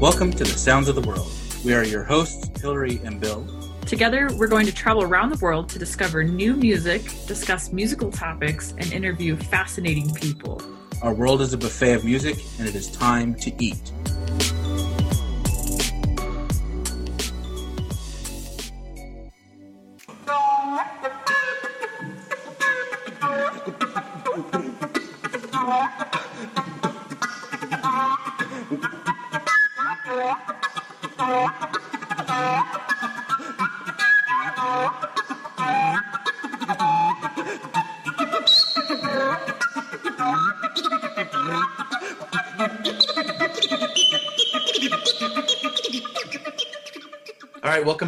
Welcome 0.00 0.30
to 0.30 0.44
the 0.44 0.46
Sounds 0.46 0.88
of 0.88 0.94
the 0.94 1.02
World. 1.02 1.30
We 1.62 1.74
are 1.74 1.84
your 1.84 2.04
hosts, 2.04 2.58
Hillary 2.58 3.02
and 3.04 3.20
Bill. 3.20 3.46
Together, 3.84 4.30
we're 4.34 4.48
going 4.48 4.64
to 4.64 4.74
travel 4.74 5.02
around 5.02 5.28
the 5.28 5.36
world 5.44 5.68
to 5.68 5.78
discover 5.78 6.24
new 6.24 6.56
music, 6.56 7.02
discuss 7.26 7.70
musical 7.70 8.10
topics, 8.10 8.72
and 8.78 8.90
interview 8.94 9.36
fascinating 9.36 10.14
people. 10.14 10.62
Our 11.02 11.12
world 11.12 11.42
is 11.42 11.52
a 11.52 11.58
buffet 11.58 11.92
of 11.92 12.06
music, 12.06 12.38
and 12.58 12.66
it 12.66 12.74
is 12.74 12.90
time 12.90 13.34
to 13.40 13.52
eat. 13.62 13.92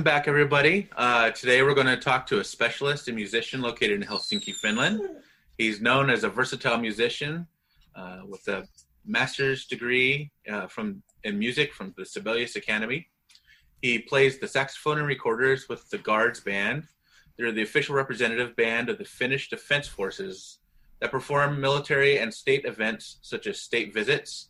Welcome 0.02 0.18
back, 0.18 0.26
everybody. 0.26 0.88
Uh, 0.96 1.30
today 1.30 1.62
we're 1.62 1.74
going 1.74 1.86
to 1.86 1.96
talk 1.96 2.26
to 2.26 2.40
a 2.40 2.44
specialist 2.44 3.06
and 3.06 3.14
musician 3.14 3.60
located 3.60 3.92
in 3.92 4.02
Helsinki, 4.02 4.52
Finland. 4.52 5.00
He's 5.58 5.80
known 5.80 6.10
as 6.10 6.24
a 6.24 6.28
versatile 6.28 6.78
musician 6.78 7.46
uh, 7.94 8.22
with 8.26 8.48
a 8.48 8.66
master's 9.06 9.64
degree 9.64 10.32
uh, 10.50 10.66
from 10.66 11.04
in 11.22 11.38
music 11.38 11.72
from 11.72 11.94
the 11.96 12.04
Sibelius 12.04 12.56
Academy. 12.56 13.06
He 13.80 14.00
plays 14.00 14.40
the 14.40 14.48
saxophone 14.48 14.98
and 14.98 15.06
recorders 15.06 15.68
with 15.68 15.88
the 15.90 15.98
Guards 15.98 16.40
Band. 16.40 16.82
They're 17.38 17.52
the 17.52 17.62
official 17.62 17.94
representative 17.94 18.56
band 18.56 18.88
of 18.88 18.98
the 18.98 19.04
Finnish 19.04 19.50
Defense 19.50 19.86
Forces 19.86 20.58
that 20.98 21.12
perform 21.12 21.60
military 21.60 22.18
and 22.18 22.34
state 22.34 22.64
events 22.64 23.18
such 23.22 23.46
as 23.46 23.60
state 23.60 23.94
visits 23.94 24.48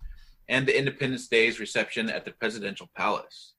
and 0.49 0.67
the 0.67 0.79
Independence 0.79 1.29
Day's 1.29 1.61
reception 1.61 2.09
at 2.09 2.25
the 2.25 2.33
Presidential 2.33 2.89
Palace. 2.97 3.52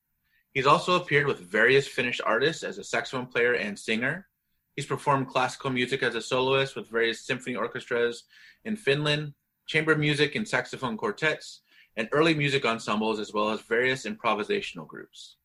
He's 0.54 0.68
also 0.68 0.96
appeared 0.96 1.26
with 1.26 1.40
various 1.40 1.88
Finnish 1.88 2.22
artists 2.24 2.64
as 2.64 2.78
a 2.78 2.84
saxophone 2.84 3.26
player 3.26 3.54
and 3.54 3.78
singer. 3.78 4.28
He's 4.76 4.86
performed 4.86 5.28
classical 5.28 5.72
music 5.72 6.04
as 6.04 6.14
a 6.14 6.22
soloist 6.22 6.76
with 6.76 6.90
various 6.90 7.26
symphony 7.26 7.56
orchestras 7.56 8.24
in 8.64 8.76
Finland, 8.76 9.34
chamber 9.66 9.96
music 9.96 10.36
and 10.36 10.48
saxophone 10.48 10.96
quartets, 10.96 11.62
and 11.98 12.08
early 12.12 12.36
music 12.36 12.66
ensembles, 12.66 13.20
as 13.20 13.34
well 13.34 13.50
as 13.50 13.62
various 13.62 14.06
improvisational 14.06 14.88
groups. 14.88 15.38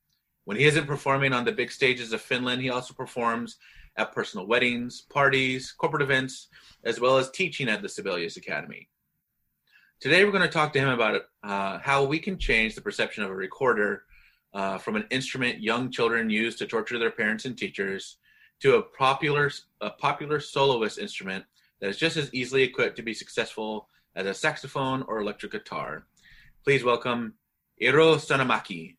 When 0.44 0.56
he 0.56 0.64
isn't 0.64 0.86
performing 0.86 1.32
on 1.32 1.44
the 1.44 1.52
big 1.52 1.70
stages 1.70 2.12
of 2.12 2.20
Finland, 2.20 2.62
he 2.62 2.70
also 2.70 2.94
performs 2.94 3.56
at 3.96 4.12
personal 4.12 4.46
weddings, 4.46 5.02
parties, 5.02 5.72
corporate 5.72 6.02
events, 6.02 6.48
as 6.84 7.00
well 7.00 7.18
as 7.18 7.30
teaching 7.30 7.68
at 7.68 7.82
the 7.82 7.88
Sibelius 7.88 8.36
Academy. 8.36 8.88
Today, 10.00 10.24
we're 10.24 10.32
going 10.32 10.42
to 10.42 10.48
talk 10.48 10.72
to 10.74 10.78
him 10.78 10.88
about 10.88 11.22
uh, 11.42 11.78
how 11.80 12.04
we 12.04 12.18
can 12.18 12.38
change 12.38 12.74
the 12.74 12.80
perception 12.80 13.24
of 13.24 13.30
a 13.30 13.34
recorder 13.34 14.04
uh, 14.54 14.78
from 14.78 14.96
an 14.96 15.06
instrument 15.10 15.60
young 15.62 15.90
children 15.90 16.30
use 16.30 16.56
to 16.56 16.66
torture 16.66 16.98
their 16.98 17.10
parents 17.10 17.44
and 17.44 17.56
teachers 17.56 18.16
to 18.60 18.76
a 18.76 18.82
popular 18.82 19.50
a 19.80 19.90
popular 19.90 20.40
soloist 20.40 20.98
instrument 20.98 21.44
that 21.80 21.88
is 21.88 21.96
just 21.96 22.16
as 22.16 22.32
easily 22.34 22.62
equipped 22.62 22.96
to 22.96 23.02
be 23.02 23.14
successful 23.14 23.88
as 24.16 24.26
a 24.26 24.34
saxophone 24.34 25.02
or 25.02 25.20
electric 25.20 25.52
guitar. 25.52 26.06
Please 26.64 26.82
welcome 26.82 27.34
Eero 27.80 28.16
Saunamäki. 28.16 28.96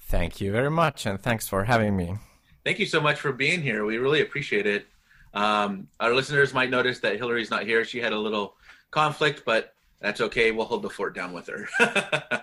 Thank 0.00 0.40
you 0.40 0.52
very 0.52 0.70
much, 0.70 1.06
and 1.06 1.20
thanks 1.20 1.48
for 1.48 1.64
having 1.64 1.96
me. 1.96 2.16
Thank 2.64 2.78
you 2.78 2.86
so 2.86 3.00
much 3.00 3.18
for 3.18 3.32
being 3.32 3.62
here. 3.62 3.84
We 3.84 3.98
really 3.98 4.20
appreciate 4.20 4.66
it. 4.66 4.86
Um, 5.34 5.88
our 5.98 6.14
listeners 6.14 6.52
might 6.52 6.70
notice 6.70 7.00
that 7.00 7.16
Hillary's 7.16 7.50
not 7.50 7.64
here. 7.64 7.84
She 7.84 7.98
had 7.98 8.12
a 8.12 8.18
little 8.18 8.56
conflict, 8.90 9.44
but 9.46 9.74
that's 10.00 10.20
okay. 10.20 10.50
We'll 10.50 10.66
hold 10.66 10.82
the 10.82 10.90
fort 10.90 11.14
down 11.14 11.32
with 11.32 11.48
her. 11.48 11.66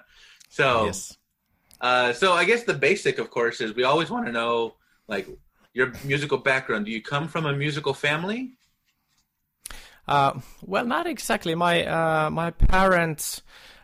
so, 0.50 0.86
yes. 0.86 1.18
Uh, 1.82 2.14
so 2.14 2.34
I 2.34 2.46
guess 2.46 2.64
the 2.64 2.74
basic, 2.74 3.20
of 3.20 3.30
course, 3.30 3.62
is 3.62 3.76
we 3.76 3.84
always 3.84 4.10
want 4.10 4.26
to 4.26 4.32
know 4.32 4.76
like 5.08 5.28
your 5.74 5.94
musical 6.04 6.38
background. 6.38 6.86
Do 6.86 6.92
you 6.92 7.02
come 7.02 7.28
from 7.28 7.46
a 7.46 7.54
musical 7.54 7.94
family? 7.94 8.52
Uh, 10.08 10.40
well, 10.62 10.86
not 10.86 11.08
exactly. 11.08 11.56
My 11.56 11.86
uh, 11.86 12.30
my 12.30 12.52
parents 12.52 13.42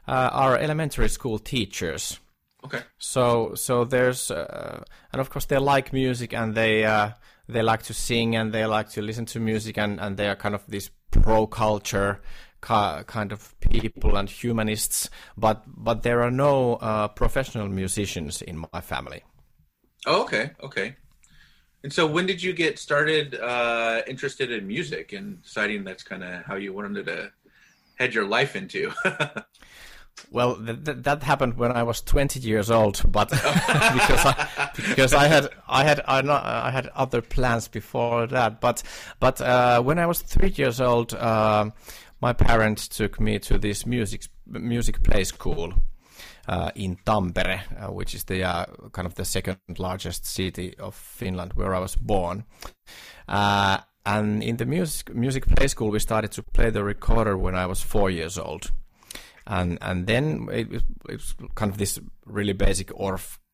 uh, 0.07 0.29
are 0.34 0.57
elementary 0.57 1.09
school 1.09 1.39
teachers. 1.39 2.19
Okay. 2.63 2.81
So 2.97 3.53
so 3.55 3.85
there's 3.85 4.31
uh, 4.31 4.84
and 5.13 5.22
of 5.22 5.29
course 5.29 5.45
they 5.45 5.57
like 5.57 5.94
music 5.94 6.34
and 6.34 6.55
they 6.55 6.84
uh, 6.84 7.11
they 7.47 7.61
like 7.61 7.84
to 7.84 7.94
sing 7.94 8.35
and 8.35 8.51
they 8.51 8.66
like 8.66 8.89
to 8.89 9.01
listen 9.01 9.25
to 9.28 9.39
music 9.39 9.78
and, 9.78 10.00
and 10.00 10.17
they 10.17 10.28
are 10.28 10.35
kind 10.35 10.55
of 10.55 10.63
this 10.67 10.89
pro 11.11 11.45
culture 11.47 12.22
kind 12.66 13.31
of 13.31 13.58
people 13.59 14.18
and 14.18 14.30
humanists, 14.30 15.09
but 15.38 15.64
but 15.68 16.03
there 16.03 16.22
are 16.22 16.31
no 16.31 16.76
uh, 16.76 17.08
professional 17.08 17.68
musicians 17.70 18.42
in 18.42 18.66
my 18.74 18.81
family. 18.81 19.24
Oh, 20.06 20.24
okay, 20.24 20.52
okay. 20.62 20.96
And 21.84 21.94
so, 21.94 22.08
when 22.08 22.26
did 22.26 22.42
you 22.42 22.53
get 22.53 22.80
started 22.80 23.36
uh, 23.36 24.02
interested 24.08 24.52
in 24.52 24.68
music 24.68 25.14
and 25.14 25.42
deciding 25.44 25.84
that's 25.84 26.03
kind 26.03 26.24
of 26.24 26.44
how 26.44 26.56
you 26.56 26.74
wanted 26.74 27.06
to 27.06 27.31
head 28.00 28.14
your 28.14 28.26
life 28.26 28.56
into? 28.56 28.92
Well, 30.32 30.56
th- 30.56 30.84
th- 30.84 30.97
that 31.02 31.24
happened 31.24 31.58
when 31.58 31.72
I 31.72 31.84
was 31.84 32.02
20 32.02 32.40
years 32.40 32.72
old, 32.72 33.02
but 33.12 33.30
because 33.32 34.26
I 34.26 34.70
because 34.76 35.14
I 35.14 35.28
had 35.28 35.50
I 35.68 35.84
had 35.84 36.02
I, 36.08 36.22
not, 36.22 36.46
I 36.46 36.72
had 36.72 36.88
other 36.88 37.22
plans 37.22 37.68
before 37.68 38.28
that. 38.28 38.62
But 38.62 38.82
but 39.20 39.42
uh, 39.42 39.82
when 39.82 40.00
I 40.00 40.06
was 40.06 40.22
three 40.22 40.53
years 40.56 40.80
old, 40.80 41.14
uh, 41.14 41.70
my 42.22 42.34
parents 42.34 42.88
took 42.88 43.20
me 43.20 43.40
to 43.40 43.58
this 43.58 43.86
music 43.86 44.28
music 44.48 45.03
play 45.03 45.24
school 45.24 45.74
uh, 46.48 46.72
in 46.76 46.98
Tampere, 47.06 47.62
uh, 47.80 47.92
which 47.92 48.14
is 48.14 48.24
the 48.26 48.44
uh, 48.44 48.66
kind 48.92 49.06
of 49.06 49.16
the 49.16 49.26
second 49.26 49.59
largest 49.78 50.26
city 50.26 50.76
of 50.80 50.96
Finland, 50.96 51.53
where 51.53 51.74
I 51.76 51.80
was 51.80 51.96
born. 51.96 52.46
Uh, 53.28 53.78
and 54.06 54.44
in 54.44 54.58
the 54.58 54.66
music 54.66 55.14
music 55.16 55.46
play 55.48 55.68
school, 55.68 55.90
we 55.90 56.00
started 56.00 56.31
to 56.31 56.44
play 56.44 56.70
the 56.70 56.84
recorder 56.84 57.38
when 57.38 57.56
I 57.56 57.66
was 57.66 57.81
four 57.81 58.09
years 58.09 58.38
old, 58.38 58.72
and 59.47 59.78
and 59.82 60.08
then 60.08 60.47
it, 60.52 60.72
it 60.74 60.84
was 61.09 61.36
kind 61.56 61.72
of 61.72 61.78
this 61.78 62.00
really 62.26 62.53
basic 62.53 62.90
Orff 62.90 63.38
uh, 63.38 63.44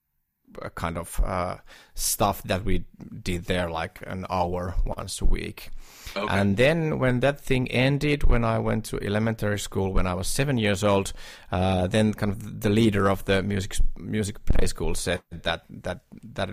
kind 0.76 0.98
of 0.98 1.20
uh, 1.24 1.58
stuff 1.96 2.44
that 2.44 2.64
we 2.64 2.86
did 3.24 3.46
there, 3.46 3.70
like 3.70 4.00
an 4.08 4.26
hour 4.30 4.76
once 4.86 5.22
a 5.22 5.26
week. 5.26 5.70
Okay. 6.16 6.28
And 6.30 6.58
then 6.58 7.00
when 7.00 7.22
that 7.22 7.40
thing 7.40 7.70
ended, 7.72 8.24
when 8.24 8.44
I 8.44 8.60
went 8.60 8.86
to 8.86 9.00
elementary 9.02 9.60
school 9.60 9.94
when 9.94 10.08
I 10.08 10.14
was 10.14 10.28
seven 10.28 10.58
years 10.58 10.84
old, 10.84 11.14
uh, 11.52 11.88
then 11.88 12.14
kind 12.14 12.32
of 12.32 12.62
the 12.62 12.70
leader 12.70 13.10
of 13.10 13.26
the 13.26 13.42
music 13.44 13.78
music 13.98 14.44
play 14.46 14.68
school 14.68 14.96
said 14.96 15.22
that 15.32 15.64
that 15.70 16.02
that 16.24 16.50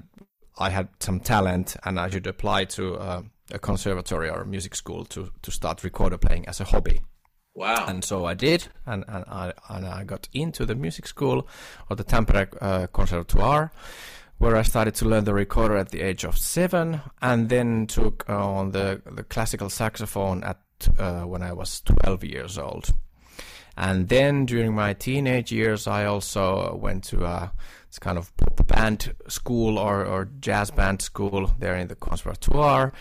I 0.58 0.70
had 0.70 0.88
some 1.00 1.20
talent 1.20 1.76
and 1.84 1.98
I 1.98 2.10
should 2.10 2.26
apply 2.26 2.64
to 2.64 2.96
uh, 2.96 3.22
a 3.52 3.58
conservatory 3.58 4.28
or 4.28 4.42
a 4.42 4.46
music 4.46 4.74
school 4.74 5.04
to 5.06 5.30
to 5.42 5.50
start 5.50 5.84
recorder 5.84 6.18
playing 6.18 6.46
as 6.48 6.60
a 6.60 6.64
hobby. 6.64 7.00
Wow! 7.58 7.86
And 7.88 8.04
so 8.04 8.24
I 8.24 8.34
did, 8.34 8.68
and 8.86 9.04
and 9.08 9.24
I 9.26 9.52
and 9.68 9.84
I 9.84 10.04
got 10.04 10.28
into 10.32 10.64
the 10.64 10.76
music 10.76 11.08
school 11.08 11.48
or 11.90 11.96
the 11.96 12.04
Tampere 12.04 12.48
uh, 12.60 12.86
Conservatoire 12.86 13.72
where 14.38 14.54
I 14.54 14.62
started 14.62 14.94
to 14.94 15.08
learn 15.08 15.24
the 15.24 15.34
recorder 15.34 15.76
at 15.76 15.88
the 15.88 16.00
age 16.00 16.22
of 16.22 16.38
seven, 16.38 17.00
and 17.20 17.48
then 17.48 17.88
took 17.88 18.24
uh, 18.28 18.36
on 18.36 18.70
the 18.70 19.02
the 19.10 19.24
classical 19.24 19.70
saxophone 19.70 20.44
at 20.44 20.60
uh, 21.00 21.22
when 21.22 21.42
I 21.42 21.52
was 21.52 21.80
twelve 21.80 22.22
years 22.22 22.58
old. 22.58 22.94
And 23.76 24.08
then 24.08 24.46
during 24.46 24.74
my 24.74 24.94
teenage 24.94 25.50
years, 25.50 25.88
I 25.88 26.04
also 26.04 26.76
went 26.76 27.02
to 27.04 27.24
a 27.24 27.52
it's 27.88 27.98
kind 27.98 28.18
of 28.18 28.36
pop 28.36 28.66
band 28.68 29.14
school 29.28 29.78
or, 29.78 30.04
or 30.04 30.28
jazz 30.40 30.70
band 30.70 31.02
school 31.02 31.50
there 31.58 31.76
in 31.76 31.88
the 31.88 31.96
conservatoire. 31.96 32.92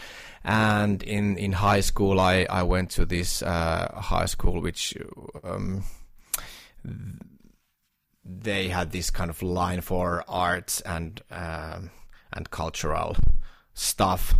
And 0.47 1.03
in, 1.03 1.37
in 1.37 1.51
high 1.51 1.81
school, 1.81 2.21
I, 2.21 2.47
I 2.49 2.63
went 2.63 2.89
to 2.91 3.05
this 3.05 3.41
uh, 3.41 3.91
high 3.93 4.27
school 4.27 4.61
which 4.61 4.95
um, 5.43 5.83
they 8.23 8.69
had 8.69 8.93
this 8.93 9.09
kind 9.09 9.29
of 9.29 9.41
line 9.43 9.81
for 9.81 10.23
arts 10.25 10.79
and 10.81 11.21
um, 11.29 11.91
and 12.31 12.49
cultural 12.49 13.17
stuff. 13.73 14.35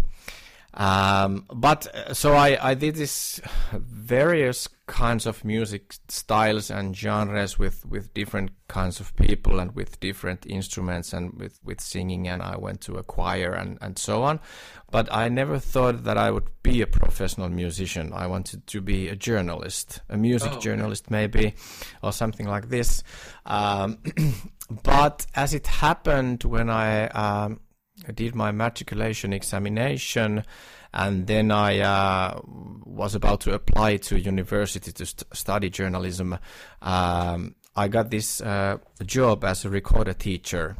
Um, 0.77 1.45
but 1.51 1.87
uh, 1.93 2.13
so 2.13 2.33
I, 2.33 2.69
I 2.69 2.73
did 2.75 2.95
this 2.95 3.41
various 3.73 4.69
kinds 4.85 5.25
of 5.25 5.43
music 5.43 5.95
styles 6.07 6.69
and 6.69 6.95
genres 6.95 7.57
with, 7.57 7.83
with 7.87 8.13
different 8.13 8.51
kinds 8.67 8.99
of 8.99 9.13
people 9.15 9.59
and 9.59 9.75
with 9.75 9.99
different 9.99 10.45
instruments 10.45 11.13
and 11.13 11.33
with, 11.33 11.59
with 11.63 11.81
singing 11.81 12.27
and 12.27 12.43
I 12.43 12.57
went 12.57 12.81
to 12.81 12.97
a 12.97 13.03
choir 13.03 13.53
and, 13.53 13.79
and 13.81 13.97
so 13.97 14.23
on. 14.23 14.39
But 14.91 15.11
I 15.11 15.29
never 15.29 15.57
thought 15.57 16.03
that 16.03 16.17
I 16.17 16.29
would 16.29 16.47
be 16.61 16.81
a 16.83 16.87
professional 16.87 17.49
musician. 17.49 18.13
I 18.13 18.27
wanted 18.27 18.67
to 18.67 18.79
be 18.79 19.09
a 19.09 19.15
journalist, 19.15 20.01
a 20.09 20.15
music 20.15 20.51
oh, 20.51 20.55
okay. 20.57 20.63
journalist 20.63 21.09
maybe, 21.09 21.55
or 22.03 22.13
something 22.13 22.47
like 22.47 22.69
this. 22.69 23.01
Um, 23.47 23.97
but 24.83 25.25
as 25.33 25.55
it 25.55 25.65
happened 25.65 26.43
when 26.43 26.69
I 26.69 27.07
um, 27.07 27.61
I 28.07 28.11
did 28.11 28.35
my 28.35 28.51
matriculation 28.51 29.33
examination, 29.33 30.43
and 30.93 31.27
then 31.27 31.51
I 31.51 31.79
uh, 31.79 32.39
was 32.45 33.15
about 33.15 33.41
to 33.41 33.53
apply 33.53 33.97
to 33.97 34.19
university 34.19 34.91
to 34.91 35.05
st- 35.05 35.25
study 35.35 35.69
journalism. 35.69 36.37
Um, 36.81 37.55
I 37.75 37.87
got 37.89 38.09
this 38.09 38.41
uh, 38.41 38.77
job 39.05 39.43
as 39.43 39.65
a 39.65 39.69
recorder 39.69 40.13
teacher 40.13 40.77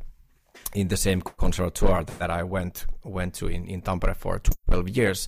in 0.74 0.88
the 0.88 0.98
same 0.98 1.22
conservatoire 1.22 2.06
that 2.20 2.32
I 2.32 2.44
went 2.44 2.86
went 3.04 3.34
to 3.36 3.48
in, 3.48 3.66
in 3.68 3.82
Tampere 3.82 4.16
for 4.16 4.40
12 4.70 4.90
years. 4.90 5.28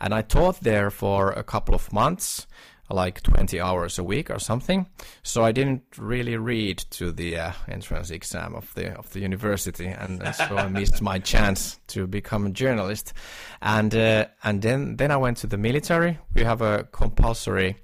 And 0.00 0.14
I 0.14 0.22
taught 0.22 0.60
there 0.60 0.90
for 0.90 1.32
a 1.32 1.42
couple 1.42 1.74
of 1.74 1.92
months 1.92 2.46
like 2.90 3.22
20 3.22 3.60
hours 3.60 3.98
a 3.98 4.04
week 4.04 4.30
or 4.30 4.38
something. 4.38 4.86
So 5.22 5.44
I 5.44 5.52
didn't 5.52 5.82
really 5.98 6.36
read 6.36 6.78
to 6.90 7.12
the 7.12 7.36
uh, 7.36 7.52
entrance 7.68 8.10
exam 8.10 8.54
of 8.54 8.72
the 8.74 8.96
of 8.98 9.12
the 9.12 9.20
university, 9.20 9.86
and, 9.86 10.22
and 10.22 10.34
so 10.34 10.56
I 10.56 10.68
missed 10.68 11.02
my 11.02 11.18
chance 11.18 11.78
to 11.88 12.06
become 12.06 12.46
a 12.46 12.50
journalist. 12.50 13.12
And 13.60 13.94
uh, 13.94 14.26
and 14.42 14.62
then 14.62 14.96
then 14.96 15.10
I 15.10 15.16
went 15.16 15.38
to 15.38 15.46
the 15.46 15.58
military. 15.58 16.18
We 16.34 16.44
have 16.44 16.62
a 16.62 16.84
compulsory. 16.92 17.76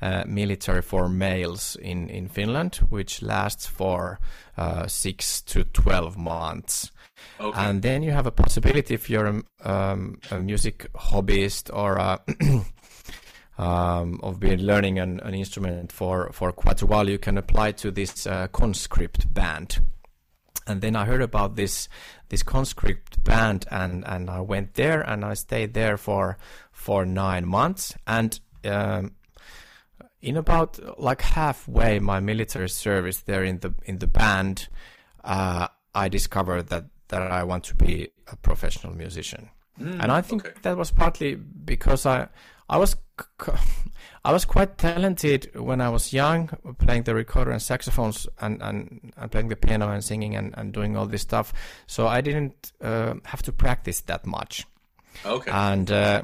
Uh, 0.00 0.24
military 0.26 0.82
for 0.82 1.08
males 1.08 1.76
in, 1.76 2.08
in 2.08 2.26
Finland, 2.26 2.74
which 2.90 3.22
lasts 3.22 3.68
for 3.68 4.18
uh, 4.56 4.84
six 4.88 5.40
to 5.40 5.62
12 5.62 6.18
months. 6.18 6.90
Okay. 7.38 7.56
And 7.56 7.82
then 7.82 8.02
you 8.02 8.10
have 8.10 8.26
a 8.26 8.32
possibility 8.32 8.94
if 8.94 9.08
you're 9.08 9.26
a, 9.26 9.70
um, 9.70 10.18
a 10.32 10.40
music 10.40 10.92
hobbyist 10.94 11.70
or 11.72 11.98
a 11.98 12.20
um, 13.62 14.18
of 14.22 14.40
being 14.40 14.60
learning 14.60 14.98
an, 14.98 15.20
an, 15.20 15.34
instrument 15.34 15.92
for, 15.92 16.32
for 16.32 16.50
quite 16.52 16.82
a 16.82 16.86
while, 16.86 17.08
you 17.08 17.18
can 17.18 17.38
apply 17.38 17.70
to 17.72 17.92
this 17.92 18.26
uh, 18.26 18.48
conscript 18.48 19.32
band. 19.32 19.78
And 20.66 20.80
then 20.80 20.96
I 20.96 21.04
heard 21.04 21.22
about 21.22 21.56
this 21.56 21.88
this 22.28 22.42
conscript 22.42 23.22
band, 23.24 23.66
and, 23.70 24.04
and 24.06 24.30
I 24.30 24.40
went 24.40 24.74
there, 24.74 25.00
and 25.00 25.24
I 25.24 25.34
stayed 25.34 25.74
there 25.74 25.96
for 25.96 26.38
for 26.70 27.04
nine 27.04 27.46
months. 27.46 27.94
And 28.06 28.38
um, 28.64 29.12
in 30.20 30.36
about 30.36 31.00
like 31.00 31.20
halfway 31.20 31.98
my 31.98 32.20
military 32.20 32.68
service 32.68 33.20
there 33.22 33.44
in 33.44 33.58
the 33.58 33.74
in 33.84 33.98
the 33.98 34.06
band, 34.06 34.68
uh, 35.24 35.66
I 35.94 36.08
discovered 36.08 36.68
that 36.68 36.84
that 37.08 37.22
I 37.22 37.42
want 37.42 37.64
to 37.64 37.74
be 37.74 38.08
a 38.28 38.36
professional 38.36 38.94
musician. 38.94 39.50
Mm, 39.80 40.02
and 40.02 40.12
I 40.12 40.20
think 40.20 40.46
okay. 40.46 40.54
that 40.62 40.76
was 40.76 40.90
partly 40.90 41.34
because 41.34 42.06
I 42.06 42.28
I 42.68 42.78
was 42.78 42.96
I 44.24 44.32
was 44.32 44.44
quite 44.44 44.78
talented 44.78 45.50
when 45.54 45.80
I 45.80 45.88
was 45.88 46.12
young, 46.12 46.48
playing 46.78 47.02
the 47.02 47.14
recorder 47.14 47.50
and 47.50 47.60
saxophones 47.60 48.28
and, 48.40 48.62
and, 48.62 49.12
and 49.16 49.30
playing 49.32 49.48
the 49.48 49.56
piano 49.56 49.90
and 49.90 50.02
singing 50.02 50.36
and, 50.36 50.54
and 50.56 50.72
doing 50.72 50.96
all 50.96 51.06
this 51.06 51.22
stuff. 51.22 51.52
So 51.88 52.06
I 52.06 52.20
didn't 52.20 52.72
uh, 52.80 53.14
have 53.24 53.42
to 53.42 53.52
practice 53.52 54.00
that 54.02 54.24
much. 54.24 54.64
Okay. 55.26 55.50
And 55.50 55.90
uh, 55.90 56.22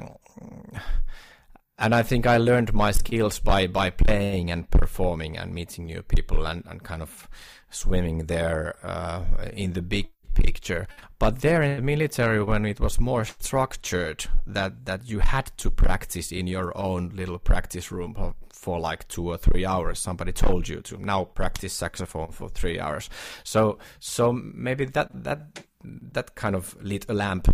and 1.78 1.94
I 1.94 2.02
think 2.02 2.26
I 2.26 2.38
learned 2.38 2.74
my 2.74 2.90
skills 2.90 3.38
by, 3.38 3.68
by 3.68 3.90
playing 3.90 4.50
and 4.50 4.68
performing 4.68 5.36
and 5.36 5.54
meeting 5.54 5.86
new 5.86 6.02
people 6.02 6.44
and, 6.44 6.64
and 6.68 6.82
kind 6.82 7.02
of 7.02 7.28
swimming 7.70 8.26
there 8.26 8.74
uh, 8.82 9.22
in 9.52 9.74
the 9.74 9.82
big 9.82 10.08
picture. 10.42 10.86
But 11.18 11.40
there 11.40 11.62
in 11.62 11.76
the 11.76 11.82
military, 11.82 12.42
when 12.42 12.64
it 12.64 12.80
was 12.80 13.00
more 13.00 13.24
structured, 13.24 14.26
that, 14.46 14.84
that 14.86 15.08
you 15.08 15.18
had 15.18 15.50
to 15.58 15.70
practice 15.70 16.30
in 16.32 16.46
your 16.46 16.76
own 16.76 17.10
little 17.14 17.38
practice 17.38 17.90
room 17.90 18.14
for, 18.14 18.34
for 18.52 18.78
like 18.78 19.08
two 19.08 19.28
or 19.28 19.36
three 19.36 19.66
hours. 19.66 19.98
Somebody 19.98 20.32
told 20.32 20.68
you 20.68 20.80
to 20.82 20.96
now 20.98 21.24
practice 21.24 21.72
saxophone 21.72 22.30
for 22.30 22.48
three 22.48 22.78
hours. 22.78 23.10
So 23.44 23.78
so 23.98 24.32
maybe 24.32 24.84
that 24.86 25.10
that 25.24 25.64
that 25.84 26.34
kind 26.34 26.54
of 26.54 26.76
lit 26.82 27.06
a 27.08 27.14
lamp 27.14 27.48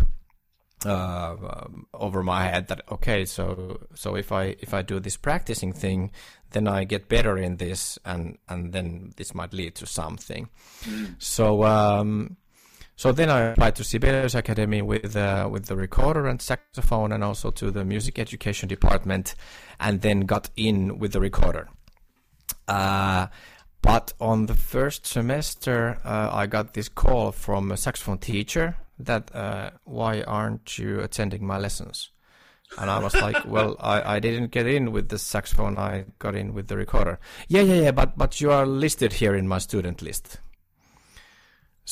uh, 0.85 1.35
over 1.93 2.21
my 2.23 2.43
head 2.43 2.67
that 2.67 2.81
okay 2.91 3.25
so 3.25 3.79
so 3.93 4.15
if 4.15 4.31
i 4.31 4.55
if 4.59 4.73
i 4.73 4.81
do 4.81 4.99
this 4.99 5.17
practicing 5.17 5.73
thing 5.73 6.11
then 6.51 6.67
i 6.67 6.83
get 6.83 7.09
better 7.09 7.37
in 7.37 7.57
this 7.57 7.97
and 8.05 8.37
and 8.49 8.73
then 8.73 9.11
this 9.15 9.33
might 9.33 9.53
lead 9.53 9.73
to 9.73 9.85
something 9.85 10.47
mm. 10.83 11.15
so 11.17 11.63
um 11.63 12.37
so 12.95 13.11
then 13.11 13.29
I 13.29 13.41
applied 13.41 13.75
to 13.75 13.83
Sibelius 13.83 14.35
Academy 14.35 14.81
with 14.81 15.15
uh, 15.15 15.49
with 15.51 15.65
the 15.65 15.75
recorder 15.75 16.27
and 16.27 16.41
saxophone, 16.41 17.11
and 17.11 17.23
also 17.23 17.51
to 17.51 17.71
the 17.71 17.83
music 17.83 18.17
education 18.19 18.69
department, 18.69 19.35
and 19.79 20.01
then 20.01 20.21
got 20.21 20.49
in 20.55 20.97
with 20.97 21.11
the 21.11 21.19
recorder. 21.19 21.67
Uh, 22.67 23.27
but 23.81 24.13
on 24.19 24.47
the 24.47 24.55
first 24.55 25.05
semester, 25.05 25.99
uh, 26.05 26.29
I 26.31 26.47
got 26.47 26.73
this 26.73 26.89
call 26.89 27.31
from 27.31 27.71
a 27.71 27.77
saxophone 27.77 28.17
teacher 28.17 28.77
that 28.97 29.33
uh, 29.35 29.71
why 29.83 30.21
aren't 30.21 30.77
you 30.77 31.01
attending 31.01 31.45
my 31.45 31.57
lessons? 31.57 32.09
And 32.79 32.89
I 32.89 32.99
was 32.99 33.13
like, 33.13 33.45
well, 33.45 33.75
I, 33.81 34.15
I 34.15 34.19
didn't 34.19 34.51
get 34.51 34.67
in 34.67 34.91
with 34.91 35.09
the 35.09 35.19
saxophone. 35.19 35.77
I 35.77 36.05
got 36.17 36.35
in 36.35 36.53
with 36.53 36.67
the 36.67 36.77
recorder. 36.77 37.19
Yeah, 37.47 37.61
yeah, 37.61 37.81
yeah. 37.81 37.91
But 37.91 38.17
but 38.17 38.39
you 38.39 38.51
are 38.51 38.65
listed 38.65 39.13
here 39.13 39.35
in 39.35 39.47
my 39.47 39.59
student 39.59 40.01
list. 40.01 40.39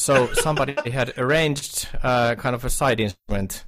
So 0.03 0.33
somebody 0.33 0.91
had 0.91 1.17
arranged 1.17 1.87
uh, 2.03 2.35
kind 2.35 2.53
of 2.55 2.65
a 2.65 2.69
side 2.69 2.99
instrument 2.99 3.63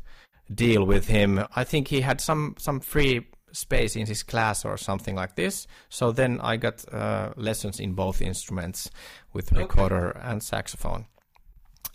deal 0.54 0.84
with 0.86 1.08
him. 1.08 1.46
I 1.56 1.64
think 1.64 1.88
he 1.88 2.02
had 2.02 2.20
some 2.20 2.56
some 2.58 2.82
free 2.82 3.28
space 3.54 3.96
in 3.96 4.06
his 4.06 4.22
class 4.22 4.66
or 4.66 4.76
something 4.76 5.16
like 5.16 5.38
this. 5.38 5.66
So 5.88 6.12
then 6.12 6.42
I 6.42 6.58
got 6.58 6.94
uh, 6.94 7.30
lessons 7.38 7.80
in 7.80 7.94
both 7.94 8.22
instruments 8.22 8.92
with 9.32 9.54
okay. 9.54 9.62
recorder 9.62 10.10
and 10.10 10.44
saxophone. 10.44 11.06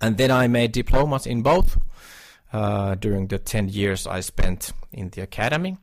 And 0.01 0.17
then 0.17 0.31
I 0.31 0.49
made 0.49 0.73
diplomas 0.73 1.27
in 1.27 1.43
both 1.43 1.77
uh, 2.51 2.95
during 2.95 3.27
the 3.27 3.39
10 3.39 3.69
years 3.69 4.07
I 4.07 4.21
spent 4.21 4.73
in 4.91 5.11
the 5.11 5.21
academy. 5.21 5.77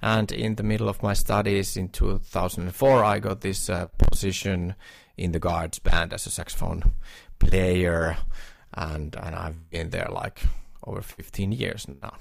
And 0.00 0.32
in 0.32 0.54
the 0.54 0.62
middle 0.62 0.88
of 0.88 1.02
my 1.02 1.12
studies 1.12 1.76
in 1.76 1.90
2004, 1.90 3.04
I 3.04 3.18
got 3.18 3.42
this 3.42 3.68
uh, 3.68 3.88
position 3.98 4.74
in 5.18 5.32
the 5.32 5.38
Guards 5.38 5.78
band 5.78 6.14
as 6.14 6.26
a 6.26 6.30
saxophone 6.30 6.94
player, 7.40 8.16
and 8.74 9.16
and 9.16 9.34
I've 9.34 9.70
been 9.70 9.90
there 9.90 10.08
like 10.10 10.42
over 10.84 11.02
15 11.02 11.52
years 11.52 11.86
now. 12.00 12.14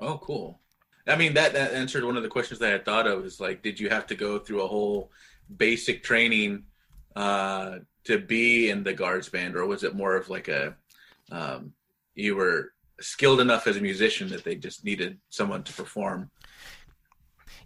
Oh, 0.00 0.18
cool. 0.18 0.60
I 1.06 1.16
mean, 1.16 1.34
that 1.34 1.52
that 1.52 1.74
answered 1.74 2.04
one 2.04 2.16
of 2.16 2.22
the 2.22 2.28
questions 2.28 2.60
that 2.60 2.68
I 2.68 2.72
had 2.72 2.84
thought 2.84 3.06
of. 3.06 3.24
Is 3.24 3.40
like, 3.40 3.62
did 3.62 3.78
you 3.78 3.90
have 3.90 4.06
to 4.06 4.14
go 4.14 4.38
through 4.38 4.62
a 4.62 4.66
whole 4.66 5.10
basic 5.56 6.02
training 6.02 6.64
uh, 7.16 7.78
to 8.04 8.18
be 8.18 8.70
in 8.70 8.84
the 8.84 8.94
guards 8.94 9.28
band, 9.28 9.56
or 9.56 9.66
was 9.66 9.84
it 9.84 9.94
more 9.94 10.16
of 10.16 10.28
like 10.30 10.48
a 10.48 10.74
um, 11.30 11.72
you 12.14 12.36
were 12.36 12.72
skilled 13.00 13.40
enough 13.40 13.66
as 13.66 13.76
a 13.76 13.80
musician 13.80 14.28
that 14.28 14.44
they 14.44 14.54
just 14.54 14.84
needed 14.84 15.18
someone 15.28 15.62
to 15.64 15.72
perform? 15.72 16.30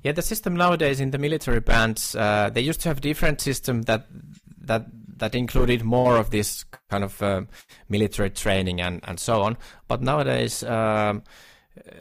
Yeah, 0.02 0.12
the 0.12 0.22
system 0.22 0.54
nowadays 0.56 1.00
in 1.00 1.10
the 1.10 1.18
military 1.18 1.60
bands, 1.60 2.14
uh, 2.14 2.50
they 2.52 2.60
used 2.60 2.80
to 2.82 2.88
have 2.88 3.00
different 3.00 3.40
system 3.40 3.82
that 3.82 4.06
that 4.66 4.86
that 5.18 5.34
included 5.34 5.82
more 5.82 6.18
of 6.18 6.30
this 6.30 6.64
kind 6.90 7.04
of 7.04 7.22
uh, 7.22 7.42
military 7.88 8.30
training 8.30 8.80
and, 8.80 9.00
and 9.04 9.18
so 9.18 9.42
on. 9.42 9.56
But 9.88 10.02
nowadays, 10.02 10.62
um, 10.62 11.22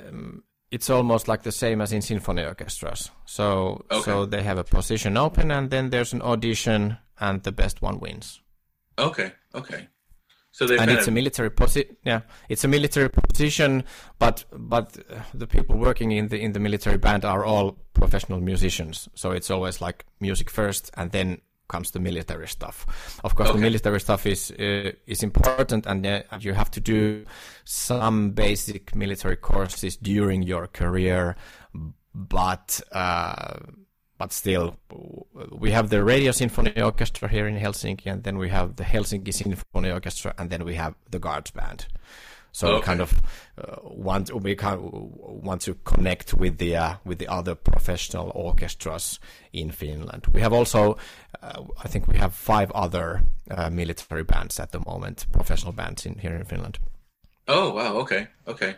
um, 0.07 0.43
it's 0.71 0.89
almost 0.89 1.27
like 1.27 1.43
the 1.43 1.51
same 1.51 1.81
as 1.81 1.93
in 1.93 2.01
symphony 2.01 2.43
orchestras. 2.43 3.11
So 3.25 3.85
okay. 3.91 4.01
so 4.01 4.25
they 4.25 4.43
have 4.43 4.57
a 4.57 4.63
position 4.63 5.17
open, 5.17 5.51
and 5.51 5.69
then 5.69 5.89
there's 5.89 6.13
an 6.13 6.21
audition, 6.21 6.97
and 7.19 7.43
the 7.43 7.51
best 7.51 7.81
one 7.81 7.99
wins. 7.99 8.41
Okay. 8.97 9.31
Okay. 9.53 9.87
So 10.51 10.65
and 10.73 10.89
it's 10.89 11.01
of... 11.01 11.09
a 11.09 11.11
military 11.11 11.51
position. 11.51 11.97
Yeah, 12.05 12.21
it's 12.47 12.63
a 12.63 12.67
military 12.67 13.09
position, 13.09 13.83
but 14.19 14.45
but 14.53 14.97
the 15.33 15.47
people 15.47 15.77
working 15.77 16.11
in 16.11 16.29
the 16.29 16.39
in 16.39 16.53
the 16.53 16.59
military 16.59 16.97
band 16.97 17.25
are 17.25 17.43
all 17.43 17.77
professional 17.93 18.39
musicians. 18.39 19.09
So 19.15 19.31
it's 19.31 19.51
always 19.51 19.81
like 19.81 20.05
music 20.19 20.49
first, 20.49 20.91
and 20.95 21.11
then 21.11 21.41
comes 21.67 21.91
to 21.91 21.99
military 21.99 22.47
stuff. 22.47 23.19
Of 23.23 23.35
course, 23.35 23.49
okay. 23.49 23.57
the 23.57 23.63
military 23.63 23.99
stuff 23.99 24.25
is 24.25 24.51
uh, 24.51 24.91
is 25.07 25.23
important, 25.23 25.85
and 25.85 26.05
uh, 26.05 26.21
you 26.39 26.53
have 26.53 26.71
to 26.71 26.79
do 26.79 27.25
some 27.63 28.31
basic 28.31 28.95
military 28.95 29.37
courses 29.37 29.97
during 29.97 30.43
your 30.43 30.67
career. 30.67 31.35
But 32.13 32.81
uh, 32.91 33.59
but 34.17 34.31
still, 34.31 34.77
we 35.51 35.71
have 35.71 35.89
the 35.89 36.03
Radio 36.03 36.31
Symphony 36.31 36.81
Orchestra 36.81 37.27
here 37.27 37.47
in 37.47 37.57
Helsinki, 37.57 38.05
and 38.05 38.23
then 38.23 38.37
we 38.37 38.49
have 38.49 38.77
the 38.77 38.83
Helsinki 38.83 39.33
Symphony 39.33 39.91
Orchestra, 39.91 40.33
and 40.37 40.49
then 40.49 40.63
we 40.63 40.75
have 40.75 40.95
the 41.11 41.19
Guards 41.19 41.51
Band. 41.51 41.87
So 42.55 42.67
Okay. 42.67 42.75
we 42.75 42.81
kind 42.81 43.01
of 43.01 43.11
uh, 43.57 43.75
want 43.83 44.31
we 44.33 44.55
kind 44.55 44.75
of 44.75 44.93
want 45.43 45.61
to 45.63 45.73
connect 45.83 46.33
with 46.33 46.57
the 46.57 46.77
uh, 46.77 46.93
with 47.03 47.19
the 47.19 47.27
other 47.27 47.53
professional 47.53 48.31
orchestras 48.33 49.19
in 49.51 49.71
Finland. 49.71 50.23
We 50.33 50.39
have 50.39 50.53
also, 50.53 50.97
uh, 51.41 51.63
I 51.83 51.89
think 51.89 52.07
we 52.07 52.17
have 52.17 52.33
five 52.33 52.71
other 52.71 53.23
uh, 53.51 53.69
military 53.69 54.23
bands 54.23 54.57
at 54.59 54.71
the 54.71 54.79
moment, 54.79 55.25
professional 55.33 55.73
bands 55.73 56.05
in 56.05 56.19
here 56.19 56.35
in 56.37 56.45
Finland. 56.45 56.79
Oh 57.47 57.73
wow, 57.73 57.97
okay, 57.97 58.27
okay. 58.47 58.75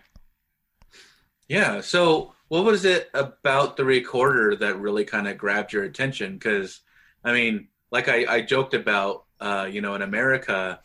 Yeah. 1.48 1.82
So, 1.82 2.34
what 2.50 2.64
was 2.66 2.86
it 2.86 3.10
about 3.14 3.78
the 3.78 3.86
recorder 3.86 4.56
that 4.58 4.80
really 4.80 5.06
kind 5.06 5.28
of 5.28 5.38
grabbed 5.38 5.72
your 5.74 5.84
attention? 5.84 6.34
Because, 6.34 6.82
I 7.24 7.34
mean, 7.34 7.68
like 7.92 8.08
I, 8.10 8.26
I 8.38 8.42
joked 8.42 8.74
about, 8.74 9.26
uh, 9.40 9.68
you 9.72 9.82
know, 9.82 9.96
in 9.96 10.02
America, 10.02 10.80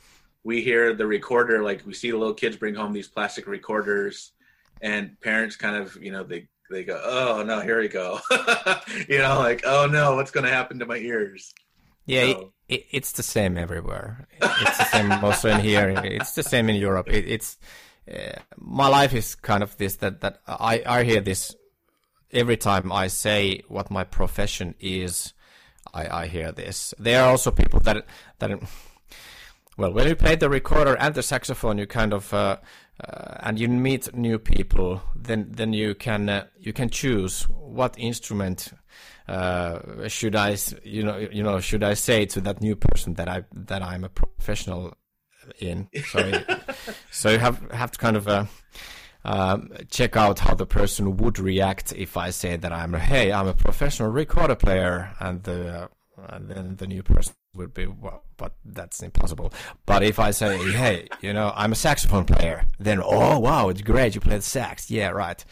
we 0.44 0.62
hear 0.62 0.94
the 0.94 1.06
recorder, 1.06 1.62
like 1.62 1.87
we 1.87 1.94
see 1.94 2.11
the 2.11 2.18
little 2.18 2.34
kids 2.34 2.56
bring 2.56 2.75
home 2.75 2.92
these 2.92 3.08
plastic 3.08 3.46
recorders, 3.46 4.32
and 4.80 5.20
parents 5.20 5.56
kind 5.56 5.76
of, 5.76 5.96
you 6.02 6.12
know, 6.12 6.25
they 6.25 6.49
they 6.70 6.84
go, 6.84 7.00
oh 7.04 7.42
no, 7.42 7.61
here 7.61 7.80
we 7.80 7.88
go, 7.88 8.18
you 9.08 9.18
know, 9.18 9.38
like 9.38 9.62
oh 9.64 9.87
no, 9.87 10.16
what's 10.16 10.30
going 10.30 10.44
to 10.44 10.52
happen 10.52 10.78
to 10.78 10.87
my 10.87 10.96
ears? 10.96 11.52
Yeah, 12.06 12.22
it, 12.22 12.37
it, 12.68 12.87
it's 12.90 13.12
the 13.12 13.22
same 13.22 13.56
everywhere. 13.56 14.26
It's 14.40 14.78
the 14.78 14.84
same 14.84 15.12
also 15.12 15.50
in 15.50 15.61
here. 15.61 15.88
It's 16.04 16.34
the 16.34 16.42
same 16.42 16.68
in 16.68 16.76
Europe. 16.76 17.08
It, 17.08 17.28
it's 17.28 17.58
uh, 18.12 18.40
my 18.56 18.88
life 18.88 19.14
is 19.14 19.37
kind 19.37 19.62
of 19.62 19.76
this 19.76 19.96
that 19.96 20.20
that 20.22 20.40
I 20.46 20.82
I 20.84 21.04
hear 21.04 21.20
this 21.20 21.54
every 22.32 22.56
time 22.56 22.90
I 22.90 23.06
say 23.06 23.62
what 23.68 23.90
my 23.90 24.02
profession 24.02 24.75
is. 24.80 25.32
I 25.94 26.22
I 26.22 26.26
hear 26.26 26.50
this. 26.50 26.94
There 26.99 27.22
are 27.22 27.30
also 27.30 27.50
people 27.52 27.78
that 27.80 28.04
that. 28.40 28.50
Well, 29.83 29.93
when 29.93 30.07
you 30.07 30.15
play 30.15 30.37
the 30.37 30.49
recorder 30.49 30.95
and 30.97 31.12
the 31.12 31.25
saxophone, 31.25 31.77
you 31.77 31.87
kind 31.89 32.12
of 32.12 32.33
uh, 32.33 32.59
uh, 33.03 33.35
and 33.41 33.59
you 33.59 33.67
meet 33.67 34.15
new 34.15 34.39
people. 34.39 35.03
Then 35.17 35.49
then 35.51 35.73
you 35.73 35.97
can 35.97 36.29
uh, 36.29 36.47
you 36.57 36.73
can 36.73 36.89
choose 36.89 37.43
what 37.49 37.99
instrument 37.99 38.73
uh, 39.27 40.07
should 40.07 40.37
I 40.37 40.57
you 40.85 41.03
know 41.03 41.19
you 41.19 41.43
know 41.43 41.59
should 41.59 41.83
I 41.83 41.95
say 41.95 42.27
to 42.27 42.41
that 42.43 42.61
new 42.61 42.77
person 42.77 43.15
that 43.15 43.29
I 43.29 43.43
that 43.53 43.83
I'm 43.83 44.05
a 44.05 44.09
professional 44.09 44.95
in. 45.59 45.89
So 46.07 46.25
you- 46.27 46.45
so 47.11 47.31
you 47.31 47.39
have 47.39 47.61
have 47.73 47.91
to 47.91 47.99
kind 47.99 48.17
of. 48.17 48.29
Uh, 48.29 48.45
um, 49.25 49.71
check 49.89 50.17
out 50.17 50.41
how 50.41 50.55
the 50.57 50.67
person 50.67 51.17
would 51.19 51.39
react 51.39 51.93
if 51.93 52.17
I 52.17 52.31
say 52.31 52.57
that 52.57 52.73
I'm 52.73 52.93
a, 52.93 52.99
hey 52.99 53.31
I'm 53.33 53.47
a 53.47 53.55
professional 53.55 54.11
recorder 54.11 54.57
player 54.57 55.15
and 55.21 55.41
the 55.45 55.83
uh, 55.85 55.87
and 56.29 56.49
then 56.49 56.76
the 56.76 56.87
new 56.87 57.02
person 57.02 57.35
would 57.55 57.75
be 57.75 57.87
well, 57.87 58.25
but 58.37 58.55
that's 58.64 59.02
impossible. 59.02 59.52
But 59.87 60.02
if 60.02 60.19
I 60.19 60.31
say 60.31 60.57
hey 60.73 61.09
you 61.21 61.33
know 61.33 61.52
I'm 61.55 61.73
a 61.73 61.75
saxophone 61.76 62.25
player 62.25 62.64
then 62.79 63.00
oh 63.02 63.38
wow 63.38 63.69
it's 63.69 63.83
great 63.83 64.14
you 64.14 64.21
play 64.21 64.37
the 64.37 64.43
sax 64.43 64.91
yeah 64.91 65.09
right. 65.09 65.45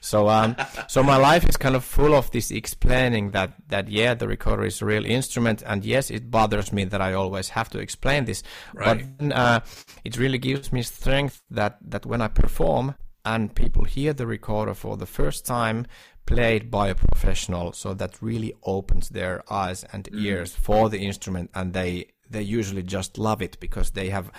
So 0.00 0.28
um 0.28 0.56
so 0.88 1.02
my 1.02 1.16
life 1.16 1.48
is 1.48 1.56
kind 1.56 1.74
of 1.76 1.84
full 1.84 2.14
of 2.14 2.30
this 2.30 2.50
explaining 2.50 3.30
that 3.32 3.54
that 3.68 3.88
yeah 3.88 4.14
the 4.14 4.28
recorder 4.28 4.64
is 4.64 4.82
a 4.82 4.86
real 4.86 5.04
instrument 5.04 5.62
and 5.66 5.84
yes 5.84 6.10
it 6.10 6.30
bothers 6.30 6.72
me 6.72 6.84
that 6.84 7.00
I 7.00 7.12
always 7.14 7.48
have 7.50 7.70
to 7.70 7.78
explain 7.78 8.24
this 8.24 8.42
Right. 8.74 8.98
but 8.98 9.18
then, 9.18 9.32
uh, 9.32 9.60
it 10.04 10.16
really 10.18 10.38
gives 10.38 10.72
me 10.72 10.82
strength 10.82 11.42
that, 11.50 11.78
that 11.90 12.06
when 12.06 12.20
I 12.20 12.28
perform 12.28 12.94
and 13.24 13.54
people 13.54 13.84
hear 13.84 14.12
the 14.12 14.26
recorder 14.26 14.74
for 14.74 14.96
the 14.96 15.06
first 15.06 15.44
time 15.46 15.86
played 16.26 16.70
by 16.70 16.88
a 16.88 16.94
professional, 16.94 17.72
so 17.72 17.94
that 17.94 18.20
really 18.20 18.54
opens 18.64 19.08
their 19.08 19.42
eyes 19.50 19.84
and 19.92 20.08
ears 20.12 20.52
for 20.52 20.88
the 20.90 20.98
instrument, 20.98 21.50
and 21.54 21.72
they 21.72 22.08
they 22.28 22.42
usually 22.42 22.82
just 22.82 23.18
love 23.18 23.40
it 23.40 23.58
because 23.60 23.92
they 23.92 24.10
have 24.10 24.30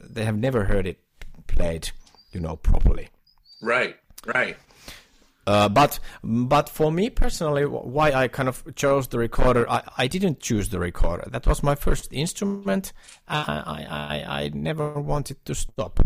they 0.00 0.24
have 0.24 0.36
never 0.36 0.64
heard 0.64 0.86
it 0.86 1.00
played, 1.46 1.90
you 2.32 2.40
know, 2.40 2.56
properly. 2.56 3.08
Right, 3.60 3.96
right. 4.24 4.56
Uh, 5.46 5.68
but 5.68 6.00
but 6.24 6.68
for 6.68 6.90
me 6.90 7.08
personally, 7.08 7.64
why 7.64 8.12
I 8.12 8.26
kind 8.28 8.48
of 8.48 8.64
chose 8.74 9.06
the 9.06 9.18
recorder, 9.18 9.68
I, 9.70 9.82
I 9.96 10.06
didn't 10.08 10.40
choose 10.40 10.70
the 10.70 10.80
recorder. 10.80 11.28
That 11.30 11.46
was 11.46 11.62
my 11.62 11.76
first 11.76 12.12
instrument. 12.12 12.92
I 13.28 13.38
I, 13.38 13.86
I, 13.90 14.42
I 14.42 14.50
never 14.54 15.00
wanted 15.00 15.44
to 15.44 15.54
stop. 15.54 16.00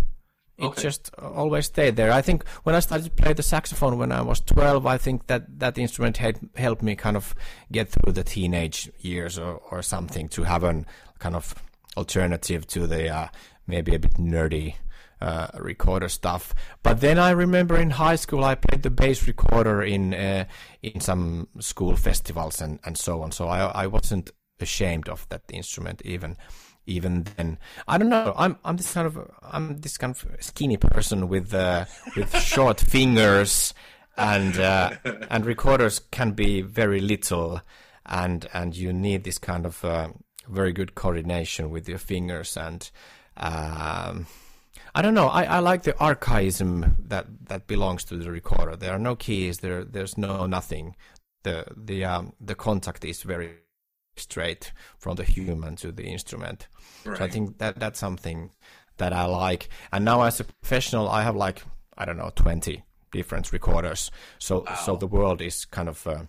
It 0.61 0.67
Okay. 0.67 0.83
just 0.83 1.11
always 1.19 1.67
stayed 1.67 1.97
there. 1.97 2.13
I 2.13 2.23
think 2.23 2.47
when 2.65 2.75
I 2.75 2.81
started 2.81 3.05
to 3.05 3.23
play 3.23 3.33
the 3.33 3.43
saxophone 3.43 3.99
when 3.99 4.13
I 4.13 4.23
was 4.23 4.41
12, 4.41 4.87
I 4.87 4.99
think 4.99 5.27
that 5.27 5.59
that 5.59 5.79
instrument 5.79 6.19
had 6.19 6.39
helped 6.57 6.83
me 6.83 6.95
kind 6.97 7.17
of 7.17 7.35
get 7.73 7.89
through 7.89 8.13
the 8.13 8.25
teenage 8.25 8.91
years 9.01 9.39
or, 9.39 9.55
or 9.71 9.83
something 9.83 10.29
to 10.31 10.43
have 10.45 10.63
an 10.65 10.87
kind 11.19 11.35
of 11.37 11.55
alternative 11.97 12.67
to 12.69 12.87
the 12.87 13.09
uh, 13.09 13.29
maybe 13.67 13.95
a 13.95 13.99
bit 13.99 14.15
nerdy 14.15 14.75
uh, 15.21 15.49
recorder 15.59 16.09
stuff. 16.09 16.55
But 16.83 17.01
then 17.01 17.19
I 17.19 17.31
remember 17.31 17.77
in 17.77 17.91
high 17.91 18.17
school 18.17 18.45
I 18.45 18.55
played 18.55 18.83
the 18.83 18.91
bass 18.91 19.27
recorder 19.27 19.83
in 19.83 20.15
uh, 20.15 20.45
in 20.83 21.01
some 21.01 21.49
school 21.59 21.97
festivals 21.97 22.61
and, 22.61 22.79
and 22.85 22.97
so 22.97 23.23
on. 23.23 23.33
So 23.33 23.49
I 23.49 23.85
I 23.85 23.87
wasn't 23.87 24.31
ashamed 24.61 25.09
of 25.09 25.27
that 25.31 25.43
instrument 25.53 26.03
even 26.05 26.37
even 26.87 27.25
then. 27.37 27.59
I 27.87 27.99
don't 27.99 28.09
know. 28.09 28.35
I'm 28.37 28.59
I'm 28.65 28.77
this 28.77 28.93
kind 28.93 29.07
of 29.07 29.31
I'm 29.43 29.79
this 29.79 29.97
kind 29.97 30.15
of 30.15 30.27
skinny 30.41 30.77
person 30.77 31.29
with 31.29 31.53
uh, 31.55 31.85
with 32.17 32.37
short 32.41 32.81
fingers 32.81 33.75
and 34.17 34.59
uh, 34.59 34.93
and 35.31 35.47
recorders 35.47 36.01
can 36.11 36.33
be 36.33 36.63
very 36.63 37.01
little 37.01 37.61
and 38.07 38.49
and 38.53 38.77
you 38.77 38.93
need 38.93 39.25
this 39.25 39.39
kind 39.39 39.67
of 39.67 39.85
uh, 39.85 40.09
very 40.49 40.73
good 40.73 40.95
coordination 40.95 41.71
with 41.71 41.89
your 41.89 41.99
fingers 41.99 42.57
and 42.57 42.91
um, 43.37 44.27
I 44.95 45.03
don't 45.03 45.15
know. 45.15 45.29
I, 45.29 45.45
I 45.45 45.59
like 45.61 45.85
the 45.85 45.97
archaism 45.99 46.97
that, 47.07 47.27
that 47.49 47.67
belongs 47.67 48.05
to 48.05 48.17
the 48.17 48.31
recorder. 48.31 48.77
There 48.77 48.93
are 48.93 48.99
no 48.99 49.15
keys. 49.15 49.59
There 49.59 49.85
there's 49.85 50.19
no 50.19 50.47
nothing. 50.47 50.97
The 51.45 51.65
the 51.77 52.05
um, 52.05 52.33
the 52.41 52.55
contact 52.55 53.05
is 53.05 53.23
very 53.23 53.53
straight 54.17 54.73
from 54.99 55.17
the 55.17 55.25
human 55.25 55.77
to 55.77 55.93
the 55.93 56.05
instrument. 56.05 56.69
So 57.05 57.25
I 57.25 57.29
think 57.29 57.59
that 57.59 57.79
that's 57.79 57.99
something 57.99 58.51
that 58.99 59.13
I 59.13 59.25
like. 59.25 59.69
And 59.93 60.05
now 60.05 60.23
as 60.23 60.41
a 60.41 60.45
professional, 60.45 61.09
I 61.09 61.23
have 61.23 61.37
like 61.37 61.63
I 61.97 62.05
don't 62.05 62.19
know 62.19 62.31
twenty 62.35 62.85
different 63.13 63.53
recorders. 63.53 64.11
So 64.39 64.65
so 64.85 64.97
the 64.97 65.07
world 65.07 65.41
is 65.41 65.65
kind 65.65 65.89
of 65.89 66.07
uh, 66.07 66.23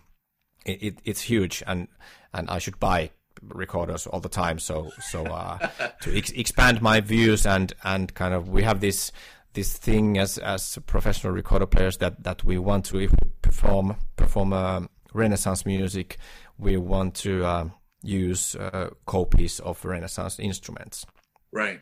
it, 0.64 0.82
it 0.82 0.98
it's 1.04 1.22
huge, 1.22 1.62
and 1.66 1.88
and 2.32 2.48
I 2.48 2.58
should 2.58 2.80
buy 2.80 3.10
recorders 3.42 4.06
all 4.06 4.20
the 4.20 4.28
time. 4.28 4.58
So 4.58 4.90
so 5.00 5.24
uh, 5.26 5.58
to 6.02 6.16
ex- 6.16 6.32
expand 6.32 6.80
my 6.80 7.00
views 7.00 7.46
and 7.46 7.72
and 7.84 8.12
kind 8.14 8.34
of 8.34 8.48
we 8.48 8.62
have 8.62 8.80
this 8.80 9.12
this 9.52 9.76
thing 9.76 10.18
as 10.18 10.38
as 10.38 10.78
professional 10.86 11.32
recorder 11.32 11.66
players 11.66 11.98
that 11.98 12.24
that 12.24 12.44
we 12.44 12.58
want 12.58 12.86
to 12.86 13.00
if 13.00 13.10
we 13.10 13.30
perform 13.42 13.96
perform 14.16 14.52
um, 14.52 14.88
Renaissance 15.14 15.66
music, 15.66 16.16
we 16.58 16.76
want 16.76 17.14
to 17.16 17.44
um, 17.44 17.72
use 18.02 18.56
uh, 18.56 18.90
copies 19.06 19.60
of 19.60 19.84
Renaissance 19.84 20.38
instruments. 20.38 21.06
Right. 21.52 21.80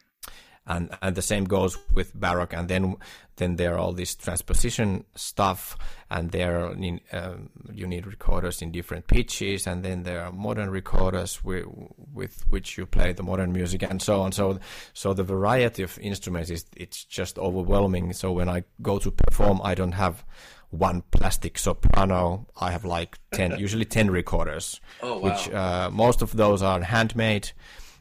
and 0.67 0.91
and 1.03 1.17
the 1.17 1.23
same 1.23 1.45
goes 1.45 1.79
with 1.95 2.15
baroque. 2.15 2.53
And 2.53 2.69
then 2.69 2.97
then 3.37 3.57
there 3.57 3.75
are 3.75 3.79
all 3.79 3.93
this 3.93 4.15
transposition 4.15 5.05
stuff 5.15 5.77
and 6.11 6.31
there 6.31 6.71
in, 6.73 7.01
um, 7.13 7.49
you 7.73 7.87
need 7.87 8.07
recorders 8.07 8.61
in 8.61 8.71
different 8.71 9.07
pitches 9.07 9.67
and 9.67 9.83
then 9.83 10.03
there 10.03 10.21
are 10.21 10.33
modern 10.33 10.69
recorders 10.71 11.43
with, 11.43 11.65
with 12.13 12.45
which 12.51 12.77
you 12.77 12.85
play 12.85 13.15
the 13.15 13.23
modern 13.23 13.53
music 13.53 13.83
and 13.83 14.03
so 14.03 14.21
on. 14.21 14.33
So 14.33 14.59
so 14.93 15.15
the 15.15 15.25
variety 15.25 15.83
of 15.83 15.99
instruments 15.99 16.51
is 16.51 16.67
it's 16.77 17.05
just 17.05 17.39
overwhelming. 17.39 18.13
So 18.13 18.33
when 18.33 18.49
i 18.49 18.63
go 18.83 18.99
to 18.99 19.11
perform 19.11 19.61
i 19.65 19.75
don't 19.75 19.93
have 19.93 20.25
one 20.71 21.03
plastic 21.11 21.59
soprano 21.59 22.47
i 22.61 22.71
have 22.71 22.85
like 22.85 23.19
10 23.33 23.59
usually 23.59 23.85
10 23.85 24.11
recorders 24.11 24.81
Oh, 25.03 25.19
wow. 25.19 25.21
which 25.31 25.51
uh, 25.53 25.91
most 25.93 26.23
of 26.23 26.37
those 26.37 26.63
are 26.63 26.81
handmade 26.83 27.51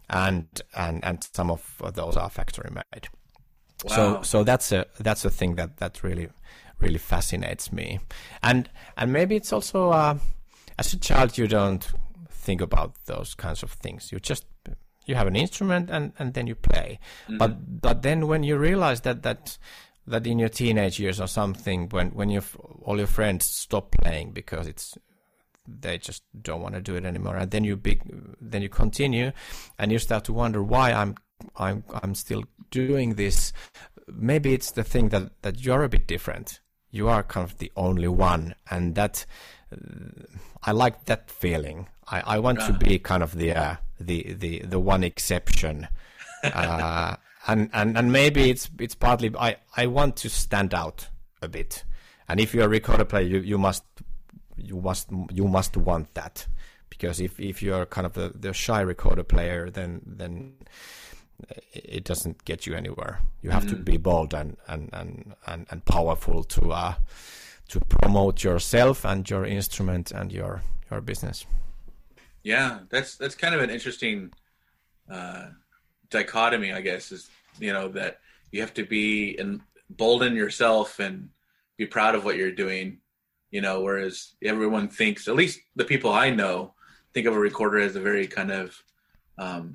and 0.09 0.45
and 0.75 1.03
and 1.03 1.27
some 1.33 1.51
of 1.51 1.81
those 1.93 2.17
are 2.17 2.29
factory 2.29 2.71
made. 2.71 3.07
So 3.87 4.13
Wow. 4.15 4.21
so 4.23 4.43
that's 4.43 4.71
a 4.71 4.85
that's 4.99 5.23
a 5.25 5.29
thing 5.29 5.55
that 5.55 5.77
that 5.77 6.03
really 6.03 6.29
really 6.79 6.97
fascinates 6.97 7.71
me, 7.71 7.99
and 8.41 8.69
and 8.97 9.13
maybe 9.13 9.35
it's 9.35 9.53
also 9.53 9.91
uh, 9.91 10.17
as 10.77 10.93
a 10.93 10.97
child 10.97 11.37
you 11.37 11.47
don't 11.47 11.87
think 12.29 12.61
about 12.61 12.95
those 13.05 13.35
kinds 13.35 13.63
of 13.63 13.71
things. 13.71 14.11
You 14.11 14.19
just 14.19 14.45
you 15.05 15.15
have 15.15 15.27
an 15.27 15.35
instrument 15.35 15.89
and 15.91 16.11
and 16.19 16.33
then 16.33 16.47
you 16.47 16.55
play, 16.55 16.99
but 17.37 17.81
but 17.81 18.01
then 18.01 18.27
when 18.27 18.43
you 18.43 18.57
realize 18.57 19.01
that 19.01 19.21
that 19.23 19.57
that 20.09 20.27
in 20.27 20.39
your 20.39 20.49
teenage 20.49 20.99
years 20.99 21.19
or 21.19 21.27
something 21.27 21.87
when 21.89 22.09
when 22.09 22.29
you 22.29 22.41
all 22.83 22.97
your 22.97 23.07
friends 23.07 23.45
stop 23.45 23.91
playing 23.91 24.31
because 24.31 24.67
it's 24.67 24.97
they 25.67 25.97
just 25.97 26.23
don't 26.41 26.61
want 26.61 26.73
to 26.73 26.81
do 26.81 26.95
it 26.95 27.05
anymore 27.05 27.35
and 27.35 27.51
then 27.51 27.63
you 27.63 27.75
big 27.75 28.01
then 28.41 28.61
you 28.61 28.69
continue 28.69 29.31
and 29.77 29.91
you 29.91 29.99
start 29.99 30.23
to 30.23 30.33
wonder 30.33 30.63
why 30.63 30.91
i'm 30.91 31.15
i'm 31.57 31.83
i'm 32.01 32.15
still 32.15 32.43
doing 32.71 33.15
this. 33.15 33.53
Maybe 34.07 34.53
it's 34.53 34.71
the 34.71 34.83
thing 34.83 35.09
that 35.09 35.41
that 35.41 35.63
you're 35.63 35.83
a 35.83 35.89
bit 35.89 36.07
different. 36.07 36.59
You 36.91 37.07
are 37.07 37.23
kind 37.23 37.49
of 37.49 37.57
the 37.57 37.71
only 37.75 38.07
one 38.07 38.55
and 38.69 38.95
that 38.95 39.25
uh, 39.71 39.77
i 40.63 40.71
like 40.71 41.05
that 41.05 41.29
feeling. 41.29 41.87
I 42.07 42.35
i 42.35 42.39
want 42.39 42.59
to 42.61 42.73
be 42.73 42.99
kind 42.99 43.23
of 43.23 43.35
the 43.35 43.53
uh, 43.53 43.75
the 43.99 44.33
the 44.33 44.59
the 44.59 44.79
one 44.79 45.03
exception. 45.03 45.87
Uh, 46.41 47.17
and 47.49 47.69
and 47.73 47.97
and 47.97 48.11
maybe 48.11 48.49
it's 48.49 48.69
it's 48.79 48.95
partly 48.95 49.33
I 49.37 49.57
I 49.75 49.87
want 49.87 50.15
to 50.17 50.29
stand 50.29 50.73
out 50.73 51.07
a 51.41 51.47
bit, 51.47 51.83
and 52.27 52.39
if 52.39 52.53
you're 52.53 52.65
a 52.65 52.69
recorder 52.69 53.05
player, 53.05 53.25
you 53.25 53.39
you 53.39 53.57
must 53.57 53.83
you 54.55 54.79
must 54.79 55.09
you 55.31 55.47
must 55.47 55.75
want 55.77 56.13
that 56.13 56.47
because 56.89 57.19
if 57.19 57.39
if 57.39 57.61
you're 57.61 57.85
kind 57.85 58.05
of 58.05 58.13
the, 58.13 58.33
the 58.35 58.53
shy 58.53 58.81
recorder 58.81 59.23
player, 59.23 59.69
then 59.69 60.01
then 60.05 60.53
it 61.73 62.03
doesn't 62.03 62.45
get 62.45 62.67
you 62.67 62.75
anywhere. 62.75 63.19
You 63.41 63.49
have 63.49 63.65
mm. 63.65 63.69
to 63.69 63.75
be 63.77 63.97
bold 63.97 64.33
and 64.33 64.57
and 64.67 64.89
and 64.93 65.33
and, 65.47 65.65
and 65.71 65.85
powerful 65.85 66.43
to 66.43 66.71
uh 66.71 66.93
to 67.69 67.79
promote 67.79 68.43
yourself 68.43 69.05
and 69.05 69.29
your 69.29 69.45
instrument 69.45 70.11
and 70.11 70.31
your 70.31 70.61
your 70.91 71.01
business. 71.01 71.45
Yeah, 72.43 72.79
that's 72.89 73.15
that's 73.15 73.35
kind 73.35 73.55
of 73.55 73.61
an 73.61 73.69
interesting 73.69 74.31
uh, 75.09 75.47
dichotomy, 76.09 76.71
I 76.71 76.81
guess. 76.81 77.11
Is 77.11 77.29
you 77.59 77.73
know 77.73 77.87
that 77.89 78.19
you 78.51 78.61
have 78.61 78.73
to 78.75 78.85
be 78.85 79.37
and 79.37 79.61
embolden 79.89 80.35
yourself 80.35 80.99
and 80.99 81.29
be 81.77 81.85
proud 81.85 82.15
of 82.15 82.25
what 82.25 82.37
you're 82.37 82.51
doing. 82.51 82.99
You 83.51 83.61
know, 83.61 83.81
whereas 83.81 84.35
everyone 84.43 84.89
thinks, 84.89 85.27
at 85.27 85.35
least 85.35 85.59
the 85.75 85.85
people 85.85 86.11
I 86.11 86.29
know, 86.29 86.73
think 87.13 87.25
of 87.25 87.35
a 87.35 87.39
recorder 87.39 87.79
as 87.79 87.95
a 87.95 88.01
very 88.01 88.27
kind 88.27 88.51
of 88.51 88.83
um, 89.39 89.73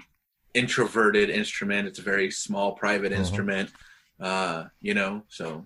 introverted 0.54 1.28
instrument. 1.28 1.88
It's 1.88 1.98
a 1.98 2.02
very 2.02 2.30
small, 2.30 2.72
private 2.72 3.10
mm-hmm. 3.10 3.20
instrument. 3.20 3.72
Uh, 4.20 4.64
you 4.80 4.94
know, 4.94 5.24
so 5.28 5.64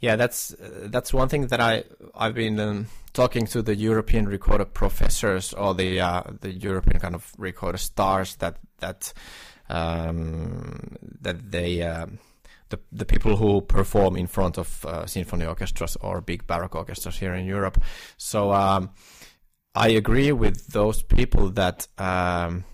yeah, 0.00 0.16
that's 0.16 0.52
uh, 0.54 0.88
that's 0.90 1.14
one 1.14 1.28
thing 1.28 1.46
that 1.46 1.60
I 1.60 1.84
I've 2.14 2.34
been 2.34 2.58
um, 2.60 2.88
talking 3.12 3.46
to 3.46 3.62
the 3.62 3.76
European 3.76 4.26
recorder 4.26 4.64
professors 4.64 5.54
or 5.54 5.74
the 5.74 6.00
uh, 6.00 6.22
the 6.40 6.52
European 6.52 6.98
kind 7.00 7.14
of 7.14 7.32
recorder 7.38 7.78
stars 7.78 8.36
that 8.36 8.56
that 8.80 9.12
um, 9.72 10.96
that 11.20 11.50
they 11.50 11.82
uh, 11.82 12.06
the 12.68 12.78
the 12.92 13.04
people 13.04 13.36
who 13.36 13.60
perform 13.62 14.16
in 14.16 14.26
front 14.26 14.58
of 14.58 14.84
uh, 14.84 15.06
symphony 15.06 15.46
orchestras 15.46 15.96
or 16.00 16.20
big 16.20 16.46
baroque 16.46 16.76
orchestras 16.76 17.18
here 17.18 17.34
in 17.34 17.46
Europe. 17.46 17.82
So 18.16 18.52
um, 18.52 18.90
I 19.74 19.88
agree 19.88 20.32
with 20.32 20.68
those 20.68 21.02
people 21.02 21.50
that 21.50 21.88
um, 21.98 22.64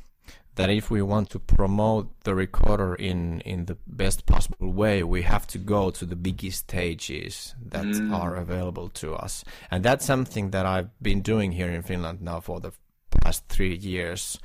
that 0.56 0.70
if 0.70 0.90
we 0.90 1.02
want 1.02 1.30
to 1.30 1.38
promote 1.38 2.08
the 2.24 2.34
recorder 2.34 2.94
in 2.96 3.40
in 3.42 3.66
the 3.66 3.76
best 3.86 4.26
possible 4.26 4.72
way, 4.72 5.02
we 5.04 5.22
have 5.22 5.46
to 5.48 5.58
go 5.58 5.90
to 5.90 6.04
the 6.04 6.16
biggest 6.16 6.58
stages 6.58 7.54
that 7.64 7.86
mm. 7.86 8.12
are 8.12 8.34
available 8.34 8.88
to 8.88 9.14
us, 9.14 9.44
and 9.70 9.84
that's 9.84 10.04
something 10.04 10.50
that 10.50 10.66
I've 10.66 10.90
been 11.00 11.22
doing 11.22 11.52
here 11.52 11.70
in 11.70 11.82
Finland 11.82 12.20
now 12.20 12.40
for 12.40 12.60
the 12.60 12.72
past 13.10 13.48
three 13.48 13.76
years 13.76 14.38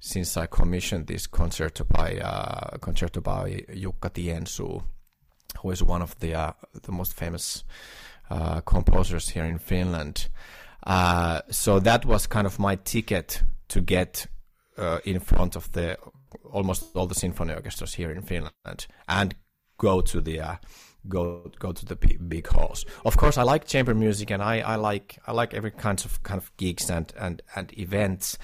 since 0.00 0.36
I 0.36 0.46
commissioned 0.46 1.06
this 1.06 1.26
concerto 1.26 1.84
by 1.84 2.18
uh, 2.18 2.78
concerto 2.78 3.20
by 3.20 3.64
Jukka 3.70 4.10
Tiensuu, 4.10 4.82
who 5.60 5.70
is 5.70 5.82
one 5.82 6.02
of 6.02 6.18
the 6.20 6.34
uh, 6.34 6.52
the 6.82 6.92
most 6.92 7.14
famous 7.14 7.64
uh, 8.30 8.60
composers 8.60 9.28
here 9.30 9.44
in 9.44 9.58
Finland. 9.58 10.28
Uh, 10.86 11.40
so 11.50 11.80
that 11.80 12.04
was 12.04 12.26
kind 12.26 12.46
of 12.46 12.58
my 12.58 12.76
ticket 12.76 13.42
to 13.68 13.80
get 13.80 14.26
uh, 14.78 14.98
in 15.04 15.18
front 15.20 15.56
of 15.56 15.70
the 15.72 15.96
almost 16.52 16.94
all 16.94 17.06
the 17.06 17.14
symphony 17.14 17.54
orchestras 17.54 17.94
here 17.94 18.10
in 18.10 18.22
Finland 18.22 18.86
and 19.08 19.34
go 19.78 20.00
to 20.00 20.20
the 20.20 20.40
uh, 20.40 20.56
go 21.08 21.50
go 21.58 21.72
to 21.72 21.84
the 21.84 21.96
big, 21.96 22.28
big, 22.28 22.46
halls. 22.46 22.84
Of 23.04 23.16
course, 23.16 23.38
I 23.38 23.42
like 23.42 23.66
chamber 23.66 23.94
music 23.94 24.30
and 24.30 24.42
I, 24.42 24.60
I 24.60 24.76
like 24.76 25.18
I 25.26 25.32
like 25.32 25.54
every 25.54 25.70
kinds 25.70 26.04
of 26.04 26.22
kind 26.22 26.38
of 26.38 26.56
gigs 26.56 26.90
and 26.90 27.12
and 27.18 27.42
and 27.54 27.76
events, 27.78 28.38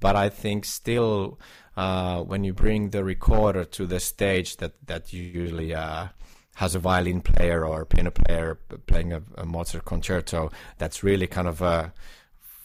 but 0.00 0.16
I 0.16 0.28
think 0.28 0.64
still 0.64 1.38
uh, 1.76 2.22
when 2.22 2.44
you 2.44 2.52
bring 2.52 2.90
the 2.90 3.04
recorder 3.04 3.64
to 3.64 3.86
the 3.86 4.00
stage, 4.00 4.56
that 4.58 4.74
that 4.86 5.12
usually 5.12 5.74
uh, 5.74 6.08
has 6.56 6.74
a 6.74 6.78
violin 6.78 7.20
player 7.20 7.64
or 7.64 7.82
a 7.82 7.86
piano 7.86 8.10
player 8.10 8.58
playing 8.86 9.12
a, 9.12 9.22
a 9.36 9.46
Mozart 9.46 9.84
concerto, 9.84 10.50
that's 10.78 11.02
really 11.02 11.26
kind 11.26 11.48
of 11.48 11.62
a 11.62 11.64
uh, 11.64 11.90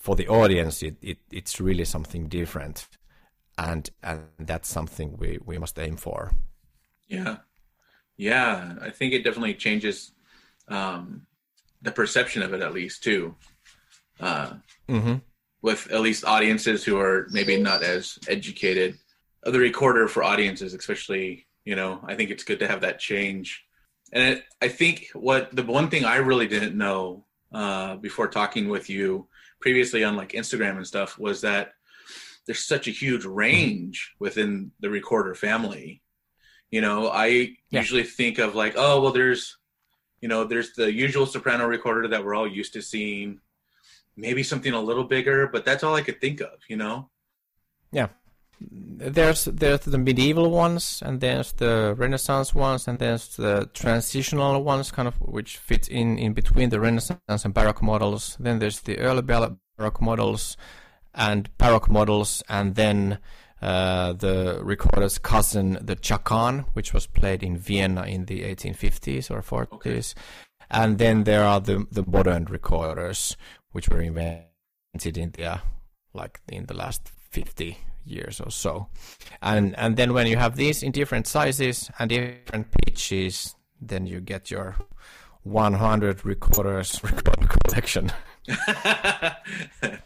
for 0.03 0.17
the 0.17 0.27
audience, 0.27 0.83
it, 0.83 0.97
it 1.01 1.19
it's 1.31 1.61
really 1.61 1.85
something 1.85 2.27
different. 2.27 2.87
And 3.57 3.89
and 4.03 4.23
that's 4.37 4.67
something 4.67 5.15
we 5.17 5.39
we 5.45 5.57
must 5.57 5.79
aim 5.79 5.95
for. 5.95 6.33
Yeah. 7.07 7.37
Yeah. 8.17 8.75
I 8.81 8.89
think 8.89 9.13
it 9.13 9.23
definitely 9.23 9.53
changes 9.53 10.11
um 10.67 11.25
the 11.81 11.91
perception 11.91 12.43
of 12.43 12.53
it 12.53 12.61
at 12.61 12.73
least 12.73 13.03
too. 13.03 13.35
Uh 14.19 14.55
mm-hmm. 14.89 15.15
With 15.63 15.89
at 15.91 16.01
least 16.01 16.25
audiences 16.25 16.83
who 16.83 16.99
are 16.99 17.27
maybe 17.31 17.59
not 17.59 17.81
as 17.81 18.19
educated 18.27 18.99
the 19.43 19.59
recorder 19.59 20.07
for 20.07 20.23
audiences 20.23 20.75
especially 20.75 21.47
you 21.65 21.75
know 21.75 21.99
i 22.07 22.13
think 22.13 22.29
it's 22.29 22.43
good 22.43 22.59
to 22.59 22.67
have 22.67 22.81
that 22.81 22.99
change 22.99 23.65
and 24.11 24.37
it, 24.37 24.43
i 24.61 24.67
think 24.67 25.07
what 25.15 25.53
the 25.55 25.63
one 25.63 25.89
thing 25.89 26.05
i 26.05 26.17
really 26.17 26.47
didn't 26.47 26.77
know 26.77 27.25
uh 27.53 27.95
before 27.95 28.27
talking 28.27 28.69
with 28.69 28.87
you 28.89 29.27
previously 29.59 30.03
on 30.03 30.15
like 30.15 30.33
instagram 30.33 30.77
and 30.77 30.85
stuff 30.85 31.17
was 31.17 31.41
that 31.41 31.73
there's 32.45 32.65
such 32.65 32.87
a 32.87 32.91
huge 32.91 33.25
range 33.25 34.13
within 34.19 34.71
the 34.79 34.89
recorder 34.89 35.33
family. 35.33 36.01
You 36.71 36.81
know, 36.81 37.09
I 37.09 37.27
yeah. 37.27 37.79
usually 37.79 38.03
think 38.03 38.39
of 38.39 38.55
like, 38.55 38.73
oh, 38.75 39.01
well, 39.01 39.11
there's, 39.11 39.57
you 40.21 40.27
know, 40.27 40.43
there's 40.43 40.73
the 40.73 40.91
usual 40.91 41.25
soprano 41.25 41.67
recorder 41.67 42.07
that 42.09 42.23
we're 42.23 42.35
all 42.35 42.47
used 42.47 42.73
to 42.73 42.81
seeing, 42.81 43.39
maybe 44.15 44.43
something 44.43 44.73
a 44.73 44.81
little 44.81 45.03
bigger, 45.03 45.47
but 45.47 45.65
that's 45.65 45.83
all 45.83 45.95
I 45.95 46.01
could 46.01 46.21
think 46.21 46.41
of, 46.41 46.59
you 46.67 46.77
know? 46.77 47.09
Yeah. 47.91 48.07
There's 48.59 49.45
there's 49.45 49.81
the 49.81 49.97
medieval 49.97 50.49
ones, 50.49 51.01
and 51.05 51.19
there's 51.19 51.51
the 51.53 51.95
Renaissance 51.97 52.55
ones, 52.55 52.87
and 52.87 52.97
there's 52.97 53.35
the 53.35 53.69
transitional 53.73 54.63
ones, 54.63 54.89
kind 54.89 55.07
of 55.07 55.15
which 55.19 55.57
fit 55.57 55.89
in 55.89 56.17
in 56.17 56.33
between 56.33 56.69
the 56.69 56.79
Renaissance 56.79 57.19
and 57.27 57.53
Baroque 57.53 57.81
models. 57.81 58.37
Then 58.39 58.59
there's 58.59 58.79
the 58.81 58.99
early 58.99 59.21
Baroque 59.21 60.01
models, 60.01 60.55
and 61.13 61.49
Baroque 61.57 61.89
models, 61.89 62.41
and 62.47 62.75
then 62.75 63.19
uh, 63.61 64.11
the 64.13 64.59
recorder's 64.61 65.17
cousin, 65.17 65.77
the 65.81 65.95
Csakan, 65.95 66.65
which 66.73 66.93
was 66.93 67.07
played 67.07 67.43
in 67.43 67.57
Vienna 67.57 68.03
in 68.03 68.25
the 68.25 68.43
1850s 68.43 69.31
or 69.31 69.41
40s. 69.41 69.71
Okay. 69.73 70.01
And 70.69 70.97
then 70.97 71.23
there 71.23 71.45
are 71.45 71.61
the, 71.61 71.87
the 71.91 72.03
modern 72.05 72.45
recorders, 72.45 73.37
which 73.73 73.89
were 73.89 74.01
invented 74.01 75.17
in 75.17 75.31
the, 75.31 75.59
like 76.13 76.39
in 76.47 76.65
the 76.65 76.73
last 76.73 77.09
50 77.31 77.77
years 78.05 78.39
or 78.39 78.49
so. 78.49 78.87
And, 79.41 79.77
and 79.77 79.97
then 79.97 80.13
when 80.13 80.27
you 80.27 80.37
have 80.37 80.55
these 80.55 80.81
in 80.81 80.91
different 80.91 81.27
sizes 81.27 81.91
and 81.99 82.09
different 82.09 82.71
pitches, 82.71 83.55
then 83.81 84.07
you 84.07 84.21
get 84.21 84.49
your 84.49 84.77
100 85.43 86.25
recorders 86.25 87.03
recorder 87.03 87.47
collection. 87.47 88.11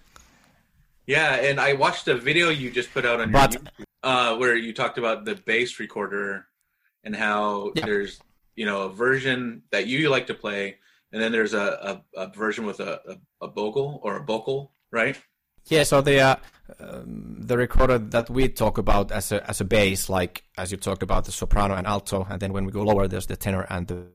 Yeah, 1.08 1.36
and 1.36 1.60
I 1.60 1.74
watched 1.74 2.10
a 2.10 2.16
video 2.16 2.50
you 2.50 2.70
just 2.70 2.94
put 2.94 3.06
out 3.06 3.22
on 3.22 3.32
but, 3.32 3.52
YouTube, 3.52 3.84
uh, 4.04 4.36
where 4.36 4.56
you 4.56 4.74
talked 4.74 4.98
about 4.98 5.24
the 5.24 5.36
bass 5.36 5.80
recorder 5.80 6.46
and 7.04 7.16
how 7.16 7.72
yeah. 7.76 7.86
there's 7.86 8.20
you 8.56 8.66
know 8.66 8.84
a 8.84 8.90
version 8.90 9.64
that 9.72 9.88
you 9.88 10.10
like 10.10 10.28
to 10.28 10.34
play, 10.34 10.78
and 11.12 11.22
then 11.22 11.32
there's 11.32 11.54
a, 11.54 12.04
a, 12.16 12.22
a 12.22 12.28
version 12.32 12.66
with 12.66 12.80
a, 12.80 13.00
a, 13.42 13.46
a 13.46 13.48
bogle 13.48 14.00
or 14.04 14.18
a 14.18 14.24
vocal, 14.24 14.72
right? 14.92 15.18
Yeah, 15.68 15.84
so 15.84 16.02
the 16.02 16.20
uh, 16.20 16.36
um, 16.80 17.38
the 17.42 17.58
recorder 17.58 17.98
that 17.98 18.30
we 18.30 18.48
talk 18.50 18.78
about 18.78 19.12
as 19.12 19.32
a 19.32 19.48
as 19.50 19.62
a 19.62 19.66
bass, 19.66 20.10
like 20.10 20.44
as 20.58 20.72
you 20.72 20.78
talked 20.78 21.04
about 21.04 21.26
the 21.26 21.32
soprano 21.32 21.76
and 21.76 21.86
alto, 21.86 22.26
and 22.30 22.40
then 22.40 22.54
when 22.54 22.66
we 22.66 22.72
go 22.72 22.84
lower, 22.84 23.08
there's 23.08 23.26
the 23.26 23.36
tenor 23.36 23.66
and 23.70 23.88
the 23.88 24.08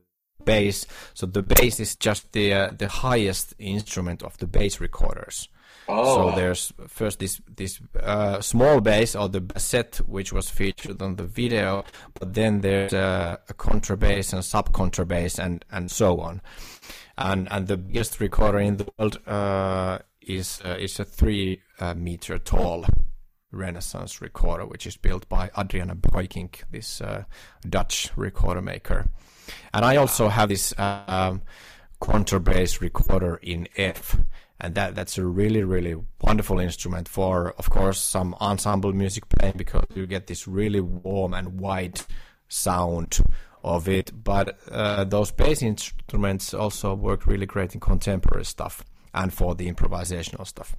bass. 0.43 0.85
So 1.13 1.25
the 1.25 1.43
bass 1.43 1.79
is 1.79 1.95
just 1.95 2.31
the 2.31 2.53
uh, 2.53 2.71
the 2.77 2.87
highest 2.87 3.53
instrument 3.59 4.23
of 4.23 4.37
the 4.37 4.47
bass 4.47 4.79
recorders. 4.79 5.47
Oh. 5.87 6.31
So 6.31 6.35
there's 6.35 6.73
first 6.87 7.19
this 7.19 7.41
this 7.55 7.81
uh, 8.01 8.41
small 8.41 8.79
bass 8.79 9.15
or 9.15 9.29
the 9.29 9.41
bassette 9.41 9.97
which 9.97 10.31
was 10.31 10.49
featured 10.49 11.01
on 11.01 11.17
the 11.17 11.25
video, 11.25 11.83
but 12.19 12.33
then 12.33 12.61
there's 12.61 12.93
uh, 12.93 13.37
a 13.49 13.53
contrabass 13.53 14.33
and 14.33 14.43
sub 14.43 14.71
contrabass 14.71 15.39
and 15.43 15.65
and 15.71 15.91
so 15.91 16.19
on, 16.19 16.41
and 17.17 17.47
and 17.51 17.67
the 17.67 17.77
biggest 17.77 18.19
recorder 18.19 18.59
in 18.59 18.77
the 18.77 18.87
world 18.97 19.19
uh, 19.27 19.99
is 20.21 20.61
uh, 20.65 20.77
is 20.79 20.99
a 20.99 21.05
three 21.05 21.61
uh, 21.79 21.93
meter 21.93 22.39
tall 22.39 22.85
Renaissance 23.51 24.19
recorder, 24.21 24.65
which 24.65 24.87
is 24.87 24.97
built 24.97 25.29
by 25.29 25.51
Adriana 25.57 25.95
Breukink, 25.95 26.63
this 26.71 27.01
uh, 27.01 27.23
Dutch 27.67 28.11
recorder 28.15 28.61
maker, 28.61 29.05
and 29.73 29.85
I 29.85 29.95
also 29.97 30.29
have 30.29 30.49
this 30.49 30.73
um, 30.79 31.43
contrabass 32.01 32.81
recorder 32.81 33.39
in 33.41 33.67
F. 33.77 34.19
And 34.59 34.75
that 34.75 34.95
that's 34.95 35.17
a 35.17 35.25
really 35.25 35.63
really 35.63 35.95
wonderful 36.21 36.59
instrument 36.59 37.09
for 37.09 37.51
of 37.57 37.69
course 37.69 37.99
some 37.99 38.33
ensemble 38.39 38.93
music 38.93 39.27
playing 39.27 39.55
because 39.57 39.83
you 39.93 40.05
get 40.05 40.27
this 40.27 40.47
really 40.47 40.79
warm 40.79 41.33
and 41.33 41.59
wide 41.59 41.99
sound 42.47 43.19
of 43.63 43.87
it 43.87 44.11
but 44.23 44.57
uh, 44.71 45.03
those 45.03 45.31
bass 45.31 45.61
instruments 45.61 46.53
also 46.53 46.93
work 46.93 47.25
really 47.25 47.45
great 47.45 47.73
in 47.73 47.79
contemporary 47.79 48.45
stuff 48.45 48.83
and 49.13 49.33
for 49.33 49.55
the 49.55 49.71
improvisational 49.71 50.45
stuff 50.45 50.75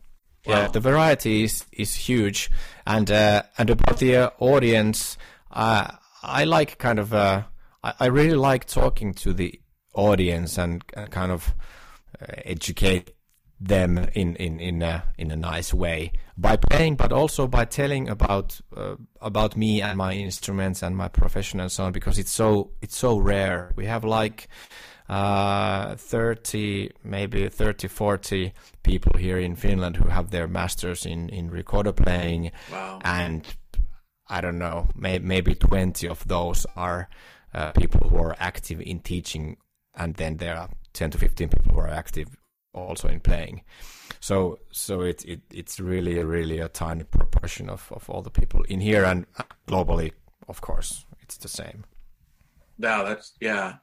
wow. 0.46 0.54
yeah 0.54 0.68
the 0.68 0.80
variety 0.80 1.44
is 1.44 1.64
is 1.72 1.94
huge 1.94 2.50
and 2.86 3.10
uh, 3.10 3.42
and 3.58 3.70
about 3.70 3.98
the 3.98 4.16
uh, 4.16 4.30
audience 4.38 5.16
uh, 5.50 5.90
I 6.22 6.44
like 6.44 6.78
kind 6.78 6.98
of 6.98 7.14
uh, 7.14 7.42
I, 7.82 7.94
I 8.00 8.06
really 8.06 8.36
like 8.36 8.66
talking 8.66 9.14
to 9.14 9.32
the 9.32 9.60
audience 9.94 10.58
and, 10.58 10.84
and 10.94 11.10
kind 11.10 11.30
of 11.30 11.54
uh, 12.20 12.26
educate 12.44 13.13
them 13.66 13.98
in 14.12 14.36
in 14.36 14.60
in 14.60 14.82
a 14.82 15.04
in 15.16 15.30
a 15.30 15.36
nice 15.36 15.72
way 15.72 16.12
by 16.36 16.56
playing, 16.56 16.96
but 16.96 17.12
also 17.12 17.46
by 17.46 17.64
telling 17.64 18.08
about 18.08 18.60
uh, 18.76 18.96
about 19.20 19.56
me 19.56 19.80
and 19.82 19.96
my 19.96 20.12
instruments 20.12 20.82
and 20.82 20.96
my 20.96 21.08
profession 21.08 21.60
and 21.60 21.72
so 21.72 21.84
on. 21.84 21.92
Because 21.92 22.18
it's 22.18 22.30
so 22.32 22.70
it's 22.82 22.96
so 22.96 23.16
rare. 23.18 23.72
We 23.76 23.86
have 23.86 24.04
like 24.04 24.48
uh, 25.08 25.96
30, 25.96 26.90
maybe 27.04 27.48
30, 27.48 27.88
40 27.88 28.52
people 28.82 29.12
here 29.18 29.38
in 29.38 29.54
Finland 29.56 29.96
who 29.96 30.08
have 30.08 30.30
their 30.30 30.46
masters 30.48 31.06
in 31.06 31.28
in 31.28 31.50
recorder 31.50 31.92
playing, 31.92 32.50
Wow. 32.72 33.00
and 33.04 33.44
I 34.28 34.40
don't 34.40 34.58
know, 34.58 34.88
may, 34.94 35.18
maybe 35.18 35.54
20 35.54 36.08
of 36.08 36.26
those 36.26 36.66
are 36.76 37.08
uh, 37.54 37.72
people 37.72 38.08
who 38.08 38.16
are 38.16 38.34
active 38.38 38.80
in 38.80 39.00
teaching, 39.00 39.56
and 39.94 40.14
then 40.16 40.38
there 40.38 40.56
are 40.56 40.70
10 40.94 41.10
to 41.10 41.18
15 41.18 41.48
people 41.48 41.72
who 41.74 41.80
are 41.80 41.88
active 41.88 42.28
also 42.74 43.08
in 43.08 43.20
playing. 43.20 43.62
So, 44.20 44.58
so 44.70 45.02
it, 45.02 45.24
it 45.24 45.40
it's 45.50 45.78
really, 45.78 46.22
really 46.24 46.58
a 46.58 46.68
tiny 46.68 47.04
proportion 47.04 47.68
of, 47.68 47.90
of 47.92 48.08
all 48.08 48.22
the 48.22 48.30
people 48.30 48.62
in 48.62 48.80
here 48.80 49.04
and 49.04 49.26
globally, 49.66 50.12
of 50.48 50.60
course, 50.60 51.06
it's 51.20 51.36
the 51.36 51.48
same. 51.48 51.84
Wow, 52.78 53.04
that's 53.04 53.32
yeah, 53.40 53.74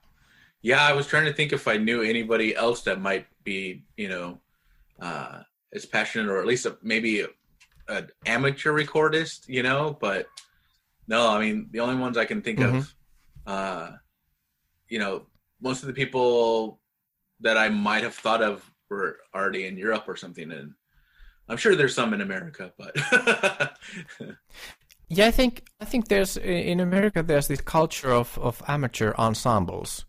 yeah. 0.61 0.81
I 0.81 0.93
was 0.93 1.07
trying 1.07 1.25
to 1.25 1.33
think 1.33 1.53
if 1.53 1.67
I 1.67 1.77
knew 1.77 2.01
anybody 2.01 2.55
else 2.55 2.81
that 2.83 2.99
might 2.99 3.27
be, 3.43 3.83
you 3.97 4.09
know, 4.09 4.39
uh, 4.99 5.43
as 5.73 5.85
passionate 5.85 6.29
or 6.29 6.39
at 6.39 6.47
least 6.47 6.65
a, 6.65 6.77
maybe 6.81 7.25
an 7.87 8.09
amateur 8.25 8.73
recordist, 8.73 9.47
you 9.47 9.63
know. 9.63 9.97
But 9.99 10.27
no, 11.07 11.29
I 11.29 11.39
mean 11.39 11.69
the 11.71 11.79
only 11.79 11.95
ones 11.95 12.17
I 12.17 12.25
can 12.25 12.41
think 12.41 12.59
of, 12.59 12.93
uh, 13.47 13.91
you 14.89 14.99
know, 14.99 15.27
most 15.61 15.83
of 15.83 15.87
the 15.87 15.93
people 15.93 16.79
that 17.39 17.57
I 17.57 17.69
might 17.69 18.03
have 18.03 18.15
thought 18.15 18.41
of 18.41 18.70
were 18.91 19.17
already 19.33 19.65
in 19.65 19.77
Europe 19.77 20.05
or 20.07 20.15
something, 20.15 20.51
and 20.51 20.73
I'm 21.49 21.57
sure 21.57 21.75
there's 21.75 21.95
some 21.95 22.13
in 22.13 22.21
America, 22.21 22.71
but 22.77 22.95
Yeah, 25.13 25.27
I 25.27 25.31
think 25.31 25.63
I 25.81 25.83
think 25.83 26.07
there's 26.07 26.37
in 26.37 26.79
America 26.79 27.21
there's 27.21 27.47
this 27.47 27.59
culture 27.59 28.13
of, 28.13 28.37
of 28.39 28.63
amateur 28.65 29.13
ensembles, 29.17 30.05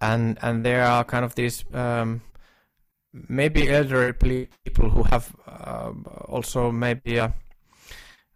and 0.00 0.38
and 0.40 0.64
there 0.64 0.82
are 0.84 1.04
kind 1.04 1.22
of 1.22 1.34
these 1.34 1.62
um, 1.74 2.22
maybe 3.12 3.68
elderly 3.68 4.48
people 4.64 4.88
who 4.88 5.02
have 5.02 5.36
uh, 5.46 5.92
also 6.24 6.72
maybe 6.72 7.18
a, 7.18 7.34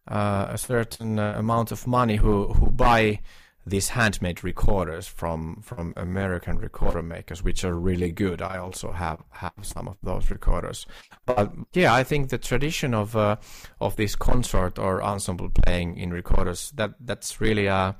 uh, 0.08 0.48
a 0.50 0.58
certain 0.58 1.18
uh, 1.18 1.36
amount 1.38 1.72
of 1.72 1.86
money 1.86 2.16
who 2.16 2.52
who 2.52 2.70
buy 2.70 3.20
these 3.66 3.88
handmade 3.90 4.44
recorders 4.44 5.08
from 5.08 5.60
from 5.60 5.92
American 5.96 6.58
recorder 6.58 7.02
makers, 7.02 7.42
which 7.42 7.64
are 7.64 7.74
really 7.74 8.12
good. 8.12 8.40
I 8.40 8.58
also 8.58 8.92
have 8.92 9.22
have 9.30 9.52
some 9.62 9.88
of 9.88 9.96
those 10.02 10.30
recorders. 10.30 10.86
But 11.26 11.52
yeah, 11.72 11.92
I 11.92 12.04
think 12.04 12.28
the 12.28 12.38
tradition 12.38 12.94
of 12.94 13.16
uh, 13.16 13.36
of 13.80 13.96
this 13.96 14.14
concert 14.14 14.78
or 14.78 15.02
ensemble 15.02 15.50
playing 15.50 15.98
in 15.98 16.12
recorders 16.12 16.70
that 16.76 16.94
that's 17.00 17.40
really 17.40 17.68
uh, 17.68 17.92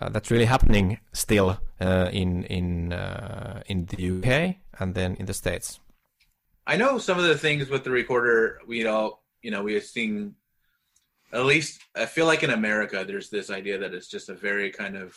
uh 0.00 0.08
that's 0.08 0.30
really 0.30 0.46
happening 0.46 0.98
still 1.12 1.58
uh, 1.80 2.08
in 2.12 2.44
in 2.44 2.92
uh, 2.92 3.62
in 3.66 3.86
the 3.86 4.10
UK 4.10 4.56
and 4.80 4.94
then 4.94 5.14
in 5.14 5.26
the 5.26 5.34
states. 5.34 5.78
I 6.66 6.76
know 6.76 6.98
some 6.98 7.18
of 7.18 7.24
the 7.24 7.38
things 7.38 7.68
with 7.68 7.84
the 7.84 7.90
recorder. 7.90 8.60
We 8.66 8.82
know, 8.82 9.20
you 9.42 9.50
know, 9.50 9.62
we 9.62 9.74
have 9.74 9.84
seen. 9.84 10.34
At 11.32 11.44
least 11.46 11.80
I 11.96 12.06
feel 12.06 12.26
like 12.26 12.42
in 12.42 12.50
America, 12.50 13.04
there's 13.06 13.30
this 13.30 13.50
idea 13.50 13.78
that 13.78 13.94
it's 13.94 14.08
just 14.08 14.28
a 14.28 14.34
very 14.34 14.70
kind 14.70 14.96
of 14.96 15.16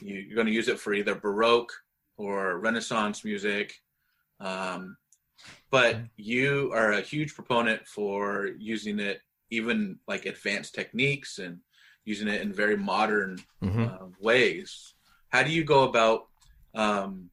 you, 0.00 0.16
you're 0.16 0.34
going 0.34 0.46
to 0.46 0.52
use 0.52 0.68
it 0.68 0.80
for 0.80 0.94
either 0.94 1.14
Baroque 1.14 1.72
or 2.16 2.58
Renaissance 2.58 3.24
music. 3.24 3.74
Um, 4.40 4.96
but 5.70 5.96
you 6.16 6.70
are 6.72 6.92
a 6.92 7.00
huge 7.00 7.34
proponent 7.34 7.86
for 7.86 8.48
using 8.58 8.98
it 8.98 9.20
even 9.50 9.98
like 10.08 10.24
advanced 10.26 10.74
techniques 10.74 11.38
and 11.38 11.58
using 12.04 12.26
it 12.28 12.40
in 12.40 12.52
very 12.52 12.76
modern 12.76 13.38
Mhm. 13.62 13.86
uh, 13.88 14.06
ways. 14.18 14.94
How 15.28 15.42
do 15.42 15.50
you 15.50 15.64
go 15.64 15.84
about 15.84 16.28
um, 16.74 17.30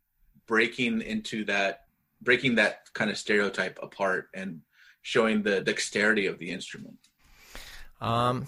breaking 0.48 1.02
into 1.02 1.46
that, 1.46 1.86
breaking 2.22 2.56
that 2.56 2.92
kind 2.94 3.10
of 3.10 3.18
stereotype 3.18 3.80
apart 3.82 4.28
and 4.34 4.62
showing 5.02 5.42
the 5.44 5.62
dexterity 5.62 6.26
of 6.26 6.38
the 6.40 6.50
instrument? 6.52 7.09
Um, 8.02 8.48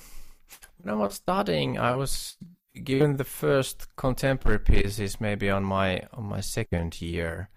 when 0.81 0.93
I 0.93 0.97
was 0.97 1.15
studying, 1.15 1.77
I 1.77 1.95
was 1.95 2.37
given 2.83 3.17
the 3.17 3.23
first 3.23 3.95
contemporary 3.95 4.59
pieces 4.59 5.19
maybe 5.19 5.49
on 5.49 5.63
my 5.63 6.03
on 6.13 6.25
my 6.25 6.41
second 6.41 7.01
year, 7.01 7.49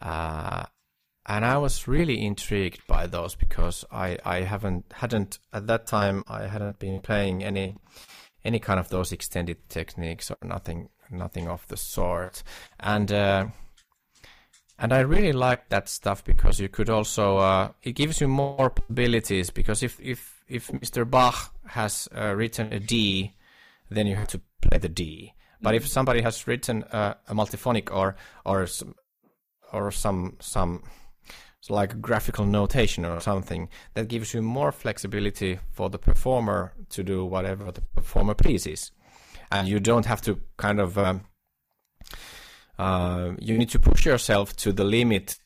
uh, 0.00 0.64
and 1.26 1.44
I 1.44 1.58
was 1.58 1.86
really 1.86 2.24
intrigued 2.24 2.86
by 2.86 3.06
those 3.06 3.34
because 3.34 3.84
I, 3.90 4.18
I 4.24 4.40
haven't 4.42 4.86
hadn't 4.92 5.38
at 5.52 5.66
that 5.66 5.86
time 5.86 6.24
I 6.28 6.46
hadn't 6.46 6.78
been 6.78 7.00
playing 7.00 7.44
any 7.44 7.76
any 8.44 8.58
kind 8.58 8.80
of 8.80 8.88
those 8.88 9.12
extended 9.12 9.68
techniques 9.68 10.30
or 10.30 10.36
nothing 10.42 10.88
nothing 11.10 11.48
of 11.48 11.66
the 11.68 11.76
sort, 11.76 12.42
and. 12.80 13.12
Uh, 13.12 13.46
and 14.76 14.92
I 14.92 15.00
really 15.00 15.32
like 15.32 15.68
that 15.68 15.88
stuff 15.88 16.24
because 16.24 16.58
you 16.58 16.68
could 16.68 16.90
also 16.90 17.36
uh, 17.36 17.68
it 17.84 17.92
gives 17.92 18.20
you 18.20 18.26
more 18.26 18.70
possibilities 18.70 19.50
because 19.50 19.84
if 19.84 20.00
if 20.00 20.33
if 20.46 20.68
Mr. 20.68 21.08
Bach 21.08 21.54
has 21.68 22.08
uh, 22.16 22.34
written 22.34 22.72
a 22.72 22.80
D, 22.80 23.34
then 23.90 24.06
you 24.06 24.16
have 24.16 24.28
to 24.28 24.40
play 24.60 24.78
the 24.78 24.88
D. 24.88 25.34
But 25.60 25.74
if 25.74 25.86
somebody 25.86 26.20
has 26.20 26.46
written 26.46 26.82
uh, 26.84 27.14
a 27.28 27.34
multiphonic 27.34 27.90
or 27.90 28.16
or 28.44 28.66
some, 28.66 28.94
or 29.72 29.90
some 29.90 30.36
some 30.40 30.82
like 31.70 32.00
graphical 32.02 32.44
notation 32.44 33.06
or 33.06 33.20
something 33.20 33.70
that 33.94 34.08
gives 34.08 34.34
you 34.34 34.42
more 34.42 34.70
flexibility 34.70 35.58
for 35.70 35.88
the 35.88 35.98
performer 35.98 36.74
to 36.90 37.02
do 37.02 37.24
whatever 37.24 37.72
the 37.72 37.80
performer 37.80 38.34
pleases, 38.34 38.92
and 39.50 39.66
you 39.66 39.80
don't 39.80 40.04
have 40.04 40.20
to 40.22 40.40
kind 40.58 40.80
of 40.80 40.98
um, 40.98 41.22
uh, 42.78 43.32
you 43.38 43.56
need 43.56 43.70
to 43.70 43.78
push 43.78 44.04
yourself 44.04 44.54
to 44.56 44.72
the 44.72 44.84
limit 44.84 45.38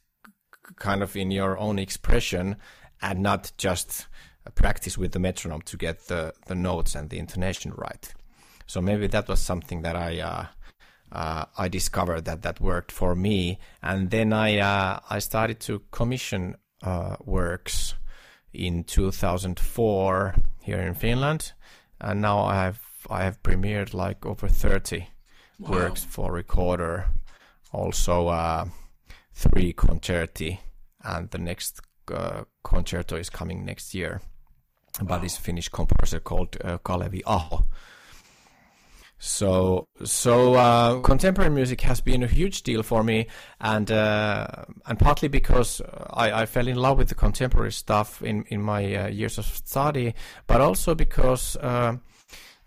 kind 0.76 1.02
of 1.02 1.16
in 1.16 1.30
your 1.30 1.56
own 1.58 1.78
expression 1.78 2.56
and 3.00 3.20
not 3.20 3.52
just 3.56 4.08
practice 4.54 4.96
with 4.98 5.12
the 5.12 5.18
metronome 5.18 5.62
to 5.62 5.76
get 5.76 6.06
the, 6.08 6.34
the 6.46 6.54
notes 6.54 6.94
and 6.94 7.10
the 7.10 7.18
intonation 7.18 7.72
right. 7.76 8.12
So 8.66 8.80
maybe 8.80 9.06
that 9.08 9.28
was 9.28 9.40
something 9.40 9.82
that 9.82 9.96
I 9.96 10.20
uh, 10.20 10.46
uh, 11.10 11.46
I 11.56 11.68
discovered 11.68 12.26
that 12.26 12.42
that 12.42 12.60
worked 12.60 12.92
for 12.92 13.14
me, 13.14 13.58
and 13.82 14.10
then 14.10 14.32
I 14.32 14.58
uh, 14.58 15.00
I 15.08 15.20
started 15.20 15.58
to 15.60 15.80
commission 15.90 16.56
uh, 16.82 17.16
works 17.24 17.94
in 18.52 18.84
2004 18.84 20.34
here 20.62 20.80
in 20.80 20.94
Finland, 20.94 21.52
and 22.00 22.20
now 22.20 22.40
I 22.40 22.56
have 22.56 22.80
I 23.08 23.24
have 23.24 23.42
premiered 23.42 23.94
like 23.94 24.26
over 24.26 24.48
30 24.48 25.06
Wow. 25.60 25.70
works 25.70 26.04
for 26.04 26.30
recorder, 26.30 27.06
also 27.72 28.28
uh, 28.28 28.66
three 29.32 29.72
concerti, 29.72 30.58
and 31.02 31.30
the 31.30 31.38
next 31.38 31.80
uh, 32.14 32.44
concerto 32.62 33.16
is 33.16 33.28
coming 33.30 33.64
next 33.64 33.92
year 33.94 34.20
by 35.02 35.18
this 35.18 35.36
Finnish 35.36 35.68
composer 35.68 36.20
called 36.20 36.56
uh, 36.62 36.78
Kalevi 36.78 37.22
Aho. 37.26 37.64
So, 39.20 39.88
so 40.04 40.54
uh, 40.54 41.00
contemporary 41.00 41.50
music 41.50 41.80
has 41.80 42.00
been 42.00 42.22
a 42.22 42.28
huge 42.28 42.62
deal 42.62 42.84
for 42.84 43.02
me, 43.02 43.26
and 43.60 43.90
uh, 43.90 44.46
and 44.86 44.96
partly 44.96 45.26
because 45.26 45.82
I, 46.10 46.42
I 46.42 46.46
fell 46.46 46.68
in 46.68 46.76
love 46.76 46.98
with 46.98 47.08
the 47.08 47.16
contemporary 47.16 47.72
stuff 47.72 48.22
in 48.22 48.44
in 48.48 48.62
my 48.62 48.94
uh, 48.94 49.08
years 49.08 49.36
of 49.36 49.46
study, 49.46 50.14
but 50.46 50.60
also 50.60 50.94
because 50.94 51.56
uh, 51.56 51.96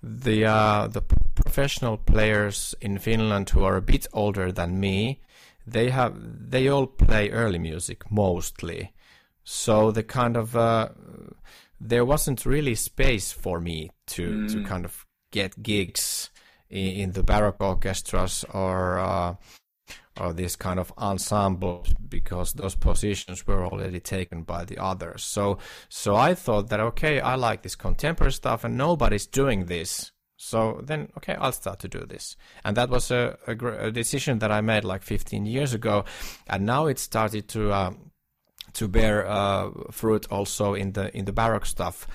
the 0.03 0.45
uh, 0.45 0.87
the 0.87 1.01
professional 1.35 1.97
players 1.97 2.75
in 2.81 2.97
Finland 2.99 3.49
who 3.51 3.63
are 3.63 3.77
a 3.77 3.81
bit 3.81 4.07
older 4.11 4.51
than 4.51 4.77
me, 4.77 5.21
they 5.65 5.89
have 5.89 6.15
they 6.49 6.67
all 6.67 6.85
play 6.85 7.29
early 7.29 7.59
music 7.59 8.11
mostly, 8.11 8.91
so 9.45 9.89
the 9.89 10.03
kind 10.03 10.35
of 10.35 10.53
uh, 10.57 10.89
there 11.81 12.05
wasn't 12.05 12.45
really 12.45 12.75
space 12.75 13.31
for 13.31 13.59
me 13.59 13.89
to 14.07 14.47
to 14.47 14.63
kind 14.63 14.85
of 14.85 15.05
get 15.31 15.61
gigs 15.63 16.29
in, 16.69 16.87
in 16.87 17.11
the 17.13 17.23
baroque 17.23 17.59
orchestras 17.59 18.45
or 18.53 18.99
uh, 18.99 19.35
or 20.19 20.33
this 20.33 20.55
kind 20.55 20.79
of 20.79 20.93
ensembles 20.97 21.93
because 22.07 22.53
those 22.53 22.75
positions 22.75 23.47
were 23.47 23.65
already 23.65 23.99
taken 23.99 24.43
by 24.43 24.63
the 24.63 24.77
others. 24.77 25.23
So 25.23 25.57
so 25.89 26.15
I 26.15 26.35
thought 26.35 26.69
that 26.69 26.79
okay, 26.79 27.19
I 27.19 27.35
like 27.35 27.63
this 27.63 27.75
contemporary 27.75 28.33
stuff 28.33 28.63
and 28.63 28.77
nobody's 28.77 29.25
doing 29.25 29.65
this. 29.65 30.11
So 30.37 30.81
then 30.83 31.09
okay, 31.17 31.35
I'll 31.35 31.51
start 31.51 31.79
to 31.79 31.87
do 31.87 32.05
this. 32.05 32.35
And 32.63 32.77
that 32.77 32.89
was 32.89 33.09
a, 33.09 33.37
a, 33.47 33.87
a 33.87 33.91
decision 33.91 34.39
that 34.39 34.51
I 34.51 34.61
made 34.61 34.83
like 34.83 35.03
15 35.03 35.45
years 35.45 35.73
ago, 35.73 36.05
and 36.47 36.65
now 36.65 36.85
it 36.85 36.99
started 36.99 37.47
to. 37.49 37.73
Um, 37.73 38.10
to 38.73 38.87
bear 38.87 39.27
uh, 39.27 39.69
fruit 39.91 40.27
also 40.31 40.73
in 40.73 40.93
the 40.93 41.15
in 41.15 41.25
the 41.25 41.33
baroque 41.33 41.65
stuff. 41.65 42.07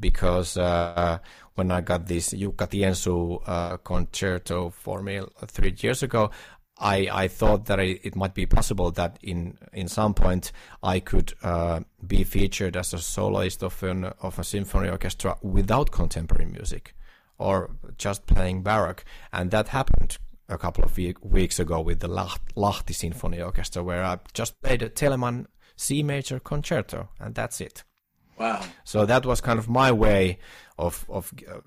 Because 0.00 0.56
uh, 0.56 1.18
when 1.54 1.70
I 1.70 1.82
got 1.82 2.06
this 2.06 2.32
Jukka 2.32 2.66
Tiensuu 2.66 3.42
uh, 3.46 3.76
concerto 3.76 4.70
for 4.70 5.02
me 5.02 5.20
three 5.46 5.74
years 5.78 6.02
ago, 6.02 6.30
I, 6.78 7.08
I 7.12 7.28
thought 7.28 7.66
that 7.66 7.78
it, 7.78 8.00
it, 8.02 8.16
might 8.16 8.34
be 8.34 8.46
possible 8.46 8.90
that 8.92 9.18
in 9.22 9.58
in 9.72 9.86
some 9.88 10.14
point 10.14 10.50
I 10.82 10.98
could 11.00 11.34
uh, 11.42 11.80
be 12.04 12.24
featured 12.24 12.76
as 12.76 12.94
a 12.94 12.98
soloist 12.98 13.62
of 13.62 13.82
an 13.82 14.04
of 14.20 14.38
a 14.38 14.44
symphony 14.44 14.88
orchestra 14.88 15.36
without 15.42 15.90
contemporary 15.90 16.46
music, 16.46 16.94
or 17.38 17.70
just 17.98 18.26
playing 18.26 18.62
baroque, 18.62 19.04
and 19.32 19.50
that 19.50 19.68
happened 19.68 20.16
a 20.48 20.58
couple 20.58 20.84
of 20.84 20.96
week, 20.96 21.22
weeks 21.24 21.58
ago 21.58 21.80
with 21.80 22.00
the 22.00 22.08
Lahti 22.08 22.94
Symphony 22.94 23.40
Orchestra, 23.40 23.82
where 23.82 24.04
I 24.04 24.18
just 24.34 24.60
played 24.60 24.82
a 24.82 24.88
Telemann 24.88 25.46
C 25.76 26.02
major 26.02 26.38
concerto, 26.40 27.08
and 27.18 27.34
that's 27.34 27.60
it. 27.60 27.84
Wow! 28.38 28.62
So 28.84 29.06
that 29.06 29.26
was 29.26 29.40
kind 29.40 29.58
of 29.58 29.68
my 29.68 29.92
way 29.92 30.38
of 30.78 31.04
of 31.08 31.32
uh, 31.48 31.60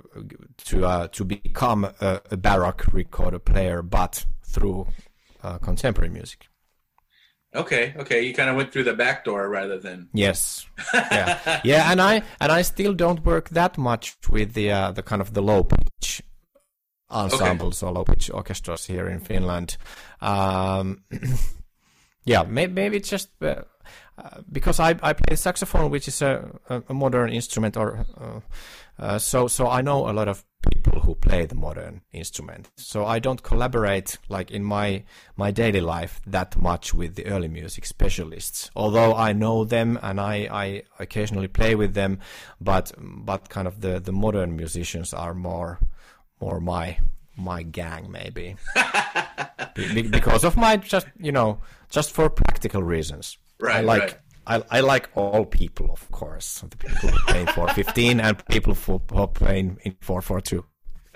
to 0.66 0.86
uh, 0.86 1.08
to 1.10 1.24
become 1.24 1.86
a, 1.86 2.22
a, 2.32 2.38
baroque 2.38 2.86
recorder 2.92 3.40
player, 3.40 3.82
but 3.82 4.26
through 4.44 4.88
uh, 5.44 5.58
contemporary 5.60 6.10
music. 6.10 6.48
Okay, 7.56 7.94
okay, 7.98 8.22
you 8.22 8.34
kind 8.34 8.50
of 8.50 8.58
went 8.58 8.74
through 8.74 8.84
the 8.84 8.94
back 8.94 9.24
door 9.24 9.48
rather 9.48 9.80
than 9.80 10.10
yes, 10.14 10.66
yeah, 10.94 11.62
yeah, 11.64 11.92
and 11.92 12.02
I 12.02 12.24
and 12.42 12.52
I 12.52 12.64
still 12.64 12.94
don't 12.94 13.24
work 13.26 13.50
that 13.50 13.78
much 13.78 14.18
with 14.30 14.54
the 14.54 14.72
uh, 14.72 14.92
the 14.92 15.04
kind 15.04 15.22
of 15.22 15.34
the 15.34 15.42
low 15.42 15.64
pitch 15.64 16.22
ensembles 17.10 17.82
okay. 17.82 17.90
or 17.90 17.94
low 17.94 18.04
pitch 18.04 18.30
orchestras 18.30 18.86
here 18.86 19.08
in 19.08 19.20
Finland. 19.20 19.78
Um, 20.20 21.04
yeah, 22.26 22.44
maybe, 22.44 22.74
maybe 22.74 23.00
just 23.00 23.30
uh, 23.42 23.62
uh, 24.18 24.42
because 24.52 24.80
I, 24.80 24.96
I 25.02 25.14
play 25.14 25.36
saxophone, 25.36 25.92
which 25.92 26.08
is 26.08 26.22
a, 26.22 26.50
a 26.70 26.94
modern 26.94 27.30
instrument, 27.32 27.76
or 27.76 28.06
uh, 28.18 28.40
uh, 28.98 29.20
so 29.20 29.48
so 29.48 29.68
I 29.68 29.82
know 29.82 30.10
a 30.10 30.14
lot 30.14 30.28
of 30.28 30.46
people 30.72 31.02
who 31.02 31.16
play 31.16 31.46
the 31.46 31.56
modern 31.56 32.02
instrument. 32.12 32.70
So 32.78 33.06
I 33.06 33.20
don't 33.20 33.44
collaborate 33.44 34.18
like 34.30 34.52
in 34.52 34.64
my 34.64 35.04
my 35.36 35.52
daily 35.52 35.82
life 35.82 36.22
that 36.26 36.60
much 36.62 36.94
with 36.94 37.16
the 37.16 37.26
early 37.26 37.48
music 37.48 37.86
specialists. 37.86 38.72
Although 38.76 39.16
I 39.16 39.34
know 39.34 39.66
them 39.66 40.00
and 40.02 40.20
I, 40.20 40.48
I 40.52 40.84
occasionally 41.00 41.48
play 41.48 41.76
with 41.76 41.94
them, 41.94 42.20
but 42.62 42.94
but 42.98 43.50
kind 43.50 43.68
of 43.68 43.82
the, 43.82 44.00
the 44.00 44.14
modern 44.14 44.56
musicians 44.56 45.14
are 45.14 45.34
more 45.34 45.80
more 46.40 46.60
my 46.60 46.98
my 47.38 47.64
gang 47.64 48.10
maybe 48.10 48.56
Be- 49.76 50.04
because 50.04 50.46
of 50.46 50.56
my 50.56 50.78
just 50.78 51.08
you 51.20 51.34
know 51.34 51.60
just 51.90 52.12
for 52.12 52.30
practical 52.30 52.82
reasons. 52.82 53.38
Right. 53.60 53.78
I 53.78 53.82
like 53.82 54.02
right. 54.02 54.16
I, 54.48 54.64
I 54.70 54.80
like 54.82 55.10
all 55.16 55.46
people, 55.46 55.90
of 55.92 56.10
course. 56.12 56.62
The 56.62 56.78
people 56.78 57.10
who 57.10 57.18
play 57.26 57.46
415 57.46 58.20
and 58.22 58.46
people 58.48 58.74
who 58.74 59.02
are 59.12 59.28
playing 59.28 59.80
in 59.84 59.98
442. 60.02 60.66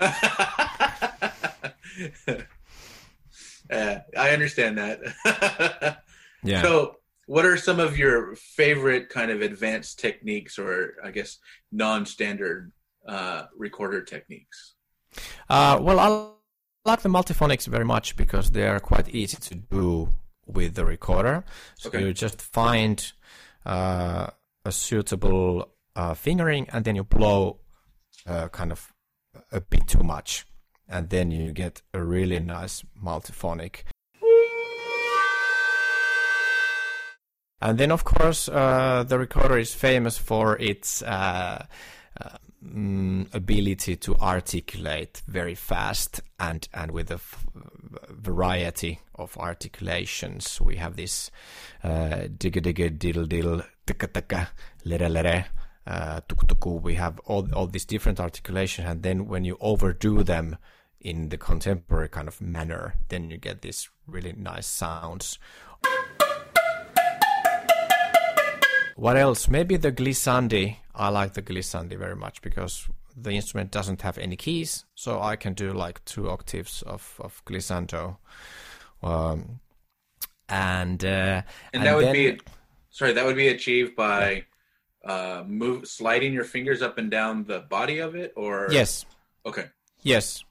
uh, 3.70 3.98
I 4.18 4.30
understand 4.30 4.78
that. 4.78 6.02
yeah. 6.42 6.62
So, 6.62 6.96
what 7.26 7.44
are 7.44 7.56
some 7.56 7.78
of 7.78 7.96
your 7.96 8.34
favorite 8.34 9.08
kind 9.10 9.30
of 9.30 9.42
advanced 9.42 10.00
techniques 10.00 10.58
or, 10.58 10.94
I 11.04 11.12
guess, 11.12 11.38
non 11.70 12.06
standard 12.06 12.72
uh, 13.06 13.44
recorder 13.56 14.02
techniques? 14.02 14.74
Uh, 15.48 15.78
well, 15.80 16.00
I 16.00 16.88
like 16.88 17.02
the 17.02 17.08
multiphonics 17.08 17.66
very 17.68 17.84
much 17.84 18.16
because 18.16 18.50
they 18.50 18.66
are 18.66 18.80
quite 18.80 19.08
easy 19.10 19.36
to 19.36 19.54
do 19.54 20.08
with 20.52 20.74
the 20.74 20.84
recorder. 20.84 21.44
So 21.76 21.88
okay. 21.88 22.00
you 22.00 22.12
just 22.12 22.40
find 22.40 23.12
uh, 23.64 24.28
a 24.64 24.72
suitable 24.72 25.68
uh, 25.96 26.14
fingering, 26.14 26.68
and 26.72 26.84
then 26.84 26.96
you 26.96 27.04
blow 27.04 27.60
uh, 28.26 28.48
kind 28.48 28.72
of 28.72 28.92
a 29.52 29.60
bit 29.60 29.88
too 29.88 30.02
much, 30.02 30.46
and 30.88 31.10
then 31.10 31.30
you 31.30 31.52
get 31.52 31.82
a 31.94 32.02
really 32.02 32.40
nice 32.40 32.84
multiphonic. 33.02 33.84
And 37.62 37.76
then, 37.76 37.92
of 37.92 38.04
course, 38.04 38.48
uh, 38.48 39.04
the 39.06 39.18
recorder 39.18 39.58
is 39.58 39.74
famous 39.74 40.16
for 40.16 40.56
its 40.58 41.02
uh, 41.02 41.66
um, 42.62 43.28
ability 43.32 43.96
to 43.96 44.16
articulate 44.16 45.22
very 45.26 45.54
fast 45.54 46.20
and 46.38 46.68
and 46.72 46.90
with 46.90 47.10
a 47.10 47.14
f- 47.14 47.46
variety 48.20 49.00
of 49.14 49.36
articulations. 49.38 50.60
We 50.60 50.76
have 50.76 50.96
this 50.96 51.30
uh, 51.82 52.28
digga 52.28 52.60
digga 52.62 52.98
diddle 52.98 53.26
diddle 53.26 53.62
tika 53.86 54.06
tika 54.06 54.50
lere 54.84 55.08
lere 55.08 55.46
uh, 55.86 56.20
tuk 56.28 56.46
tuku. 56.46 56.80
We 56.82 56.94
have 56.94 57.18
all 57.26 57.48
all 57.54 57.66
these 57.66 57.84
different 57.84 58.20
articulations, 58.20 58.88
and 58.88 59.02
then 59.02 59.26
when 59.26 59.44
you 59.44 59.56
overdo 59.60 60.22
them 60.22 60.56
in 61.00 61.30
the 61.30 61.38
contemporary 61.38 62.08
kind 62.08 62.28
of 62.28 62.40
manner, 62.40 62.94
then 63.08 63.30
you 63.30 63.38
get 63.38 63.62
these 63.62 63.88
really 64.06 64.32
nice 64.32 64.66
sounds. 64.66 65.38
What 68.96 69.16
else? 69.16 69.48
Maybe 69.48 69.78
the 69.78 69.92
glissandi. 69.92 70.76
I 70.94 71.08
like 71.08 71.32
the 71.32 71.40
glissandi 71.40 71.96
very 71.96 72.16
much 72.16 72.42
because 72.42 72.86
the 73.16 73.32
instrument 73.32 73.70
doesn't 73.70 74.02
have 74.02 74.18
any 74.18 74.36
keys, 74.36 74.84
so 74.94 75.20
I 75.20 75.36
can 75.36 75.54
do 75.54 75.72
like 75.72 76.04
two 76.04 76.28
octaves 76.28 76.82
of 76.82 77.16
of 77.20 77.42
glissando. 77.44 78.18
Um, 79.02 79.60
and 80.48 81.04
uh, 81.04 81.42
and 81.72 81.82
that 81.82 81.86
and 81.86 81.96
would 81.96 82.06
then, 82.06 82.12
be 82.12 82.40
sorry, 82.90 83.12
that 83.12 83.24
would 83.24 83.36
be 83.36 83.48
achieved 83.48 83.96
by 83.96 84.44
uh, 85.04 85.44
move 85.46 85.86
sliding 85.86 86.32
your 86.32 86.44
fingers 86.44 86.82
up 86.82 86.98
and 86.98 87.10
down 87.10 87.44
the 87.44 87.60
body 87.60 87.98
of 87.98 88.14
it, 88.14 88.32
or? 88.36 88.68
Yes, 88.70 89.06
okay, 89.46 89.66
yes, 90.02 90.44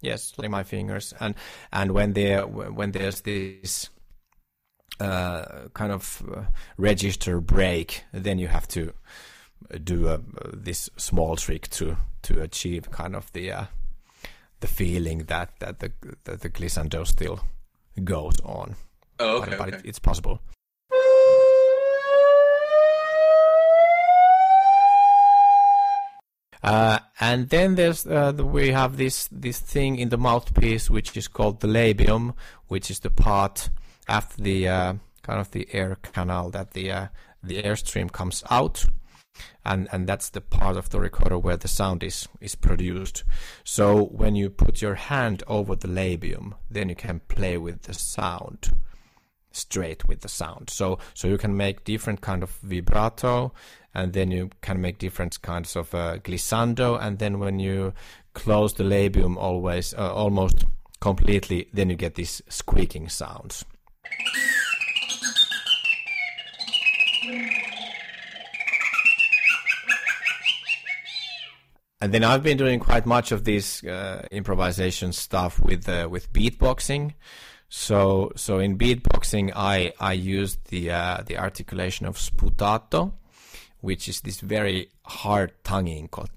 yes, 0.00 0.32
sliding 0.34 0.50
my 0.50 0.64
fingers, 0.64 1.14
and 1.20 1.34
and 1.72 1.92
when 1.92 2.14
there 2.14 2.46
when 2.46 2.92
there's 2.92 3.20
this 3.20 3.90
uh, 5.00 5.68
kind 5.74 5.92
of 5.92 6.22
uh, 6.34 6.42
register 6.76 7.40
break, 7.40 8.04
then 8.12 8.38
you 8.38 8.48
have 8.48 8.68
to 8.68 8.92
do 9.84 10.08
a, 10.08 10.20
this 10.52 10.90
small 10.96 11.36
trick 11.36 11.68
to 11.70 11.96
to 12.22 12.40
achieve 12.40 12.90
kind 12.90 13.16
of 13.16 13.32
the 13.32 13.52
uh, 13.52 13.64
the 14.60 14.68
feeling 14.68 15.24
that 15.24 15.58
that 15.58 15.80
the 15.80 15.92
that 16.24 16.40
the 16.40 16.50
glissando 16.50 17.06
still 17.06 17.40
goes 18.04 18.40
on. 18.44 18.76
Oh, 19.18 19.38
okay, 19.38 19.50
but, 19.50 19.58
but 19.58 19.68
okay. 19.68 19.76
It, 19.78 19.86
it's 19.86 19.98
possible. 19.98 20.40
Uh, 26.62 27.00
and 27.18 27.48
then 27.48 27.74
there's 27.74 28.06
uh, 28.06 28.30
the, 28.30 28.46
we 28.46 28.68
have 28.68 28.96
this 28.96 29.28
this 29.32 29.58
thing 29.58 29.98
in 29.98 30.10
the 30.10 30.16
mouthpiece 30.16 30.88
which 30.88 31.16
is 31.16 31.26
called 31.26 31.60
the 31.60 31.66
labium, 31.66 32.34
which 32.68 32.90
is 32.90 33.00
the 33.00 33.10
part 33.10 33.68
after 34.08 34.40
the 34.42 34.68
uh, 34.68 34.94
kind 35.22 35.40
of 35.40 35.50
the 35.50 35.66
air 35.72 35.96
canal 36.02 36.50
that 36.50 36.72
the 36.72 36.90
uh, 36.90 37.06
the 37.42 37.60
airstream 37.62 38.12
comes 38.12 38.44
out, 38.48 38.84
and 39.64 39.88
and 39.92 40.06
that's 40.06 40.30
the 40.30 40.40
part 40.40 40.76
of 40.76 40.90
the 40.90 41.00
recorder 41.00 41.38
where 41.38 41.56
the 41.56 41.68
sound 41.68 42.02
is 42.02 42.28
is 42.40 42.54
produced. 42.54 43.24
So 43.64 44.04
when 44.04 44.34
you 44.34 44.50
put 44.50 44.82
your 44.82 44.94
hand 44.94 45.42
over 45.46 45.76
the 45.76 45.88
labium, 45.88 46.54
then 46.70 46.88
you 46.88 46.96
can 46.96 47.20
play 47.28 47.56
with 47.58 47.82
the 47.82 47.94
sound 47.94 48.72
straight 49.52 50.08
with 50.08 50.20
the 50.20 50.28
sound. 50.28 50.70
So 50.70 50.98
so 51.14 51.28
you 51.28 51.38
can 51.38 51.56
make 51.56 51.84
different 51.84 52.20
kind 52.20 52.42
of 52.42 52.50
vibrato, 52.62 53.52
and 53.94 54.12
then 54.12 54.30
you 54.30 54.50
can 54.60 54.80
make 54.80 54.98
different 54.98 55.40
kinds 55.42 55.76
of 55.76 55.94
uh, 55.94 56.18
glissando, 56.18 56.98
and 57.00 57.18
then 57.18 57.38
when 57.38 57.58
you 57.58 57.92
close 58.34 58.74
the 58.74 58.84
labium 58.84 59.36
always 59.36 59.94
uh, 59.94 60.12
almost 60.12 60.64
completely, 61.00 61.68
then 61.72 61.90
you 61.90 61.96
get 61.96 62.14
these 62.14 62.42
squeaking 62.48 63.08
sounds. 63.08 63.64
And 72.02 72.12
then 72.12 72.24
I've 72.24 72.42
been 72.42 72.56
doing 72.56 72.80
quite 72.80 73.06
much 73.06 73.30
of 73.30 73.44
this 73.44 73.84
uh, 73.84 74.26
improvisation 74.32 75.12
stuff 75.12 75.60
with 75.60 75.88
uh, 75.88 76.08
with 76.10 76.32
beatboxing. 76.32 77.14
So 77.68 78.32
so 78.34 78.58
in 78.58 78.76
beatboxing, 78.76 79.52
I 79.54 79.92
I 80.00 80.14
used 80.14 80.66
the 80.70 80.90
uh, 80.90 81.22
the 81.24 81.38
articulation 81.38 82.04
of 82.06 82.18
sputato, 82.18 83.12
which 83.82 84.08
is 84.08 84.22
this 84.22 84.40
very 84.40 84.88
hard 85.04 85.52
tonguing 85.62 86.08
called 86.08 86.30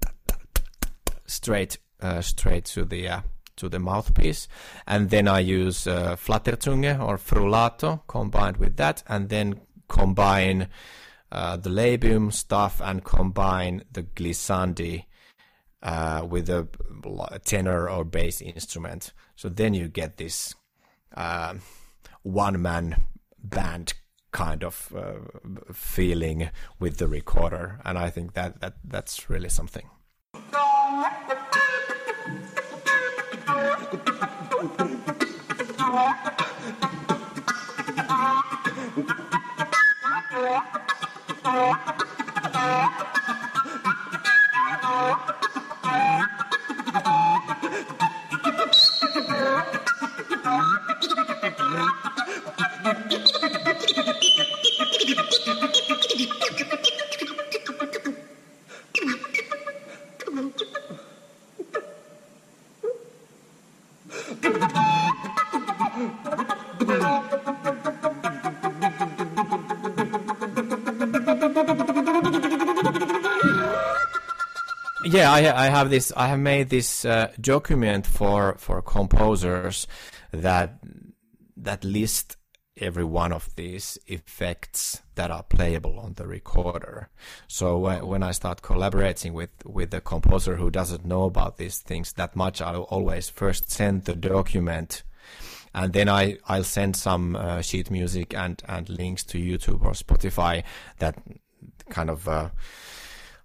straight 1.26 1.78
uh, 2.00 2.20
straight 2.20 2.66
to 2.66 2.84
the 2.84 3.08
uh, 3.08 3.20
to 3.56 3.68
the 3.68 3.80
mouthpiece, 3.80 4.46
and 4.86 5.10
then 5.10 5.26
I 5.26 5.40
use 5.40 5.88
uh, 5.88 6.12
or 6.12 7.18
frullato 7.18 8.02
combined 8.06 8.58
with 8.58 8.76
that, 8.76 9.02
and 9.08 9.30
then 9.30 9.62
combine 9.88 10.68
the 11.32 11.70
labium 11.70 12.32
stuff 12.32 12.80
and 12.80 13.02
combine 13.02 13.82
the 13.90 14.04
glissandi 14.04 15.06
uh, 15.82 16.26
with 16.28 16.48
a, 16.48 16.68
tenor 17.44 17.88
or 17.88 18.04
bass 18.04 18.40
instrument. 18.40 19.12
So 19.36 19.48
then 19.48 19.74
you 19.74 19.88
get 19.88 20.16
this 20.16 20.54
uh, 21.16 21.54
one 22.22 22.60
man 22.60 23.04
band 23.42 23.94
kind 24.32 24.64
of 24.64 24.92
uh, 24.96 25.72
feeling 25.72 26.50
with 26.78 26.98
the 26.98 27.08
recorder, 27.08 27.80
and 27.84 27.96
I 27.98 28.10
think 28.10 28.34
that 28.34 28.60
that 28.60 28.74
that's 28.84 29.30
really 29.30 29.48
something. 29.48 29.88
Thank 47.76 48.00
you. 53.52 53.55
Yeah, 75.16 75.32
I, 75.32 75.64
I 75.64 75.70
have 75.70 75.88
this. 75.88 76.12
I 76.14 76.28
have 76.28 76.40
made 76.40 76.68
this 76.68 77.06
uh, 77.06 77.32
document 77.40 78.06
for 78.06 78.56
for 78.58 78.82
composers 78.82 79.86
that 80.30 80.78
that 81.56 81.84
list 81.84 82.36
every 82.76 83.04
one 83.04 83.32
of 83.32 83.48
these 83.56 83.98
effects 84.06 85.00
that 85.14 85.30
are 85.30 85.42
playable 85.42 85.98
on 85.98 86.12
the 86.14 86.26
recorder. 86.26 87.08
So 87.48 87.86
uh, 87.86 88.00
when 88.00 88.22
I 88.22 88.32
start 88.32 88.60
collaborating 88.60 89.32
with 89.32 89.48
with 89.64 89.94
a 89.94 90.02
composer 90.02 90.56
who 90.56 90.70
doesn't 90.70 91.06
know 91.06 91.22
about 91.24 91.56
these 91.56 91.78
things 91.78 92.12
that 92.14 92.36
much, 92.36 92.60
I'll 92.60 92.82
always 92.82 93.30
first 93.30 93.70
send 93.70 94.04
the 94.04 94.16
document, 94.16 95.02
and 95.72 95.94
then 95.94 96.10
I 96.10 96.36
I'll 96.46 96.64
send 96.64 96.94
some 96.94 97.36
uh, 97.36 97.62
sheet 97.62 97.90
music 97.90 98.34
and 98.34 98.62
and 98.68 98.86
links 98.90 99.24
to 99.24 99.38
YouTube 99.38 99.82
or 99.82 99.92
Spotify 99.92 100.62
that 100.98 101.16
kind 101.88 102.10
of. 102.10 102.28
Uh, 102.28 102.50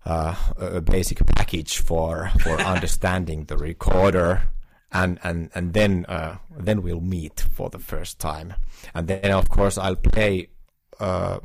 uh, 0.05 0.35
a 0.57 0.81
basic 0.81 1.25
package 1.35 1.77
for 1.79 2.31
for 2.39 2.59
understanding 2.61 3.45
the 3.45 3.57
recorder 3.57 4.43
and 4.91 5.19
and 5.23 5.49
and 5.55 5.73
then 5.73 6.05
uh, 6.07 6.37
then 6.57 6.81
we'll 6.81 7.01
meet 7.01 7.39
for 7.39 7.69
the 7.69 7.79
first 7.79 8.19
time. 8.19 8.53
And 8.93 9.07
then 9.07 9.31
of 9.31 9.49
course 9.49 9.77
I'll 9.77 9.95
play 9.95 10.49
uh, 10.99 11.39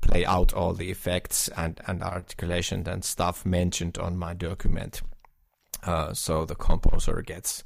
play 0.00 0.24
out 0.24 0.52
all 0.52 0.72
the 0.72 0.90
effects 0.90 1.48
and 1.56 1.80
and 1.86 2.02
articulation 2.02 2.88
and 2.88 3.04
stuff 3.04 3.46
mentioned 3.46 3.98
on 3.98 4.16
my 4.16 4.34
document. 4.34 5.02
Uh, 5.84 6.12
so 6.12 6.44
the 6.44 6.56
composer 6.56 7.22
gets 7.22 7.62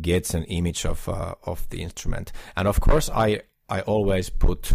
gets 0.00 0.34
an 0.34 0.44
image 0.44 0.86
of 0.86 1.08
uh, 1.08 1.34
of 1.44 1.68
the 1.70 1.82
instrument. 1.82 2.32
And 2.56 2.66
of 2.66 2.80
course 2.80 3.10
I 3.10 3.42
I 3.68 3.82
always 3.82 4.30
put 4.30 4.72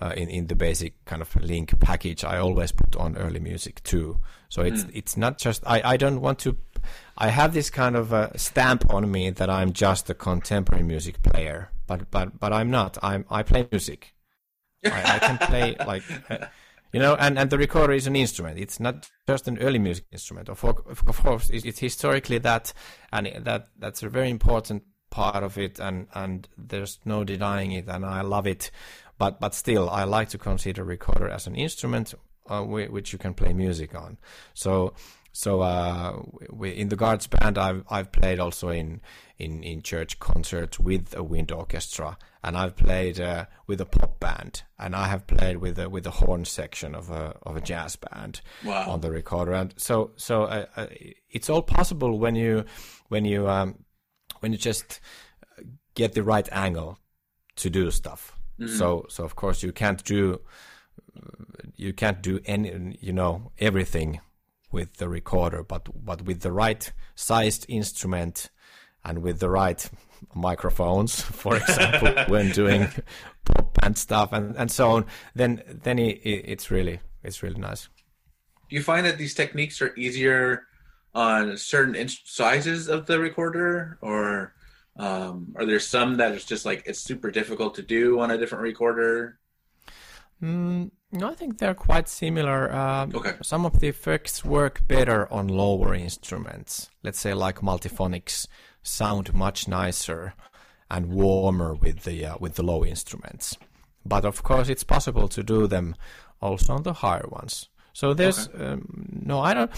uh, 0.00 0.12
in 0.16 0.28
in 0.28 0.46
the 0.46 0.54
basic 0.54 1.04
kind 1.04 1.22
of 1.22 1.34
link 1.36 1.78
package, 1.80 2.24
I 2.24 2.38
always 2.38 2.72
put 2.72 2.96
on 2.96 3.16
early 3.16 3.40
music 3.40 3.82
too. 3.82 4.20
So 4.48 4.62
it's 4.62 4.84
mm. 4.84 4.90
it's 4.94 5.16
not 5.16 5.38
just 5.38 5.62
I 5.66 5.82
I 5.84 5.96
don't 5.96 6.20
want 6.20 6.38
to. 6.40 6.56
I 7.16 7.28
have 7.28 7.52
this 7.52 7.70
kind 7.70 7.96
of 7.96 8.12
a 8.12 8.36
stamp 8.38 8.92
on 8.92 9.10
me 9.10 9.30
that 9.30 9.50
I'm 9.50 9.72
just 9.72 10.08
a 10.08 10.14
contemporary 10.14 10.84
music 10.84 11.22
player, 11.22 11.70
but 11.86 12.10
but 12.10 12.38
but 12.38 12.52
I'm 12.52 12.70
not. 12.70 12.98
I'm 13.02 13.24
I 13.30 13.42
play 13.42 13.66
music. 13.70 14.14
I, 14.84 15.16
I, 15.16 15.18
can 15.18 15.38
play 15.38 15.76
like. 15.86 16.04
Uh, 16.30 16.46
you 16.92 17.00
know, 17.00 17.16
and, 17.16 17.38
and 17.38 17.50
the 17.50 17.58
recorder 17.58 17.92
is 17.92 18.06
an 18.06 18.16
instrument. 18.16 18.58
It's 18.58 18.80
not 18.80 19.10
just 19.26 19.46
an 19.46 19.58
early 19.58 19.78
music 19.78 20.06
instrument. 20.10 20.48
Of, 20.48 20.64
of 20.64 21.04
course, 21.04 21.50
it's 21.50 21.78
historically 21.78 22.38
that, 22.38 22.72
and 23.12 23.30
that 23.40 23.68
that's 23.78 24.02
a 24.02 24.08
very 24.08 24.30
important 24.30 24.84
part 25.10 25.42
of 25.42 25.58
it, 25.58 25.78
and, 25.78 26.06
and 26.14 26.48
there's 26.56 26.98
no 27.04 27.24
denying 27.24 27.72
it, 27.72 27.88
and 27.88 28.06
I 28.06 28.22
love 28.22 28.46
it 28.46 28.70
but 29.18 29.40
but 29.40 29.54
still, 29.54 29.90
I 29.90 30.04
like 30.04 30.28
to 30.30 30.38
consider 30.38 30.84
recorder 30.84 31.28
as 31.28 31.46
an 31.46 31.54
instrument 31.54 32.14
uh, 32.48 32.62
which 32.62 33.12
you 33.12 33.18
can 33.18 33.34
play 33.34 33.52
music 33.52 33.94
on. 33.94 34.18
So 34.54 34.94
so 35.32 35.60
uh, 35.60 36.22
we, 36.50 36.70
in 36.70 36.88
the 36.88 36.96
guards 36.96 37.26
band, 37.26 37.58
I've 37.58 37.84
I've 37.90 38.10
played 38.10 38.40
also 38.40 38.70
in 38.70 39.00
in 39.38 39.62
in 39.62 39.82
church 39.82 40.18
concerts 40.18 40.80
with 40.80 41.14
a 41.16 41.22
wind 41.22 41.52
orchestra, 41.52 42.16
and 42.42 42.56
I've 42.56 42.76
played 42.76 43.20
uh, 43.20 43.46
with 43.66 43.80
a 43.80 43.84
pop 43.84 44.18
band, 44.18 44.62
and 44.78 44.96
I 44.96 45.08
have 45.08 45.26
played 45.26 45.58
with 45.58 45.78
a 45.78 45.88
with 45.88 46.06
a 46.06 46.10
horn 46.10 46.44
section 46.44 46.94
of 46.94 47.10
a 47.10 47.36
of 47.42 47.56
a 47.56 47.60
jazz 47.60 47.96
band 47.96 48.40
wow. 48.64 48.90
on 48.90 49.00
the 49.00 49.10
recorder. 49.10 49.52
And 49.52 49.74
so 49.76 50.12
so 50.16 50.44
uh, 50.44 50.66
uh, 50.76 50.86
it's 51.30 51.50
all 51.50 51.62
possible 51.62 52.18
when 52.18 52.34
you 52.34 52.64
when 53.08 53.24
you 53.24 53.48
um, 53.48 53.84
when 54.40 54.52
you 54.52 54.58
just 54.58 55.00
get 55.94 56.14
the 56.14 56.22
right 56.22 56.48
angle 56.52 56.98
to 57.56 57.70
do 57.70 57.90
stuff. 57.90 58.37
Mm-hmm. 58.60 58.76
So 58.76 59.06
so 59.08 59.24
of 59.24 59.36
course 59.36 59.62
you 59.62 59.72
can't 59.72 60.02
do 60.04 60.40
you 61.76 61.92
can't 61.92 62.22
do 62.22 62.40
any 62.44 62.98
you 63.00 63.12
know 63.12 63.52
everything 63.58 64.20
with 64.70 64.96
the 64.96 65.08
recorder, 65.08 65.62
but 65.62 65.88
but 66.04 66.22
with 66.22 66.40
the 66.40 66.52
right 66.52 66.92
sized 67.14 67.66
instrument 67.68 68.50
and 69.04 69.22
with 69.22 69.40
the 69.40 69.48
right 69.48 69.88
microphones, 70.34 71.20
for 71.42 71.56
example, 71.56 72.24
when 72.28 72.50
doing 72.50 72.88
pop 73.44 73.74
band 73.74 73.96
stuff 73.96 74.32
and, 74.32 74.56
and 74.56 74.70
so 74.70 74.90
on, 74.90 75.06
then 75.34 75.62
then 75.82 75.98
it, 75.98 76.20
it's 76.24 76.70
really 76.70 77.00
it's 77.22 77.42
really 77.42 77.60
nice. 77.60 77.88
Do 78.68 78.76
you 78.76 78.82
find 78.82 79.06
that 79.06 79.16
these 79.16 79.34
techniques 79.34 79.80
are 79.80 79.94
easier 79.96 80.64
on 81.14 81.56
certain 81.56 81.94
in- 81.94 82.08
sizes 82.08 82.88
of 82.88 83.06
the 83.06 83.18
recorder, 83.18 83.98
or 84.02 84.54
um, 84.98 85.54
are 85.56 85.64
there 85.64 85.80
some 85.80 86.16
that 86.16 86.32
it's 86.32 86.44
just 86.44 86.64
like 86.64 86.82
it's 86.86 87.00
super 87.00 87.30
difficult 87.30 87.76
to 87.76 87.82
do 87.82 88.20
on 88.20 88.30
a 88.30 88.38
different 88.38 88.62
recorder? 88.62 89.38
Mm, 90.42 90.90
no, 91.12 91.30
I 91.30 91.34
think 91.34 91.58
they're 91.58 91.74
quite 91.74 92.08
similar. 92.08 92.72
Um, 92.72 93.12
okay. 93.14 93.34
Some 93.42 93.64
of 93.64 93.80
the 93.80 93.88
effects 93.88 94.44
work 94.44 94.86
better 94.86 95.32
on 95.32 95.48
lower 95.48 95.94
instruments. 95.94 96.90
Let's 97.02 97.20
say 97.20 97.32
like 97.32 97.60
multiphonics 97.60 98.46
sound 98.82 99.32
much 99.34 99.68
nicer 99.68 100.34
and 100.90 101.06
warmer 101.06 101.74
with 101.74 102.04
the 102.04 102.26
uh, 102.26 102.36
with 102.40 102.54
the 102.54 102.62
low 102.62 102.84
instruments. 102.84 103.56
But 104.04 104.24
of 104.24 104.42
course, 104.42 104.68
it's 104.68 104.84
possible 104.84 105.28
to 105.28 105.42
do 105.42 105.66
them 105.66 105.94
also 106.40 106.74
on 106.74 106.82
the 106.82 106.94
higher 106.94 107.26
ones. 107.28 107.68
So 107.98 108.14
there's 108.14 108.46
okay. 108.46 108.64
um, 108.64 109.08
no, 109.26 109.40
I 109.40 109.54
don't. 109.54 109.72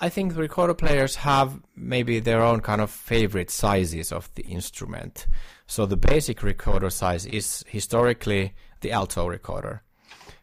I 0.00 0.08
think 0.08 0.34
the 0.34 0.40
recorder 0.40 0.74
players 0.74 1.14
have 1.14 1.60
maybe 1.76 2.18
their 2.18 2.42
own 2.42 2.60
kind 2.60 2.80
of 2.80 2.90
favorite 2.90 3.50
sizes 3.50 4.10
of 4.10 4.28
the 4.34 4.42
instrument. 4.42 5.28
So 5.68 5.86
the 5.86 5.96
basic 5.96 6.42
recorder 6.42 6.90
size 6.90 7.26
is 7.26 7.64
historically 7.68 8.54
the 8.80 8.90
alto 8.90 9.28
recorder, 9.28 9.84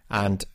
and 0.10 0.46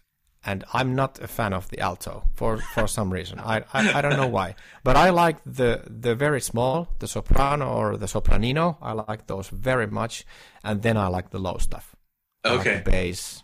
and 0.43 0.65
I'm 0.73 0.95
not 0.95 1.21
a 1.21 1.29
fan 1.29 1.53
of 1.53 1.69
the 1.69 1.81
alto 1.81 2.23
for, 2.33 2.57
for 2.57 2.87
some 2.87 3.13
reason. 3.13 3.39
I, 3.39 3.65
I, 3.75 3.99
I 3.99 4.01
don't 4.01 4.17
know 4.17 4.27
why, 4.39 4.55
but 4.85 4.97
I 4.97 5.11
like 5.11 5.37
the 5.45 5.83
the 5.87 6.15
very 6.15 6.41
small, 6.41 6.89
the 6.99 7.09
soprano 7.09 7.67
or 7.67 7.99
the 7.99 8.07
sopranino. 8.07 8.79
I 8.81 8.93
like 8.93 9.27
those 9.27 9.49
very 9.51 9.87
much, 9.87 10.25
and 10.65 10.81
then 10.81 10.97
I 10.97 11.09
like 11.09 11.29
the 11.29 11.39
low 11.39 11.59
stuff. 11.59 11.95
Okay. 12.43 12.57
Like 12.57 12.85
the 12.85 12.91
bass 12.91 13.43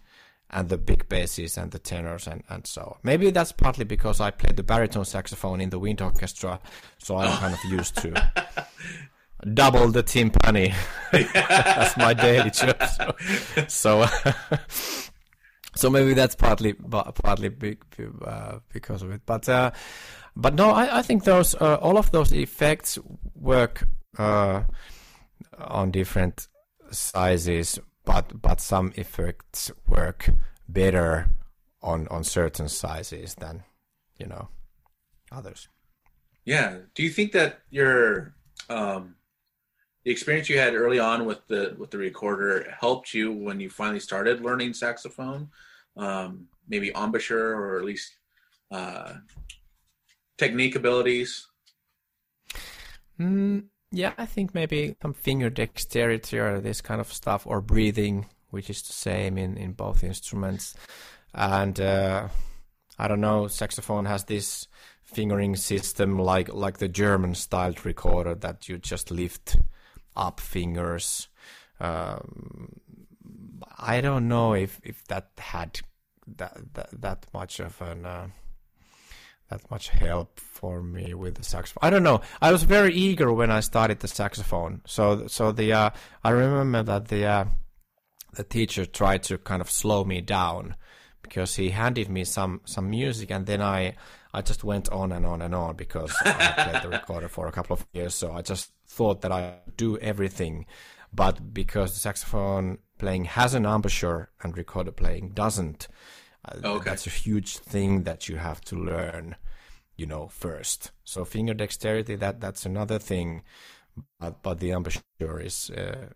and 0.50 0.68
the 0.68 0.78
big 0.78 1.08
basses 1.08 1.58
and 1.58 1.70
the 1.72 1.78
tenors 1.78 2.26
and, 2.26 2.42
and 2.48 2.66
so 2.66 2.82
on. 2.82 2.96
Maybe 3.02 3.30
that's 3.30 3.52
partly 3.52 3.84
because 3.84 4.20
I 4.20 4.30
played 4.30 4.56
the 4.56 4.62
baritone 4.62 5.04
saxophone 5.04 5.60
in 5.60 5.70
the 5.70 5.78
wind 5.78 6.00
orchestra, 6.00 6.60
so 6.98 7.16
I'm 7.16 7.36
kind 7.38 7.54
of 7.54 7.64
used 7.70 7.96
to 7.98 8.10
double 9.54 9.88
the 9.88 10.02
timpani. 10.02 10.74
that's 11.12 11.96
my 11.96 12.14
daily 12.14 12.50
job. 12.50 12.82
So, 12.82 13.14
so, 13.68 14.06
so, 15.74 15.90
maybe 15.90 16.14
that's 16.14 16.34
partly 16.34 16.72
partly 16.72 17.50
big, 17.50 17.84
uh, 18.24 18.60
because 18.72 19.02
of 19.02 19.10
it. 19.10 19.22
But 19.26 19.48
uh, 19.48 19.70
but 20.34 20.54
no, 20.54 20.70
I, 20.70 20.98
I 20.98 21.02
think 21.02 21.24
those 21.24 21.54
uh, 21.56 21.76
all 21.76 21.98
of 21.98 22.10
those 22.10 22.32
effects 22.32 22.98
work 23.34 23.86
uh, 24.16 24.62
on 25.58 25.90
different 25.90 26.48
sizes 26.90 27.78
but 28.08 28.40
but 28.40 28.58
some 28.58 28.90
effects 28.96 29.70
work 29.86 30.30
better 30.66 31.28
on 31.82 32.08
on 32.08 32.24
certain 32.24 32.68
sizes 32.68 33.34
than 33.34 33.64
you 34.18 34.26
know 34.26 34.48
others. 35.30 35.68
Yeah. 36.46 36.78
Do 36.94 37.02
you 37.02 37.10
think 37.10 37.32
that 37.32 37.60
your 37.70 38.34
um, 38.70 39.16
the 40.04 40.10
experience 40.10 40.48
you 40.48 40.58
had 40.58 40.74
early 40.74 40.98
on 40.98 41.26
with 41.26 41.46
the 41.48 41.76
with 41.78 41.90
the 41.90 41.98
recorder 41.98 42.74
helped 42.80 43.12
you 43.12 43.30
when 43.30 43.60
you 43.60 43.68
finally 43.68 44.00
started 44.00 44.40
learning 44.40 44.72
saxophone? 44.72 45.50
Um, 45.94 46.48
maybe 46.66 46.90
embouchure 46.94 47.54
or 47.56 47.78
at 47.78 47.84
least 47.84 48.16
uh, 48.70 49.14
technique 50.38 50.76
abilities. 50.76 51.46
Mm, 53.20 53.64
yeah, 53.90 54.12
I 54.18 54.26
think 54.26 54.54
maybe 54.54 54.96
some 55.00 55.14
finger 55.14 55.50
dexterity 55.50 56.38
or 56.38 56.60
this 56.60 56.80
kind 56.80 57.00
of 57.00 57.12
stuff, 57.12 57.46
or 57.46 57.60
breathing 57.60 58.26
which 58.50 58.70
is 58.70 58.82
the 58.82 58.92
same 58.92 59.38
in, 59.38 59.56
in 59.56 59.72
both 59.72 60.02
instruments. 60.02 60.74
And 61.34 61.78
uh, 61.80 62.28
I 62.98 63.08
don't 63.08 63.20
know, 63.20 63.48
saxophone 63.48 64.06
has 64.06 64.24
this 64.24 64.66
fingering 65.02 65.56
system 65.56 66.18
like 66.18 66.52
like 66.52 66.78
the 66.78 66.88
German 66.88 67.34
styled 67.34 67.84
recorder 67.86 68.34
that 68.34 68.68
you 68.68 68.78
just 68.78 69.10
lift 69.10 69.56
up 70.16 70.40
fingers. 70.40 71.28
Um, 71.80 72.80
I 73.78 74.00
don't 74.00 74.28
know 74.28 74.54
if, 74.54 74.80
if 74.82 75.06
that 75.06 75.30
had 75.38 75.80
that 76.36 76.58
that, 76.74 76.88
that 77.00 77.26
much 77.32 77.60
of 77.60 77.80
an 77.82 78.04
uh, 78.04 78.28
that 79.50 79.70
much 79.70 79.88
help 79.88 80.38
for 80.38 80.82
me 80.82 81.14
with 81.14 81.36
the 81.36 81.44
saxophone. 81.44 81.80
I 81.82 81.90
don't 81.90 82.02
know. 82.02 82.20
I 82.40 82.52
was 82.52 82.64
very 82.64 82.92
eager 82.94 83.32
when 83.32 83.50
I 83.50 83.60
started 83.60 84.00
the 84.00 84.08
saxophone. 84.08 84.82
So 84.86 85.26
so 85.26 85.52
the 85.52 85.72
uh, 85.72 85.90
I 86.22 86.30
remember 86.30 86.82
that 86.82 87.08
the 87.08 87.24
uh, 87.24 87.44
the 88.34 88.44
teacher 88.44 88.84
tried 88.84 89.22
to 89.24 89.38
kind 89.38 89.60
of 89.62 89.70
slow 89.70 90.04
me 90.04 90.20
down 90.20 90.76
because 91.22 91.56
he 91.56 91.70
handed 91.70 92.08
me 92.08 92.24
some 92.24 92.60
some 92.64 92.90
music 92.90 93.30
and 93.30 93.46
then 93.46 93.62
I 93.62 93.94
I 94.34 94.42
just 94.42 94.64
went 94.64 94.88
on 94.90 95.12
and 95.12 95.24
on 95.24 95.40
and 95.40 95.54
on 95.54 95.76
because 95.76 96.14
I 96.24 96.70
played 96.70 96.82
the 96.82 96.88
recorder 96.98 97.28
for 97.28 97.46
a 97.46 97.52
couple 97.52 97.74
of 97.74 97.86
years. 97.92 98.14
So 98.14 98.32
I 98.32 98.42
just 98.42 98.72
thought 98.86 99.22
that 99.22 99.32
I 99.32 99.54
do 99.76 99.98
everything, 99.98 100.66
but 101.12 101.54
because 101.54 101.94
the 101.94 102.00
saxophone 102.00 102.78
playing 102.98 103.24
has 103.24 103.54
an 103.54 103.64
embouchure 103.64 104.30
and 104.42 104.56
recorder 104.56 104.92
playing 104.92 105.30
doesn't, 105.30 105.88
okay. 106.64 106.84
that's 106.84 107.06
a 107.06 107.10
huge 107.10 107.58
thing 107.58 108.04
that 108.04 108.28
you 108.28 108.36
have 108.36 108.60
to 108.62 108.76
learn, 108.76 109.36
you 109.96 110.06
know, 110.06 110.28
first. 110.28 110.92
So 111.04 111.24
finger 111.24 111.54
dexterity 111.54 112.16
that 112.16 112.40
that's 112.40 112.66
another 112.66 112.98
thing, 112.98 113.42
but 114.18 114.42
but 114.42 114.60
the 114.60 114.70
embouchure 114.70 115.40
is. 115.40 115.70
Uh, 115.70 116.10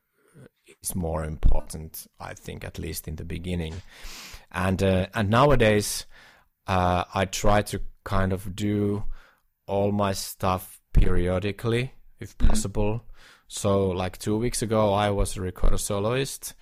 is 0.83 0.95
more 0.95 1.25
important, 1.25 2.07
I 2.19 2.35
think, 2.35 2.65
at 2.65 2.79
least 2.79 3.09
in 3.09 3.17
the 3.17 3.25
beginning, 3.25 3.83
and 4.51 4.83
uh, 4.83 5.07
and 5.13 5.29
nowadays, 5.29 6.07
uh, 6.67 7.05
I 7.13 7.25
try 7.27 7.63
to 7.63 7.81
kind 8.05 8.33
of 8.33 8.55
do 8.55 9.05
all 9.67 9.93
my 9.93 10.13
stuff 10.13 10.81
periodically 10.93 11.93
if 12.21 12.37
mm-hmm. 12.37 12.49
possible. 12.49 12.95
Mm-hmm. 12.95 13.07
So, 13.49 13.89
like 13.89 14.19
two 14.19 14.37
weeks 14.39 14.63
ago, 14.63 14.95
I 14.95 15.11
was 15.11 15.37
a 15.37 15.43
recorder 15.43 15.79
soloist, 15.79 16.55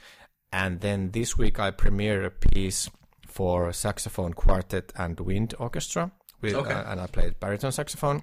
and 0.51 0.81
then 0.81 1.11
this 1.13 1.39
week 1.39 1.61
I 1.61 1.71
premiered 1.71 2.27
a 2.27 2.31
piece 2.31 2.91
for 3.31 3.73
saxophone 3.73 4.35
quartet 4.35 4.93
and 4.97 5.19
wind 5.21 5.55
orchestra, 5.59 6.11
with, 6.41 6.55
okay. 6.55 6.73
uh, 6.73 6.91
and 6.91 7.01
I 7.01 7.07
played 7.07 7.41
baritone 7.41 7.73
saxophone. 7.73 8.23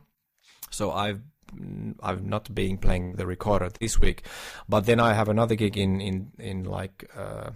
So 0.70 0.92
I've 0.92 1.22
I've 2.02 2.26
not 2.26 2.54
been 2.54 2.78
playing 2.78 3.16
the 3.16 3.26
recorder 3.26 3.70
this 3.80 4.00
week, 4.00 4.26
but 4.68 4.86
then 4.86 5.00
I 5.00 5.14
have 5.14 5.30
another 5.30 5.56
gig 5.56 5.78
in 5.78 6.02
in 6.02 6.32
in 6.38 6.64
like 6.66 7.10
uh, 7.16 7.52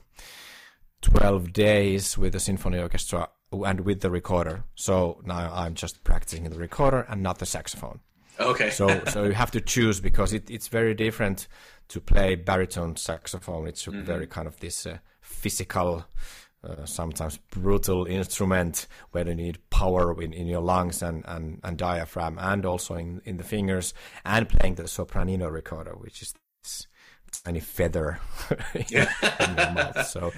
twelve 1.01 1.51
days 1.53 2.17
with 2.17 2.33
the 2.33 2.39
symphony 2.39 2.79
orchestra 2.79 3.29
and 3.51 3.81
with 3.81 3.99
the 3.99 4.09
recorder. 4.09 4.63
So 4.75 5.21
now 5.25 5.51
I'm 5.53 5.75
just 5.75 6.03
practicing 6.03 6.49
the 6.49 6.57
recorder 6.57 7.05
and 7.09 7.21
not 7.21 7.39
the 7.39 7.45
saxophone. 7.45 7.99
Okay. 8.39 8.69
so 8.69 9.03
so 9.05 9.25
you 9.25 9.33
have 9.33 9.51
to 9.51 9.61
choose 9.61 9.99
because 9.99 10.33
it, 10.33 10.49
it's 10.49 10.69
very 10.69 10.93
different 10.93 11.47
to 11.89 11.99
play 11.99 12.35
baritone 12.35 12.95
saxophone. 12.95 13.67
It's 13.67 13.85
mm-hmm. 13.85 14.03
very 14.03 14.25
kind 14.25 14.47
of 14.47 14.59
this 14.59 14.85
uh, 14.85 14.99
physical, 15.21 16.05
uh, 16.63 16.85
sometimes 16.85 17.37
brutal 17.49 18.05
instrument 18.05 18.87
where 19.11 19.27
you 19.27 19.35
need 19.35 19.57
power 19.69 20.21
in, 20.21 20.31
in 20.33 20.47
your 20.47 20.61
lungs 20.61 21.01
and, 21.01 21.23
and, 21.27 21.59
and 21.63 21.77
diaphragm 21.77 22.37
and 22.39 22.65
also 22.65 22.95
in, 22.95 23.21
in 23.25 23.37
the 23.37 23.43
fingers 23.43 23.93
and 24.25 24.47
playing 24.47 24.75
the 24.75 24.83
sopranino 24.83 25.51
recorder, 25.51 25.93
which 25.93 26.21
is 26.21 26.33
this 26.63 26.87
tiny 27.43 27.59
feather 27.59 28.19
in, 28.75 28.85
your 28.89 29.07
mouth. 29.73 30.05
So 30.05 30.31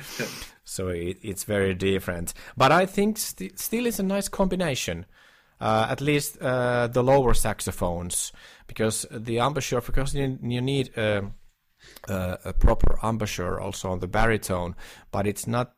so 0.63 0.87
it, 0.89 1.17
it's 1.21 1.43
very 1.43 1.73
different. 1.73 2.33
But 2.55 2.71
I 2.71 2.85
think 2.85 3.17
st- 3.17 3.59
still 3.59 3.85
it's 3.85 3.99
a 3.99 4.03
nice 4.03 4.29
combination. 4.29 5.05
Uh, 5.59 5.87
at 5.89 6.01
least 6.01 6.41
uh, 6.41 6.87
the 6.87 7.03
lower 7.03 7.33
saxophones, 7.33 8.33
because 8.67 9.05
the 9.09 9.37
embouchure, 9.37 9.79
because 9.79 10.13
you, 10.13 10.37
you 10.41 10.59
need 10.59 10.89
a, 10.97 11.31
a, 12.09 12.37
a, 12.45 12.53
proper 12.53 12.99
embouchure 13.01 13.61
also 13.61 13.89
on 13.89 13.99
the 13.99 14.07
baritone, 14.07 14.75
but 15.11 15.25
it's 15.25 15.47
not 15.47 15.73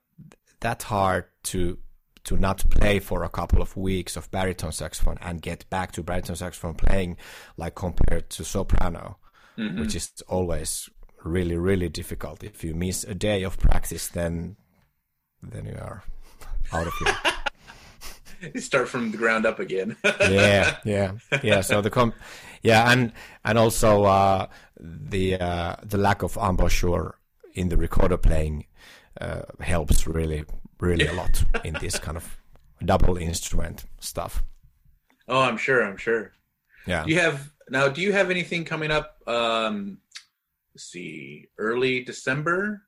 that 0.62 0.84
hard 0.84 1.26
to 1.44 1.78
to 2.26 2.38
not 2.38 2.68
play 2.72 3.00
for 3.00 3.24
a 3.24 3.30
couple 3.30 3.62
of 3.62 3.78
weeks 3.78 4.16
of 4.18 4.32
baritone 4.32 4.72
saxophone 4.72 5.18
and 5.22 5.44
get 5.44 5.70
back 5.70 5.92
to 5.92 6.02
baritone 6.02 6.36
saxophone 6.36 6.74
playing, 6.74 7.18
like 7.56 7.76
compared 7.76 8.30
to 8.32 8.44
soprano, 8.44 9.18
mm-hmm. 9.58 9.80
which 9.80 9.96
is 9.96 10.12
always 10.28 10.90
really 11.24 11.58
really 11.58 11.90
difficult. 11.90 12.44
If 12.44 12.64
you 12.64 12.74
miss 12.74 13.04
a 13.04 13.16
day 13.16 13.44
of 13.44 13.60
practice, 13.60 14.08
then 14.08 14.58
then 15.42 15.66
you 15.66 15.76
are 15.76 16.04
out 16.74 16.88
of 16.88 16.94
here. 17.04 17.16
you 18.54 18.62
start 18.62 18.88
from 18.88 19.12
the 19.12 19.18
ground 19.18 19.46
up 19.46 19.60
again. 19.60 19.96
yeah, 20.04 20.78
yeah, 20.84 21.14
yeah. 21.44 21.62
So 21.62 21.82
the 21.82 21.90
com, 21.90 22.14
yeah, 22.62 22.92
and 22.92 23.12
and 23.44 23.58
also 23.58 24.04
uh, 24.04 24.48
the 24.80 25.36
uh, 25.36 25.76
the 25.84 25.98
lack 25.98 26.24
of 26.24 26.38
embouchure 26.38 27.18
in 27.54 27.70
the 27.70 27.78
recorder 27.78 28.18
playing 28.18 28.66
uh, 29.20 29.42
helps 29.60 30.08
really, 30.08 30.46
really 30.80 31.08
a 31.08 31.14
lot 31.14 31.44
in 31.64 31.76
this 31.82 32.00
kind 32.00 32.18
of 32.18 32.38
double 32.84 33.18
instrument 33.18 33.86
stuff. 34.00 34.44
Oh, 35.28 35.42
I'm 35.42 35.58
sure. 35.58 35.84
I'm 35.84 35.98
sure. 35.98 36.34
Yeah. 36.86 37.04
Do 37.04 37.12
you 37.12 37.20
have 37.20 37.52
now? 37.70 37.88
Do 37.88 38.02
you 38.02 38.12
have 38.14 38.30
anything 38.30 38.66
coming 38.66 38.92
up? 38.92 39.18
Um, 39.28 40.00
let's 40.74 40.84
see, 40.84 41.48
early 41.58 42.04
December. 42.04 42.84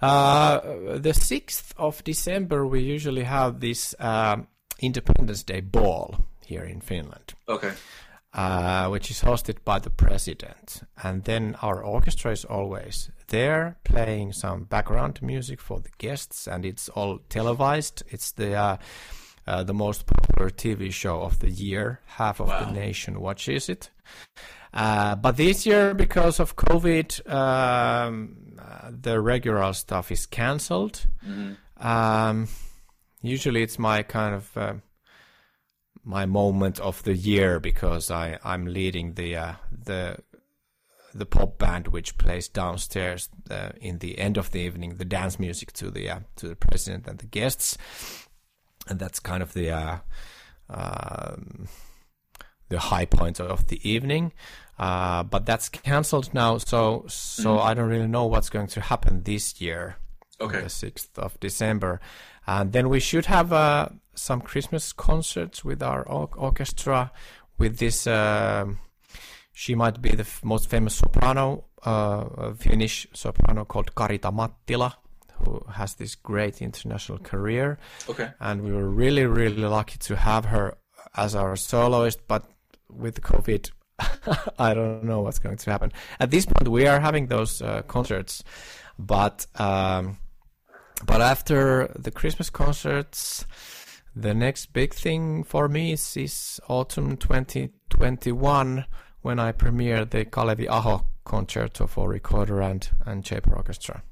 Uh, 0.00 0.60
the 0.98 1.14
6th 1.14 1.72
of 1.78 2.04
December, 2.04 2.66
we 2.66 2.80
usually 2.82 3.22
have 3.22 3.60
this 3.60 3.94
uh, 3.98 4.36
Independence 4.78 5.42
Day 5.42 5.60
ball 5.60 6.16
here 6.44 6.64
in 6.64 6.80
Finland. 6.80 7.32
Okay. 7.48 7.72
Uh, 8.36 8.86
which 8.88 9.10
is 9.10 9.22
hosted 9.22 9.56
by 9.64 9.78
the 9.78 9.88
president. 9.88 10.82
And 11.02 11.24
then 11.24 11.56
our 11.62 11.82
orchestra 11.82 12.32
is 12.32 12.44
always 12.44 13.10
there 13.28 13.78
playing 13.82 14.34
some 14.34 14.64
background 14.64 15.22
music 15.22 15.58
for 15.58 15.80
the 15.80 15.88
guests, 15.96 16.46
and 16.46 16.66
it's 16.66 16.90
all 16.90 17.20
televised. 17.30 18.02
It's 18.08 18.32
the 18.32 18.52
uh, 18.54 18.76
uh, 19.46 19.62
the 19.62 19.72
most 19.72 20.04
popular 20.04 20.50
TV 20.50 20.92
show 20.92 21.22
of 21.22 21.38
the 21.38 21.48
year. 21.48 22.00
Half 22.04 22.40
of 22.40 22.48
wow. 22.48 22.64
the 22.64 22.72
nation 22.72 23.20
watches 23.20 23.70
it. 23.70 23.88
Uh, 24.74 25.16
but 25.16 25.38
this 25.38 25.64
year, 25.64 25.94
because 25.94 26.38
of 26.38 26.56
COVID, 26.56 27.32
um, 27.32 28.36
uh, 28.58 28.90
the 28.90 29.18
regular 29.18 29.72
stuff 29.72 30.12
is 30.12 30.26
cancelled. 30.26 31.06
Mm-hmm. 31.26 31.86
Um, 31.86 32.48
usually, 33.22 33.62
it's 33.62 33.78
my 33.78 34.02
kind 34.02 34.34
of 34.34 34.56
uh, 34.58 34.74
my 36.06 36.24
moment 36.24 36.78
of 36.78 37.02
the 37.02 37.14
year 37.14 37.58
because 37.58 38.10
I 38.10 38.38
I'm 38.44 38.64
leading 38.64 39.14
the 39.14 39.36
uh, 39.36 39.52
the 39.70 40.18
the 41.12 41.26
pop 41.26 41.58
band 41.58 41.88
which 41.88 42.16
plays 42.16 42.48
downstairs 42.48 43.28
uh, 43.50 43.70
in 43.80 43.98
the 43.98 44.18
end 44.18 44.38
of 44.38 44.50
the 44.52 44.60
evening 44.60 44.96
the 44.96 45.04
dance 45.04 45.38
music 45.38 45.72
to 45.72 45.90
the 45.90 46.08
uh, 46.08 46.20
to 46.36 46.48
the 46.48 46.56
president 46.56 47.08
and 47.08 47.18
the 47.18 47.26
guests, 47.26 47.76
and 48.88 48.98
that's 48.98 49.18
kind 49.18 49.42
of 49.42 49.52
the 49.52 50.00
um, 50.70 51.68
the 52.68 52.78
high 52.78 53.04
point 53.04 53.40
of 53.40 53.66
the 53.66 53.88
evening. 53.88 54.32
Uh, 54.78 55.22
but 55.22 55.46
that's 55.46 55.68
cancelled 55.68 56.32
now, 56.32 56.58
so 56.58 57.04
so 57.08 57.56
mm. 57.56 57.60
I 57.60 57.74
don't 57.74 57.88
really 57.88 58.06
know 58.06 58.26
what's 58.26 58.50
going 58.50 58.68
to 58.68 58.80
happen 58.80 59.22
this 59.24 59.60
year. 59.60 59.96
Okay. 60.40 60.60
The 60.60 60.68
sixth 60.68 61.18
of 61.18 61.40
December, 61.40 61.98
and 62.46 62.72
then 62.72 62.88
we 62.88 63.00
should 63.00 63.26
have 63.26 63.52
uh, 63.52 63.88
some 64.14 64.40
Christmas 64.40 64.92
concerts 64.92 65.64
with 65.64 65.82
our 65.82 66.02
orchestra. 66.02 67.10
With 67.58 67.78
this, 67.78 68.06
uh, 68.06 68.66
she 69.52 69.74
might 69.74 70.00
be 70.00 70.10
the 70.10 70.20
f- 70.20 70.44
most 70.44 70.68
famous 70.68 70.94
soprano, 70.94 71.64
uh, 71.82 72.52
Finnish 72.54 73.06
soprano 73.12 73.64
called 73.64 73.94
Karita 73.94 74.30
Mattila, 74.32 74.94
who 75.44 75.64
has 75.72 75.94
this 75.94 76.14
great 76.14 76.62
international 76.62 77.18
career. 77.18 77.78
Okay. 78.08 78.30
And 78.40 78.62
we 78.62 78.72
were 78.72 78.88
really, 78.88 79.24
really 79.24 79.64
lucky 79.64 79.98
to 79.98 80.16
have 80.16 80.46
her 80.46 80.76
as 81.16 81.34
our 81.34 81.56
soloist, 81.56 82.20
but 82.28 82.44
with 82.90 83.22
COVID, 83.22 83.70
I 84.58 84.74
don't 84.74 85.04
know 85.04 85.22
what's 85.22 85.38
going 85.38 85.56
to 85.56 85.70
happen. 85.70 85.92
At 86.20 86.30
this 86.30 86.46
point, 86.46 86.68
we 86.68 86.86
are 86.86 87.00
having 87.00 87.26
those 87.26 87.62
uh, 87.62 87.82
concerts, 87.82 88.44
but 88.98 89.46
um, 89.56 90.18
but 91.04 91.20
after 91.20 91.92
the 91.98 92.10
Christmas 92.10 92.50
concerts, 92.50 93.44
the 94.14 94.34
next 94.34 94.72
big 94.72 94.94
thing 94.94 95.44
for 95.44 95.68
me 95.68 95.92
is, 95.92 96.16
is 96.16 96.60
autumn 96.68 97.16
2021 97.16 98.86
when 99.20 99.38
I 99.38 99.52
premiere 99.52 100.04
the 100.04 100.24
Kalevi 100.24 100.68
Aho 100.68 101.04
concerto 101.24 101.86
for 101.86 102.08
recorder 102.08 102.62
and 102.62 102.88
and 103.04 103.24
chamber 103.24 103.54
orchestra. 103.54 104.02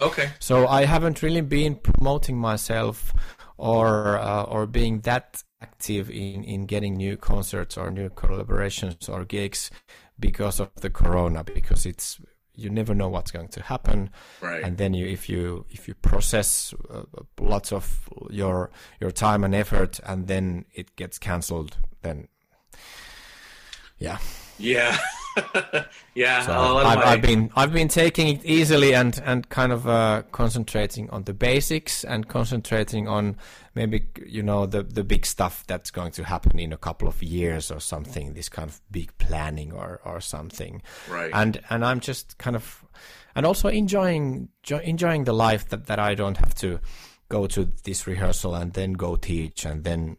Okay. 0.00 0.30
So 0.38 0.66
I 0.66 0.86
haven't 0.86 1.22
really 1.22 1.42
been 1.42 1.74
promoting 1.74 2.38
myself 2.38 3.12
or 3.58 4.18
uh, 4.18 4.44
or 4.44 4.66
being 4.66 5.00
that 5.00 5.42
active 5.60 6.08
in, 6.08 6.42
in 6.44 6.64
getting 6.64 6.96
new 6.96 7.16
concerts 7.16 7.76
or 7.76 7.90
new 7.90 8.08
collaborations 8.08 9.08
or 9.08 9.24
gigs 9.24 9.70
because 10.18 10.60
of 10.60 10.70
the 10.76 10.90
corona 10.90 11.44
because 11.44 11.84
it's 11.84 12.18
you 12.54 12.68
never 12.70 12.94
know 12.94 13.08
what's 13.08 13.30
going 13.30 13.48
to 13.48 13.62
happen 13.62 14.10
Right. 14.40 14.62
and 14.62 14.76
then 14.78 14.92
you 14.94 15.06
if 15.06 15.28
you 15.28 15.64
if 15.70 15.86
you 15.88 15.94
process 15.94 16.74
uh, 16.90 17.02
lots 17.40 17.72
of 17.72 18.08
your 18.30 18.70
your 19.00 19.10
time 19.10 19.44
and 19.44 19.54
effort 19.54 20.00
and 20.06 20.26
then 20.26 20.64
it 20.74 20.94
gets 20.96 21.18
cancelled 21.18 21.76
then 22.02 22.28
yeah 23.98 24.18
yeah. 24.58 24.98
yeah. 26.14 26.42
so 26.42 26.52
a 26.52 26.54
lot 26.54 26.96
of 26.98 27.02
I've, 27.02 27.08
I've 27.08 27.22
been 27.22 27.50
I've 27.56 27.72
been 27.72 27.88
taking 27.88 28.28
it 28.28 28.44
easily 28.44 28.94
and 28.94 29.20
and 29.24 29.48
kind 29.48 29.72
of 29.72 29.86
uh, 29.88 30.22
concentrating 30.32 31.08
on 31.10 31.24
the 31.24 31.34
basics 31.34 32.04
and 32.04 32.28
concentrating 32.28 33.08
on 33.08 33.36
maybe 33.74 34.06
you 34.26 34.42
know 34.42 34.66
the 34.66 34.82
the 34.82 35.04
big 35.04 35.24
stuff 35.26 35.64
that's 35.66 35.90
going 35.90 36.12
to 36.12 36.24
happen 36.24 36.58
in 36.58 36.72
a 36.72 36.76
couple 36.76 37.08
of 37.08 37.22
years 37.22 37.70
or 37.70 37.80
something 37.80 38.34
this 38.34 38.48
kind 38.48 38.68
of 38.68 38.80
big 38.90 39.16
planning 39.18 39.72
or 39.72 40.00
or 40.04 40.20
something 40.20 40.82
Right. 41.08 41.30
and 41.32 41.60
and 41.70 41.84
I'm 41.84 42.00
just 42.00 42.38
kind 42.38 42.56
of 42.56 42.84
and 43.34 43.46
also 43.46 43.68
enjoying 43.68 44.48
jo- 44.62 44.78
enjoying 44.80 45.24
the 45.24 45.32
life 45.34 45.68
that 45.68 45.86
that 45.86 45.98
I 45.98 46.14
don't 46.14 46.36
have 46.38 46.54
to 46.56 46.80
go 47.28 47.46
to 47.46 47.70
this 47.84 48.08
rehearsal 48.08 48.56
and 48.56 48.72
then 48.72 48.94
go 48.94 49.14
teach 49.14 49.64
and 49.64 49.84
then 49.84 50.16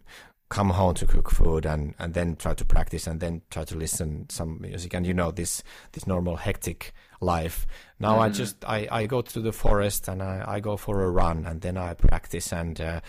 come 0.52 0.70
home 0.70 0.93
to 0.93 1.06
cook 1.08 1.32
food 1.32 1.66
and 1.66 1.95
and 1.97 2.14
then 2.14 2.36
try 2.36 2.54
to 2.54 2.66
practice 2.66 3.08
and 3.08 3.20
then 3.22 3.41
try 3.49 3.64
to 3.64 3.76
listen 3.78 4.26
some 4.30 4.60
music. 4.62 4.93
And 4.93 5.08
you 5.08 5.14
know 5.14 5.32
this 5.32 5.64
this 5.93 6.06
normal 6.06 6.36
hectic 6.36 6.93
life. 7.22 7.66
Now 7.99 8.20
i 8.20 8.30
just 8.30 8.58
i 8.66 8.88
i 8.91 9.08
go 9.08 9.22
to 9.22 9.39
the 9.41 9.52
forest 9.54 10.08
and 10.10 10.22
i 10.22 10.43
i 10.56 10.60
go 10.60 10.78
for 10.78 11.02
a 11.04 11.10
run 11.10 11.45
and 11.45 11.62
then 11.62 11.78
i 11.78 11.93
practice 11.93 12.52
and 12.54 12.82
uh, 12.82 12.99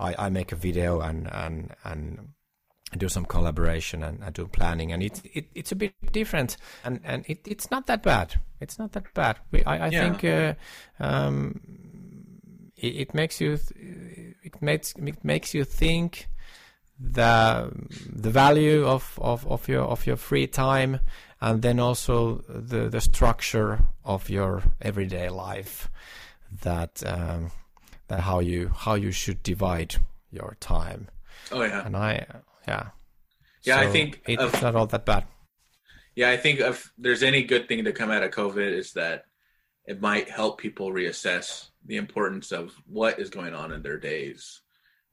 i 0.00 0.26
i 0.26 0.28
make 0.30 0.52
a 0.52 0.56
video 0.56 1.00
and 1.00 1.28
and 1.32 1.74
and 1.84 2.28
do 2.98 3.08
some 3.08 3.24
collaboration 3.24 4.02
and, 4.02 4.22
and 4.22 4.34
do 4.34 4.46
planning. 4.46 4.92
And 4.92 5.02
it, 5.02 5.22
it 5.32 5.46
it's 5.54 5.72
a 5.72 5.76
bit 5.76 5.94
different 6.12 6.56
and 6.84 7.00
and 7.04 7.24
it, 7.26 7.38
it's 7.46 7.70
not 7.70 7.86
that 7.86 8.02
bad. 8.02 8.40
It's 8.60 8.78
not 8.78 8.92
that 8.92 9.14
bad. 9.14 9.38
We, 9.50 9.64
i 9.64 9.86
i 9.86 9.88
Yeah. 9.88 10.00
think 10.02 10.24
uh, 10.24 10.54
um 11.00 11.60
it, 12.76 12.94
it 13.02 13.14
makes 13.14 13.40
you 13.40 13.56
th- 13.56 14.36
it 14.42 14.60
makes 14.60 14.94
it 14.96 15.24
makes 15.24 15.54
you 15.54 15.64
think 15.64 16.28
the 17.04 17.70
the 18.08 18.30
value 18.30 18.86
of, 18.86 19.18
of, 19.20 19.46
of 19.46 19.68
your 19.68 19.82
of 19.82 20.06
your 20.06 20.16
free 20.16 20.46
time 20.46 21.00
and 21.40 21.62
then 21.62 21.80
also 21.80 22.36
the 22.48 22.88
the 22.88 23.00
structure 23.00 23.80
of 24.04 24.30
your 24.30 24.62
everyday 24.80 25.28
life 25.28 25.90
that 26.62 27.02
um, 27.06 27.50
that 28.08 28.20
how 28.20 28.38
you 28.40 28.70
how 28.74 28.94
you 28.94 29.10
should 29.10 29.42
divide 29.42 29.96
your 30.30 30.56
time 30.60 31.08
oh 31.50 31.62
yeah. 31.62 31.84
and 31.84 31.96
I 31.96 32.26
yeah 32.68 32.90
Yeah, 33.64 33.80
I 33.80 33.88
think 33.88 34.20
it- 34.26 34.38
of- 34.38 34.52
it's 34.54 34.62
not 34.62 34.76
all 34.76 34.86
that 34.86 35.04
bad 35.04 35.24
Yeah, 36.14 36.30
I 36.30 36.36
think 36.36 36.60
if 36.60 36.92
there's 36.98 37.22
any 37.22 37.42
good 37.42 37.66
thing 37.68 37.84
to 37.84 37.92
come 37.92 38.10
out 38.12 38.22
of 38.22 38.30
COVID 38.30 38.70
is 38.78 38.92
that 38.92 39.24
it 39.86 40.00
might 40.00 40.28
help 40.30 40.60
people 40.60 40.92
reassess 40.92 41.70
the 41.86 41.96
importance 41.96 42.52
of 42.52 42.70
what 42.86 43.18
is 43.18 43.30
going 43.30 43.54
on 43.54 43.72
in 43.72 43.82
their 43.82 43.98
days. 43.98 44.60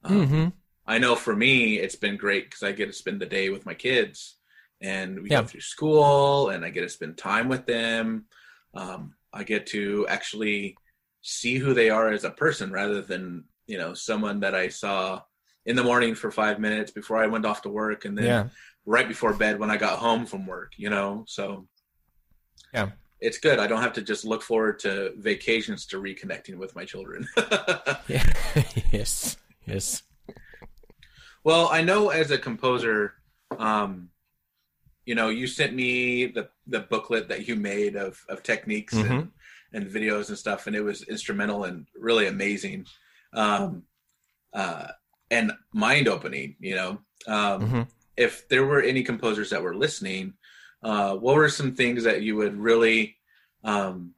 Um, 0.04 0.28
hmm 0.28 0.48
I 0.90 0.98
know 0.98 1.16
for 1.16 1.36
me, 1.36 1.80
it's 1.80 1.96
been 1.96 2.18
great 2.18 2.46
because 2.46 2.64
I 2.64 2.72
get 2.72 2.88
to 2.88 2.94
spend 2.94 3.22
the 3.22 3.26
day 3.38 3.50
with 3.50 3.66
my 3.66 3.76
kids, 3.76 4.38
and 4.82 5.22
we 5.22 5.30
Yeah. 5.30 5.42
go 5.42 5.48
through 5.48 5.62
school, 5.62 6.50
and 6.50 6.66
I 6.66 6.70
get 6.72 6.82
to 6.82 6.90
spend 6.90 7.18
time 7.18 7.48
with 7.48 7.66
them. 7.66 8.26
Um, 8.74 9.16
I 9.32 9.44
get 9.44 9.68
to 9.68 10.08
actually 10.08 10.76
see 11.22 11.56
who 11.58 11.74
they 11.74 11.90
are 11.90 12.10
as 12.12 12.24
a 12.24 12.32
person 12.32 12.72
rather 12.72 13.02
than 13.02 13.46
you 13.68 13.78
know 13.78 13.94
someone 13.94 14.40
that 14.42 14.56
I 14.56 14.70
saw 14.70 15.22
in 15.66 15.76
the 15.76 15.84
morning 15.84 16.16
for 16.16 16.32
five 16.32 16.60
minutes 16.60 16.92
before 16.92 17.18
I 17.18 17.28
went 17.28 17.46
off 17.46 17.62
to 17.64 17.70
work, 17.70 18.06
and 18.06 18.18
then 18.18 18.26
yeah 18.26 18.50
right 18.86 19.08
before 19.08 19.34
bed 19.34 19.60
when 19.60 19.70
I 19.70 19.78
got 19.78 20.00
home 20.00 20.26
from 20.26 20.48
work, 20.48 20.74
you 20.78 20.90
know? 20.90 21.24
So 21.28 21.68
Yeah. 22.74 22.90
It's 23.20 23.38
good. 23.38 23.60
I 23.60 23.68
don't 23.68 23.82
have 23.82 23.94
to 23.94 24.02
just 24.02 24.26
look 24.26 24.42
forward 24.42 24.80
to 24.80 25.14
vacations 25.18 25.86
to 25.88 26.02
reconnecting 26.02 26.56
with 26.58 26.76
my 26.76 26.86
children. 26.86 27.28
yeah 28.08 28.24
yes 28.92 29.38
yes 29.68 30.02
well, 31.50 31.68
I 31.72 31.82
know 31.82 32.10
as 32.10 32.30
a 32.30 32.38
composer, 32.38 33.16
um, 33.58 34.12
you 35.04 35.16
know, 35.16 35.30
you 35.30 35.48
sent 35.48 35.74
me 35.74 36.28
the 36.28 36.48
the 36.68 36.82
booklet 36.82 37.28
that 37.30 37.48
you 37.48 37.56
made 37.56 37.96
of 37.96 38.24
of 38.30 38.44
techniques 38.44 38.94
and, 38.94 39.10
Mhm. 39.10 39.32
and 39.74 39.90
videos 39.98 40.30
and 40.30 40.38
stuff, 40.38 40.68
and 40.68 40.76
it 40.76 40.84
was 40.84 41.02
instrumental 41.16 41.64
and 41.64 41.88
really 42.08 42.28
amazing, 42.28 42.86
um, 43.34 43.84
uh, 44.54 44.90
and 45.32 45.52
mind 45.74 46.08
opening. 46.08 46.56
You 46.60 46.76
know, 46.80 46.92
um, 47.36 47.60
Mhm. 47.62 47.88
if 48.16 48.48
there 48.52 48.66
were 48.72 48.84
any 48.84 49.02
composers 49.12 49.50
that 49.50 49.64
were 49.64 49.76
listening, 49.86 50.26
uh, 50.84 51.16
what 51.24 51.36
were 51.36 51.50
some 51.50 51.74
things 51.74 52.04
that 52.04 52.22
you 52.22 52.36
would 52.36 52.56
really 52.70 53.18
um, 53.64 54.14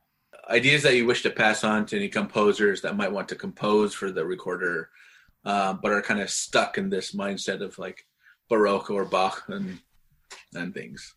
ideas 0.50 0.84
that 0.84 0.96
you 0.98 1.06
wish 1.08 1.24
to 1.24 1.30
pass 1.44 1.64
on 1.64 1.86
to 1.86 1.96
any 1.96 2.10
composers 2.10 2.82
that 2.82 2.98
might 2.98 3.12
want 3.16 3.28
to 3.30 3.36
compose 3.46 3.94
for 4.00 4.12
the 4.12 4.26
recorder, 4.26 4.90
uh, 5.46 5.74
but 5.74 5.92
are 5.92 6.02
kind 6.02 6.22
of 6.22 6.30
stuck 6.30 6.78
in 6.78 6.90
this 6.90 7.14
mindset 7.16 7.62
of 7.62 7.78
like 7.78 8.06
Baroque 8.50 8.90
or 8.90 9.06
Bach 9.06 9.44
and 9.48 9.80
and 10.54 10.74
things. 10.74 11.16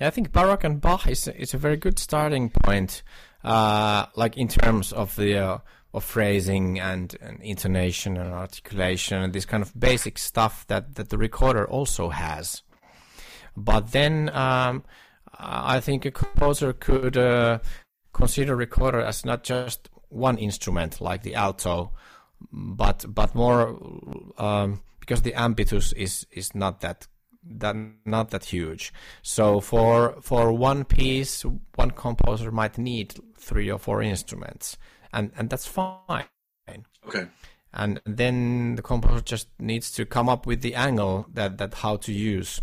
Yeah, 0.00 0.08
I 0.08 0.10
think 0.10 0.32
Baroque 0.32 0.64
and 0.64 0.80
Bach 0.80 1.06
is 1.06 1.28
is 1.28 1.54
a 1.54 1.58
very 1.58 1.76
good 1.76 1.98
starting 1.98 2.50
point, 2.50 3.02
uh, 3.44 4.06
like 4.16 4.36
in 4.36 4.48
terms 4.48 4.92
of 4.92 5.14
the 5.16 5.38
uh, 5.38 5.58
of 5.94 6.04
phrasing 6.04 6.80
and, 6.80 7.16
and 7.20 7.40
intonation 7.42 8.16
and 8.16 8.32
articulation 8.32 9.22
and 9.22 9.32
this 9.32 9.44
kind 9.44 9.62
of 9.62 9.78
basic 9.78 10.18
stuff 10.18 10.66
that 10.68 10.94
that 10.94 11.10
the 11.10 11.18
recorder 11.18 11.68
also 11.68 12.08
has. 12.08 12.62
But 13.56 13.92
then 13.92 14.30
um, 14.34 14.84
I 15.38 15.80
think 15.80 16.04
a 16.04 16.10
composer 16.10 16.72
could 16.72 17.16
uh, 17.16 17.58
consider 18.12 18.56
recorder 18.56 19.00
as 19.00 19.24
not 19.24 19.42
just 19.42 19.90
one 20.08 20.38
instrument 20.38 21.00
like 21.00 21.22
the 21.22 21.34
alto, 21.34 21.92
but 22.50 23.04
but 23.08 23.34
more 23.34 23.78
um, 24.38 24.80
because 25.00 25.22
the 25.22 25.32
ambitus 25.32 25.92
is 25.94 26.26
is 26.30 26.54
not 26.54 26.80
that 26.80 27.06
that 27.44 27.76
not 28.04 28.30
that 28.30 28.44
huge. 28.46 28.92
So 29.22 29.60
for 29.60 30.16
for 30.22 30.52
one 30.52 30.84
piece, 30.84 31.44
one 31.74 31.90
composer 31.90 32.50
might 32.50 32.78
need 32.78 33.14
three 33.36 33.70
or 33.70 33.78
four 33.78 34.02
instruments, 34.02 34.76
and 35.12 35.32
and 35.36 35.50
that's 35.50 35.66
fine. 35.66 36.26
Okay. 37.06 37.26
And 37.74 38.00
then 38.04 38.76
the 38.76 38.82
composer 38.82 39.22
just 39.22 39.48
needs 39.58 39.90
to 39.92 40.04
come 40.04 40.28
up 40.28 40.46
with 40.46 40.60
the 40.60 40.74
angle 40.74 41.26
that 41.32 41.58
that 41.58 41.74
how 41.74 41.96
to 41.96 42.12
use 42.12 42.60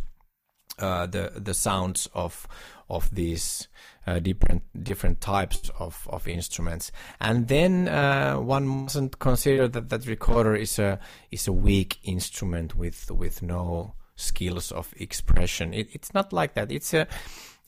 uh, 0.78 1.08
the 1.08 1.34
the 1.36 1.54
sounds 1.54 2.08
of 2.14 2.48
of 2.90 3.10
these 3.14 3.68
uh, 4.08 4.20
different 4.20 4.64
different 4.84 5.22
types 5.22 5.70
of, 5.80 6.08
of 6.10 6.28
instruments, 6.28 6.92
and 7.20 7.48
then 7.48 7.88
uh, 7.88 8.36
one 8.36 8.68
mustn't 8.68 9.20
consider 9.20 9.68
that 9.68 9.90
that 9.90 10.06
recorder 10.08 10.56
is 10.56 10.80
a 10.80 11.00
is 11.32 11.48
a 11.48 11.54
weak 11.54 12.00
instrument 12.04 12.76
with 12.76 13.12
with 13.12 13.42
no 13.42 13.94
skills 14.16 14.72
of 14.72 14.94
expression. 14.98 15.74
It, 15.74 15.88
it's 15.94 16.14
not 16.14 16.34
like 16.34 16.54
that. 16.56 16.72
It's 16.72 16.94
a 16.94 17.08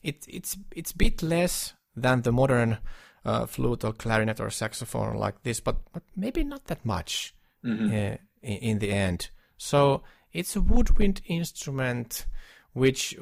it 0.02 0.24
it's 0.28 0.56
it's 0.74 0.92
a 0.92 0.96
bit 0.96 1.22
less 1.22 1.74
than 1.94 2.22
the 2.22 2.32
modern 2.32 2.78
uh, 3.24 3.46
flute 3.46 3.84
or 3.84 3.92
clarinet 3.92 4.40
or 4.40 4.50
saxophone 4.50 5.16
like 5.16 5.42
this, 5.42 5.60
but, 5.60 5.76
but 5.92 6.02
maybe 6.16 6.42
not 6.42 6.64
that 6.66 6.84
much 6.84 7.34
Mhm. 7.64 7.90
uh, 7.92 8.16
in, 8.42 8.56
in 8.58 8.78
the 8.80 8.90
end. 8.90 9.30
So 9.56 10.02
it's 10.32 10.56
a 10.56 10.60
woodwind 10.60 11.20
instrument 11.26 12.26
which 12.72 13.14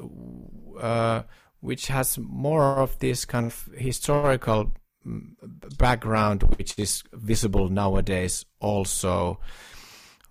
uh, 0.79 1.23
which 1.61 1.87
has 1.87 2.17
more 2.19 2.77
of 2.79 2.99
this 2.99 3.25
kind 3.25 3.45
of 3.47 3.69
historical 3.77 4.71
mm, 5.07 5.33
background 5.77 6.43
which 6.57 6.77
is 6.77 7.03
visible 7.13 7.69
nowadays 7.69 8.45
also 8.59 9.39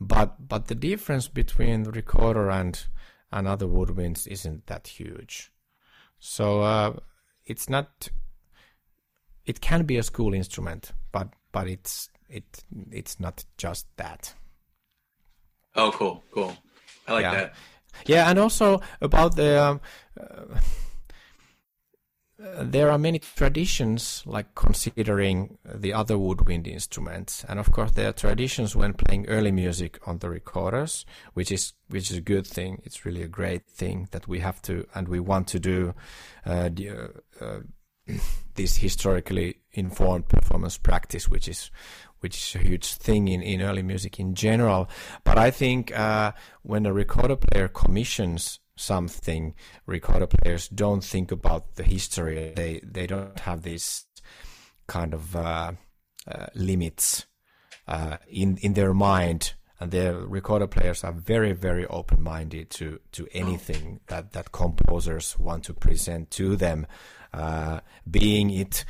but 0.01 0.49
but 0.49 0.67
the 0.67 0.75
difference 0.75 1.29
between 1.29 1.85
the 1.85 1.93
recorder 1.93 2.51
and 2.51 2.87
and 3.33 3.47
other 3.47 3.67
woodwinds 3.67 4.27
isn't 4.27 4.67
that 4.67 4.89
huge 4.89 5.53
so 6.19 6.63
uh, 6.63 6.93
it's 7.47 7.69
not 7.69 8.09
it 9.47 9.61
can 9.61 9.85
be 9.85 9.97
a 9.97 10.03
school 10.03 10.35
instrument 10.35 10.93
but 11.13 11.33
but 11.53 11.67
it's 11.69 12.11
it 12.29 12.65
it's 12.91 13.19
not 13.21 13.45
just 13.57 13.87
that 13.97 14.35
Oh, 15.77 15.91
cool, 15.93 16.23
cool. 16.33 16.57
I 17.07 17.13
like 17.13 17.23
Yeah. 17.23 17.33
that. 17.33 17.55
yeah, 18.07 18.31
and 18.31 18.39
also 18.39 18.81
about 19.01 19.37
the 19.37 19.63
um, 19.63 19.81
uh, 20.19 20.25
uh, 20.55 20.61
there 22.59 22.91
are 22.91 22.99
many 22.99 23.19
traditions 23.19 24.23
like 24.25 24.55
considering 24.55 25.59
the 25.65 25.93
other 25.93 26.17
woodwind 26.17 26.67
instruments, 26.67 27.45
and 27.49 27.59
of 27.59 27.71
course 27.71 27.93
there 27.93 28.09
are 28.09 28.13
traditions 28.13 28.75
when 28.75 28.95
playing 28.95 29.29
early 29.29 29.53
music 29.53 29.99
on 30.07 30.19
the 30.19 30.31
recorders, 30.31 31.05
which 31.35 31.53
is 31.53 31.75
which 31.89 32.11
is 32.11 32.17
a 32.17 32.23
good 32.23 32.47
thing. 32.47 32.81
It's 32.85 33.05
really 33.05 33.23
a 33.23 33.29
great 33.29 33.67
thing 33.67 34.09
that 34.13 34.27
we 34.27 34.41
have 34.41 34.63
to 34.63 34.87
and 34.95 35.07
we 35.09 35.21
want 35.21 35.49
to 35.49 35.59
do 35.59 35.95
uh, 36.47 36.71
the, 36.73 37.13
uh, 37.41 37.61
this 38.55 38.77
historically 38.77 39.57
informed 39.73 40.29
performance 40.29 40.79
practice, 40.79 41.29
which 41.29 41.47
is 41.47 41.71
which 42.21 42.37
is 42.37 42.55
a 42.55 42.65
huge 42.67 42.95
thing 42.95 43.29
in, 43.29 43.43
in 43.43 43.61
early 43.61 43.83
music 43.83 44.19
in 44.19 44.35
general. 44.35 44.89
But 45.25 45.37
I 45.37 45.51
think 45.51 45.97
uh, 45.97 46.33
when 46.63 46.87
a 46.87 46.93
recorder 46.93 47.37
player 47.37 47.69
commissions 47.69 48.61
something, 48.81 49.55
recorder 49.87 50.27
players 50.27 50.69
don't 50.69 51.05
think 51.05 51.31
about 51.31 51.75
the 51.75 51.83
history. 51.83 52.53
They 52.57 52.81
they 52.83 53.07
don't 53.07 53.39
have 53.41 53.63
these 53.63 54.07
kind 54.87 55.15
of 55.15 55.37
uh, 55.37 55.73
uh, 56.27 56.47
limits 56.55 57.27
uh, 57.87 58.17
in 58.29 58.57
in 58.59 58.75
their 58.75 58.95
mind, 58.95 59.55
and 59.79 59.91
their 59.91 60.15
recorder 60.17 60.67
players 60.67 61.05
are 61.05 61.13
very 61.13 61.53
very 61.53 61.87
open 61.87 62.23
minded 62.23 62.71
to 62.71 63.01
to 63.13 63.29
anything 63.33 64.01
that 64.07 64.33
that 64.33 64.53
composers 64.53 65.39
want 65.39 65.65
to 65.65 65.75
present 65.75 66.31
to 66.31 66.57
them, 66.57 66.87
uh, 67.33 67.81
being 68.11 68.51
it 68.51 68.85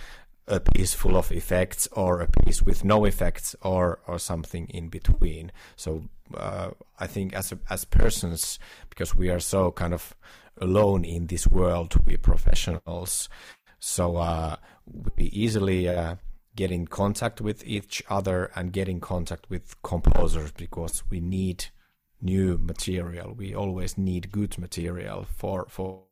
a 0.51 0.61
piece 0.61 0.93
full 0.93 1.17
of 1.17 1.31
effects 1.31 1.89
or 1.93 2.21
a 2.21 2.27
piece 2.27 2.61
with 2.61 2.85
no 2.85 3.05
effects 3.05 3.55
or 3.63 4.01
or 4.07 4.19
something 4.19 4.67
in 4.69 4.89
between. 4.89 5.53
So 5.77 6.03
uh, 6.37 6.71
I 6.99 7.07
think 7.07 7.33
as 7.35 7.55
as 7.71 7.85
persons, 7.85 8.59
because 8.91 9.15
we 9.15 9.31
are 9.31 9.41
so 9.41 9.71
kind 9.71 9.95
of 9.95 10.15
alone 10.61 11.05
in 11.05 11.29
this 11.29 11.47
world, 11.47 11.95
we 12.05 12.17
professionals, 12.17 13.29
so 13.79 14.17
uh, 14.17 14.57
we 15.17 15.25
easily 15.25 15.89
uh, 15.89 16.17
get 16.57 16.71
in 16.71 16.87
contact 16.87 17.41
with 17.41 17.65
each 17.65 18.03
other 18.11 18.51
and 18.57 18.73
get 18.73 18.89
in 18.89 19.01
contact 19.01 19.49
with 19.49 19.81
composers 19.83 20.53
because 20.53 21.05
we 21.09 21.21
need 21.21 21.67
new 22.21 22.59
material. 22.59 23.33
We 23.33 23.55
always 23.55 23.97
need 23.97 24.33
good 24.33 24.59
material 24.59 25.27
for 25.37 25.67
for 25.69 26.03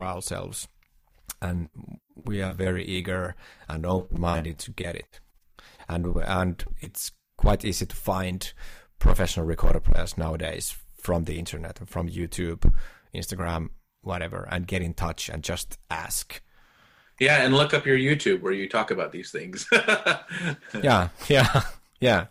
ourselves 0.00 0.68
and 1.46 1.68
we 2.14 2.42
are 2.42 2.52
very 2.52 2.84
eager 2.84 3.34
and 3.68 3.86
open-minded 3.86 4.58
to 4.58 4.70
get 4.72 4.96
it. 4.96 5.20
And 5.88 6.16
and 6.16 6.64
it's 6.80 7.12
quite 7.36 7.64
easy 7.64 7.86
to 7.86 7.96
find 7.96 8.52
professional 8.98 9.46
recorder 9.46 9.80
players 9.80 10.18
nowadays 10.18 10.76
from 11.00 11.24
the 11.24 11.38
internet, 11.38 11.78
from 11.86 12.08
YouTube, 12.08 12.72
Instagram, 13.14 13.70
whatever, 14.02 14.48
and 14.50 14.66
get 14.66 14.82
in 14.82 14.94
touch 14.94 15.28
and 15.28 15.42
just 15.42 15.78
ask. 15.90 16.42
Yeah, 17.20 17.44
and 17.44 17.54
look 17.54 17.72
up 17.72 17.86
your 17.86 17.96
YouTube 17.96 18.42
where 18.42 18.52
you 18.52 18.68
talk 18.68 18.90
about 18.90 19.12
these 19.12 19.30
things. 19.30 19.66
yeah, 20.82 21.08
yeah, 21.28 21.62
yeah, 22.00 22.26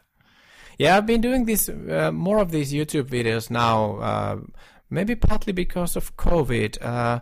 yeah. 0.78 0.98
I've 0.98 1.08
been 1.08 1.22
doing 1.22 1.46
this 1.46 1.70
uh, 1.70 2.12
more 2.14 2.40
of 2.40 2.52
these 2.52 2.72
YouTube 2.72 3.10
videos 3.10 3.50
now, 3.50 3.98
uh, 3.98 4.38
maybe 4.90 5.16
partly 5.16 5.54
because 5.54 5.96
of 5.96 6.16
COVID. 6.18 6.84
Uh, 6.86 7.22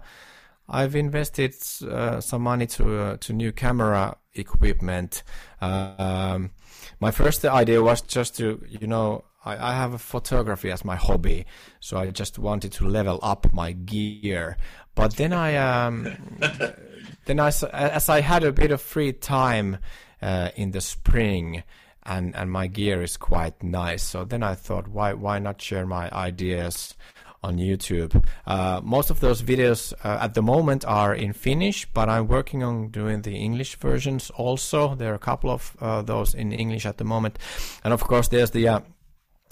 I've 0.70 0.96
invested 0.96 1.56
uh, 1.88 2.22
some 2.22 2.44
money 2.44 2.68
to 2.68 3.00
uh, 3.00 3.18
to 3.18 3.34
new 3.34 3.52
camera 3.52 4.18
equipment. 4.34 5.24
Um, 5.62 6.52
my 7.00 7.12
first 7.12 7.46
idea 7.46 7.82
was 7.82 8.02
just 8.02 8.38
to, 8.38 8.64
you 8.68 8.88
know, 8.88 9.26
I, 9.46 9.72
I 9.72 9.74
have 9.74 10.00
photography 10.02 10.72
as 10.72 10.86
my 10.86 10.96
hobby, 10.96 11.46
so 11.80 11.98
I 11.98 12.10
just 12.12 12.40
wanted 12.40 12.72
to 12.74 12.88
level 12.88 13.20
up 13.22 13.52
my 13.54 13.74
gear. 13.74 14.58
But 14.96 15.16
then 15.16 15.34
I, 15.34 15.56
um, 15.56 16.08
then 17.26 17.40
I, 17.40 17.52
as 17.72 18.10
I 18.10 18.22
had 18.22 18.44
a 18.44 18.52
bit 18.52 18.72
of 18.72 18.82
free 18.82 19.12
time 19.12 19.78
uh, 20.22 20.50
in 20.56 20.72
the 20.72 20.82
spring, 20.82 21.64
and 22.06 22.36
and 22.36 22.52
my 22.52 22.68
gear 22.68 23.02
is 23.02 23.18
quite 23.18 23.64
nice, 23.64 24.04
so 24.04 24.26
then 24.26 24.44
I 24.44 24.56
thought, 24.56 24.88
why 24.88 25.14
why 25.14 25.40
not 25.40 25.62
share 25.62 25.86
my 25.86 26.12
ideas 26.12 26.96
on 27.44 27.58
YouTube. 27.58 28.24
Uh, 28.48 28.80
most 28.84 29.10
of 29.10 29.20
those 29.20 29.42
videos 29.42 29.94
uh, 30.04 30.18
at 30.22 30.34
the 30.34 30.42
moment 30.42 30.86
are 30.86 31.14
in 31.14 31.34
Finnish, 31.34 31.86
but 31.94 32.10
I'm 32.10 32.28
working 32.28 32.64
on 32.64 32.90
doing 32.90 33.22
the 33.22 33.36
English 33.36 33.76
versions 33.76 34.30
also. 34.32 34.96
There 34.96 35.12
are 35.12 35.16
a 35.16 35.20
couple 35.20 35.50
of 35.50 35.76
uh, 35.80 36.02
those 36.02 36.34
in 36.34 36.52
English 36.52 36.86
at 36.86 36.98
the 36.98 37.04
moment, 37.04 37.38
and 37.84 37.94
of 37.94 38.04
course 38.04 38.30
there's 38.30 38.52
the 38.52 38.68
uh, 38.68 38.80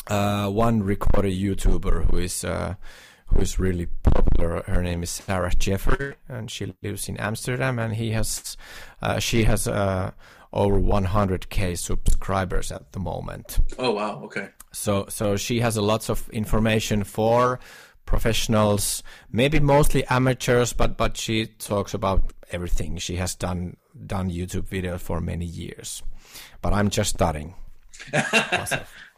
uh, 0.07 0.49
one 0.49 0.83
recorder 0.83 1.29
YouTuber 1.29 2.09
who 2.09 2.17
is 2.17 2.43
uh, 2.43 2.75
who 3.27 3.41
is 3.41 3.59
really 3.59 3.87
popular. 4.03 4.63
Her 4.63 4.81
name 4.81 5.03
is 5.03 5.09
Sarah 5.11 5.53
Jeffery, 5.57 6.15
and 6.27 6.49
she 6.49 6.73
lives 6.81 7.07
in 7.07 7.17
Amsterdam, 7.17 7.79
and 7.79 7.93
he 7.93 8.11
has 8.11 8.57
she 9.19 9.43
has 9.43 9.67
over 10.54 10.80
100k 10.80 11.78
subscribers 11.78 12.72
at 12.72 12.91
the 12.91 12.99
moment. 12.99 13.60
Oh 13.80 13.91
wow! 13.91 14.22
Okay. 14.26 14.49
So 14.72 15.06
so 15.10 15.38
she 15.38 15.60
has 15.60 15.78
a 15.78 15.82
lots 15.82 16.10
of 16.10 16.30
information 16.30 17.04
for 17.04 17.60
professionals, 18.06 19.04
maybe 19.32 19.60
mostly 19.60 20.06
amateurs, 20.08 20.74
but 20.74 20.97
but 20.97 21.18
she 21.18 21.45
talks 21.45 21.93
about 21.93 22.34
everything. 22.52 22.97
She 22.97 23.16
has 23.18 23.36
done 23.36 23.78
done 24.06 24.30
YouTube 24.30 24.68
videos 24.68 24.99
for 24.99 25.22
many 25.22 25.45
years, 25.45 26.04
but 26.62 26.74
I'm 26.74 26.89
just 26.89 27.12
starting. 27.12 27.56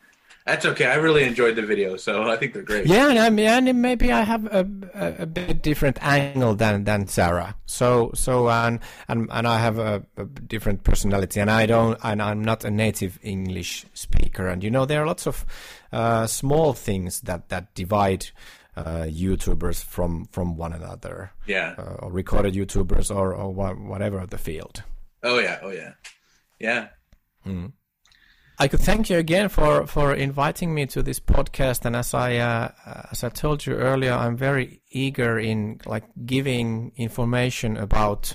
That's 0.46 0.66
okay. 0.66 0.88
I 0.88 0.96
really 0.96 1.24
enjoyed 1.24 1.56
the 1.56 1.62
video, 1.62 1.96
so 1.96 2.30
I 2.30 2.36
think 2.36 2.54
they're 2.54 2.64
great. 2.64 2.86
Yeah, 2.86 3.10
and, 3.10 3.18
I 3.18 3.30
mean, 3.30 3.48
and 3.48 3.82
maybe 3.82 4.12
I 4.12 4.24
have 4.24 4.46
a, 4.48 4.68
a, 4.94 5.24
a, 5.24 5.26
bit 5.26 5.62
different 5.62 6.04
angle 6.04 6.54
than, 6.54 6.84
than 6.84 7.08
Sarah. 7.08 7.56
So 7.66 8.12
so 8.14 8.50
and 8.50 8.82
and, 9.08 9.30
and 9.32 9.48
I 9.48 9.60
have 9.60 9.80
a, 9.80 10.06
a, 10.18 10.26
different 10.26 10.84
personality, 10.84 11.40
and 11.40 11.50
I 11.50 11.66
don't 11.66 11.98
and 12.04 12.22
I'm 12.22 12.44
not 12.44 12.66
a 12.66 12.72
native 12.72 13.20
English 13.24 13.86
speaker. 13.94 14.48
And 14.48 14.64
you 14.64 14.70
know 14.70 14.86
there 14.86 15.02
are 15.02 15.08
lots 15.08 15.28
of 15.28 15.46
uh, 15.94 16.28
small 16.28 16.74
things 16.74 17.22
that 17.22 17.50
that 17.50 17.74
divide. 17.74 18.28
Uh, 18.76 19.06
YouTubers 19.06 19.84
from 19.84 20.26
from 20.32 20.58
one 20.58 20.74
another, 20.74 21.32
yeah, 21.46 21.76
uh, 21.78 21.98
or 22.00 22.12
recorded 22.12 22.56
YouTubers, 22.56 23.16
or 23.16 23.32
or 23.36 23.52
whatever 23.52 24.26
the 24.26 24.40
field. 24.40 24.82
Oh 25.22 25.38
yeah, 25.38 25.60
oh 25.62 25.70
yeah, 25.70 25.92
yeah. 26.60 26.88
Mm. 27.46 27.74
I 28.64 28.70
could 28.70 28.80
thank 28.80 29.10
you 29.10 29.18
again 29.18 29.50
for, 29.50 29.86
for 29.88 30.14
inviting 30.14 30.74
me 30.74 30.86
to 30.86 31.04
this 31.04 31.20
podcast. 31.20 31.84
And 31.84 31.98
as 31.98 32.14
I 32.14 32.38
uh, 32.38 32.72
as 33.12 33.22
I 33.22 33.28
told 33.28 33.66
you 33.66 33.74
earlier, 33.74 34.14
I'm 34.14 34.38
very 34.38 34.80
eager 34.90 35.38
in 35.38 35.82
like 35.86 36.06
giving 36.26 36.94
information 36.96 37.76
about 37.76 38.34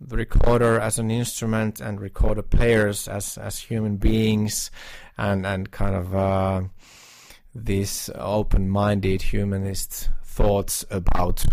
the 0.00 0.16
recorder 0.16 0.78
as 0.78 1.00
an 1.00 1.10
instrument 1.10 1.80
and 1.80 2.00
recorder 2.00 2.42
players 2.42 3.08
as 3.08 3.36
as 3.38 3.58
human 3.58 3.96
beings, 3.96 4.70
and 5.18 5.44
and 5.44 5.72
kind 5.72 5.96
of 5.96 6.14
uh, 6.14 6.62
these 7.52 8.08
open-minded 8.14 9.20
humanist 9.20 10.10
thoughts 10.22 10.84
about 10.92 11.44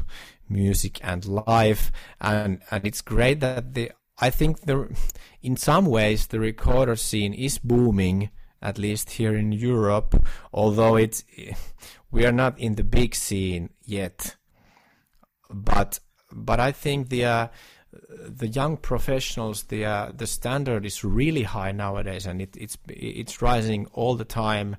music 0.48 1.00
and 1.04 1.26
life. 1.26 1.92
And 2.22 2.62
and 2.70 2.86
it's 2.86 3.02
great 3.02 3.40
that 3.40 3.74
the 3.74 3.92
I 4.20 4.30
think 4.30 4.62
the, 4.62 4.96
in 5.42 5.58
some 5.58 5.86
ways 5.86 6.28
the 6.28 6.40
recorder 6.40 6.96
scene 6.96 7.34
is 7.34 7.60
booming, 7.60 8.30
at 8.62 8.78
least 8.78 9.12
here 9.12 9.36
in 9.36 9.52
Europe, 9.52 10.26
although 10.52 10.96
it's 10.96 11.24
we 12.12 12.26
are 12.26 12.32
not 12.32 12.58
in 12.60 12.76
the 12.76 12.84
big 12.84 13.14
scene 13.14 13.70
yet. 13.86 14.36
But 15.50 16.00
but 16.32 16.60
I 16.60 16.72
think 16.72 17.10
the 17.10 17.26
uh, 17.26 17.48
the 18.10 18.48
young 18.48 18.78
professionals 18.78 19.64
the 19.64 19.86
uh, 19.86 20.12
the 20.16 20.28
standard 20.28 20.86
is 20.86 21.04
really 21.04 21.44
high 21.44 21.72
nowadays, 21.72 22.26
and 22.26 22.42
it, 22.42 22.58
it's 22.58 22.78
it's 22.88 23.42
rising 23.42 23.86
all 23.94 24.16
the 24.16 24.26
time, 24.26 24.78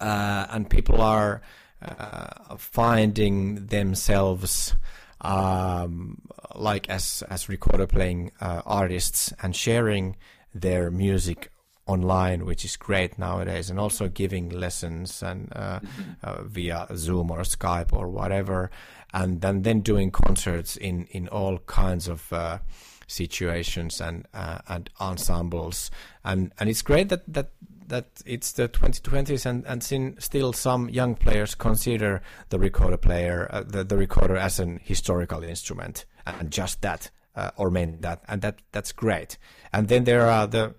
uh, 0.00 0.46
and 0.50 0.68
people 0.68 1.00
are 1.00 1.42
uh, 1.82 2.56
finding 2.56 3.66
themselves 3.66 4.74
um, 5.20 6.22
like 6.54 6.88
as 6.88 7.22
as 7.30 7.48
recorder 7.48 7.86
playing 7.86 8.32
uh, 8.40 8.62
artists 8.64 9.32
and 9.42 9.54
sharing 9.54 10.16
their 10.54 10.90
music 10.90 11.50
online, 11.86 12.44
which 12.46 12.64
is 12.64 12.76
great 12.76 13.18
nowadays, 13.18 13.68
and 13.70 13.78
also 13.78 14.08
giving 14.08 14.48
lessons 14.48 15.22
and 15.22 15.52
uh, 15.54 15.80
uh, 16.22 16.42
via 16.42 16.86
Zoom 16.94 17.30
or 17.30 17.40
Skype 17.40 17.92
or 17.92 18.08
whatever, 18.08 18.70
and 19.12 19.40
then 19.40 19.62
then 19.62 19.80
doing 19.80 20.10
concerts 20.10 20.76
in 20.76 21.06
in 21.10 21.28
all 21.28 21.58
kinds 21.58 22.08
of 22.08 22.32
uh, 22.32 22.58
situations 23.06 24.00
and 24.00 24.26
uh, 24.32 24.58
and 24.68 24.88
ensembles, 25.00 25.90
and 26.24 26.52
and 26.58 26.70
it's 26.70 26.82
great 26.82 27.08
that 27.08 27.22
that 27.32 27.50
that 27.90 28.06
it's 28.24 28.52
the 28.52 28.68
2020s 28.68 29.44
and 29.44 29.64
and 29.66 30.22
still 30.22 30.52
some 30.52 30.88
young 30.88 31.14
players 31.14 31.54
consider 31.54 32.22
the 32.48 32.58
recorder 32.58 32.96
player 32.96 33.48
uh, 33.50 33.62
the, 33.62 33.84
the 33.84 33.96
recorder 33.96 34.36
as 34.36 34.58
an 34.58 34.80
historical 34.82 35.44
instrument 35.44 36.06
and 36.26 36.50
just 36.50 36.80
that 36.80 37.10
uh, 37.36 37.50
or 37.56 37.70
mean 37.70 38.00
that 38.00 38.22
and 38.28 38.42
that 38.42 38.60
that's 38.72 38.92
great 38.92 39.36
and 39.72 39.88
then 39.88 40.04
there 40.04 40.26
are 40.26 40.46
the 40.46 40.74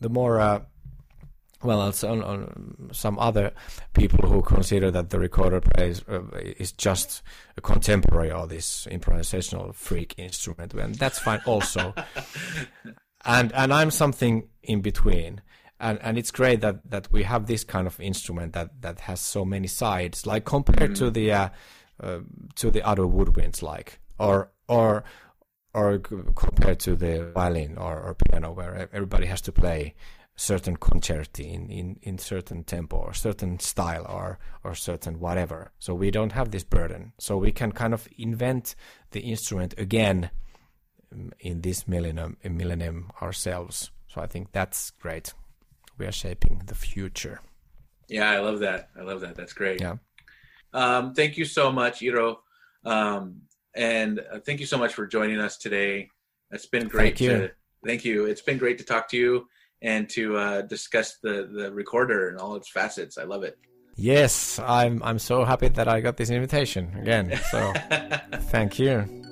the 0.00 0.08
more 0.08 0.40
uh, 0.40 0.60
well, 1.62 1.80
also 1.80 2.12
on, 2.12 2.22
on, 2.22 2.90
some 2.92 3.18
other 3.18 3.52
people 3.94 4.28
who 4.28 4.42
consider 4.42 4.90
that 4.90 5.10
the 5.10 5.18
recorder 5.18 5.60
plays 5.60 6.02
uh, 6.08 6.20
is 6.36 6.70
just 6.72 7.22
a 7.56 7.60
contemporary 7.60 8.30
or 8.30 8.46
this 8.46 8.86
improvisational 8.90 9.74
freak 9.74 10.14
instrument, 10.18 10.74
and 10.74 10.94
that's 10.96 11.18
fine 11.18 11.40
also. 11.46 11.94
and 13.24 13.52
and 13.52 13.72
I'm 13.72 13.90
something 13.90 14.48
in 14.62 14.82
between 14.82 15.40
and 15.80 15.98
and 16.02 16.18
it's 16.18 16.30
great 16.30 16.60
that 16.60 16.90
that 16.90 17.10
we 17.12 17.22
have 17.24 17.46
this 17.46 17.64
kind 17.64 17.86
of 17.86 18.00
instrument 18.00 18.52
that 18.52 18.80
that 18.80 19.00
has 19.00 19.20
so 19.20 19.44
many 19.44 19.66
sides 19.66 20.26
like 20.26 20.44
compared 20.44 20.92
mm. 20.92 20.96
to 20.96 21.10
the 21.10 21.32
uh, 21.32 21.48
uh, 22.02 22.20
to 22.54 22.70
the 22.70 22.86
other 22.86 23.02
woodwinds 23.02 23.62
like 23.62 24.00
or 24.18 24.50
or 24.68 25.04
or 25.74 25.98
compared 25.98 26.80
to 26.80 26.96
the 26.96 27.30
violin 27.34 27.76
or, 27.76 28.00
or 28.00 28.14
piano 28.14 28.50
where 28.50 28.88
everybody 28.94 29.26
has 29.26 29.42
to 29.42 29.52
play 29.52 29.94
certain 30.34 30.76
concerti 30.76 31.52
in, 31.52 31.70
in, 31.70 31.98
in 32.02 32.18
certain 32.18 32.62
tempo 32.64 32.96
or 32.96 33.12
certain 33.12 33.58
style 33.58 34.06
or 34.08 34.38
or 34.64 34.74
certain 34.74 35.18
whatever. 35.18 35.72
So 35.78 35.94
we 35.94 36.10
don't 36.10 36.32
have 36.32 36.50
this 36.50 36.64
burden. 36.64 37.12
So 37.18 37.36
we 37.36 37.52
can 37.52 37.72
kind 37.72 37.94
of 37.94 38.08
invent 38.18 38.74
the 39.10 39.20
instrument 39.20 39.74
again 39.78 40.30
um, 41.12 41.32
in 41.40 41.60
this 41.60 41.86
millennium 41.86 42.36
millennium 42.44 43.10
ourselves. 43.20 43.90
So 44.06 44.20
I 44.20 44.26
think 44.26 44.52
that's 44.52 44.90
great. 44.92 45.34
We 45.98 46.06
are 46.06 46.12
shaping 46.12 46.62
the 46.66 46.74
future. 46.74 47.40
Yeah, 48.08 48.30
I 48.30 48.38
love 48.38 48.60
that. 48.60 48.90
I 48.98 49.02
love 49.02 49.20
that. 49.22 49.34
That's 49.36 49.52
great. 49.52 49.80
Yeah. 49.80 49.96
Um, 50.72 51.14
thank 51.14 51.36
you 51.38 51.44
so 51.44 51.72
much, 51.72 52.00
Eero. 52.00 52.36
Um, 52.84 53.42
and 53.74 54.20
uh, 54.20 54.40
thank 54.40 54.60
you 54.60 54.66
so 54.66 54.78
much 54.78 54.94
for 54.94 55.06
joining 55.06 55.38
us 55.40 55.56
today. 55.56 56.10
It's 56.50 56.66
been 56.66 56.88
great 56.88 57.18
Thank 57.18 57.20
you. 57.20 57.30
to 57.30 57.50
thank 57.84 58.04
you. 58.04 58.26
It's 58.26 58.40
been 58.42 58.58
great 58.58 58.78
to 58.78 58.84
talk 58.84 59.08
to 59.10 59.16
you 59.16 59.48
and 59.82 60.08
to 60.10 60.36
uh, 60.36 60.62
discuss 60.62 61.18
the 61.22 61.48
the 61.52 61.72
recorder 61.72 62.28
and 62.28 62.38
all 62.38 62.54
its 62.56 62.70
facets. 62.70 63.18
I 63.18 63.24
love 63.24 63.42
it. 63.42 63.58
Yes, 63.96 64.58
I'm 64.58 65.02
I'm 65.02 65.18
so 65.18 65.44
happy 65.44 65.68
that 65.68 65.88
I 65.88 66.00
got 66.00 66.16
this 66.16 66.30
invitation 66.30 66.94
again. 67.00 67.38
So 67.50 67.72
thank 68.50 68.78
you. 68.78 69.25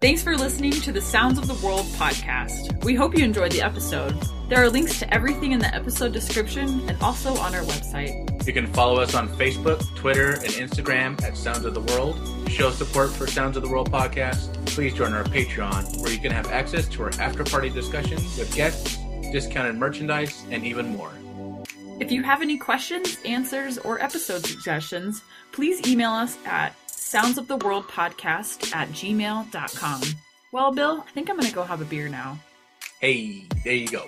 Thanks 0.00 0.22
for 0.22 0.36
listening 0.36 0.70
to 0.70 0.92
the 0.92 1.00
Sounds 1.00 1.38
of 1.38 1.48
the 1.48 1.66
World 1.66 1.84
podcast. 1.96 2.84
We 2.84 2.94
hope 2.94 3.18
you 3.18 3.24
enjoyed 3.24 3.50
the 3.50 3.62
episode. 3.62 4.16
There 4.48 4.62
are 4.62 4.70
links 4.70 5.00
to 5.00 5.12
everything 5.12 5.50
in 5.50 5.58
the 5.58 5.74
episode 5.74 6.12
description 6.12 6.88
and 6.88 6.96
also 7.02 7.36
on 7.38 7.52
our 7.52 7.62
website. 7.62 8.46
You 8.46 8.52
can 8.52 8.68
follow 8.68 9.00
us 9.00 9.16
on 9.16 9.28
Facebook, 9.30 9.84
Twitter, 9.96 10.34
and 10.34 10.52
Instagram 10.52 11.20
at 11.24 11.36
Sounds 11.36 11.64
of 11.64 11.74
the 11.74 11.80
World. 11.80 12.14
To 12.44 12.48
show 12.48 12.70
support 12.70 13.10
for 13.10 13.26
Sounds 13.26 13.56
of 13.56 13.64
the 13.64 13.68
World 13.68 13.90
podcast, 13.90 14.54
please 14.66 14.94
join 14.94 15.14
our 15.14 15.24
Patreon, 15.24 16.00
where 16.00 16.12
you 16.12 16.20
can 16.20 16.30
have 16.30 16.46
access 16.52 16.86
to 16.90 17.02
our 17.02 17.10
after 17.18 17.42
party 17.42 17.68
discussions 17.68 18.38
with 18.38 18.54
guests, 18.54 18.98
discounted 19.32 19.74
merchandise, 19.74 20.44
and 20.52 20.64
even 20.64 20.90
more. 20.96 21.10
If 21.98 22.12
you 22.12 22.22
have 22.22 22.40
any 22.40 22.56
questions, 22.56 23.18
answers, 23.24 23.78
or 23.78 24.00
episode 24.00 24.46
suggestions, 24.46 25.24
please 25.50 25.84
email 25.88 26.12
us 26.12 26.38
at 26.46 26.72
soundsoftheworldpodcast 27.12 28.74
at 28.74 28.88
gmail.com. 28.88 30.02
Well, 30.52 30.72
Bill, 30.72 31.04
I 31.06 31.10
think 31.12 31.30
I'm 31.30 31.36
going 31.36 31.48
to 31.48 31.54
go 31.54 31.62
have 31.62 31.80
a 31.80 31.84
beer 31.84 32.08
now. 32.08 32.38
Hey, 33.00 33.46
there 33.64 33.74
you 33.74 33.88
go. 33.88 34.06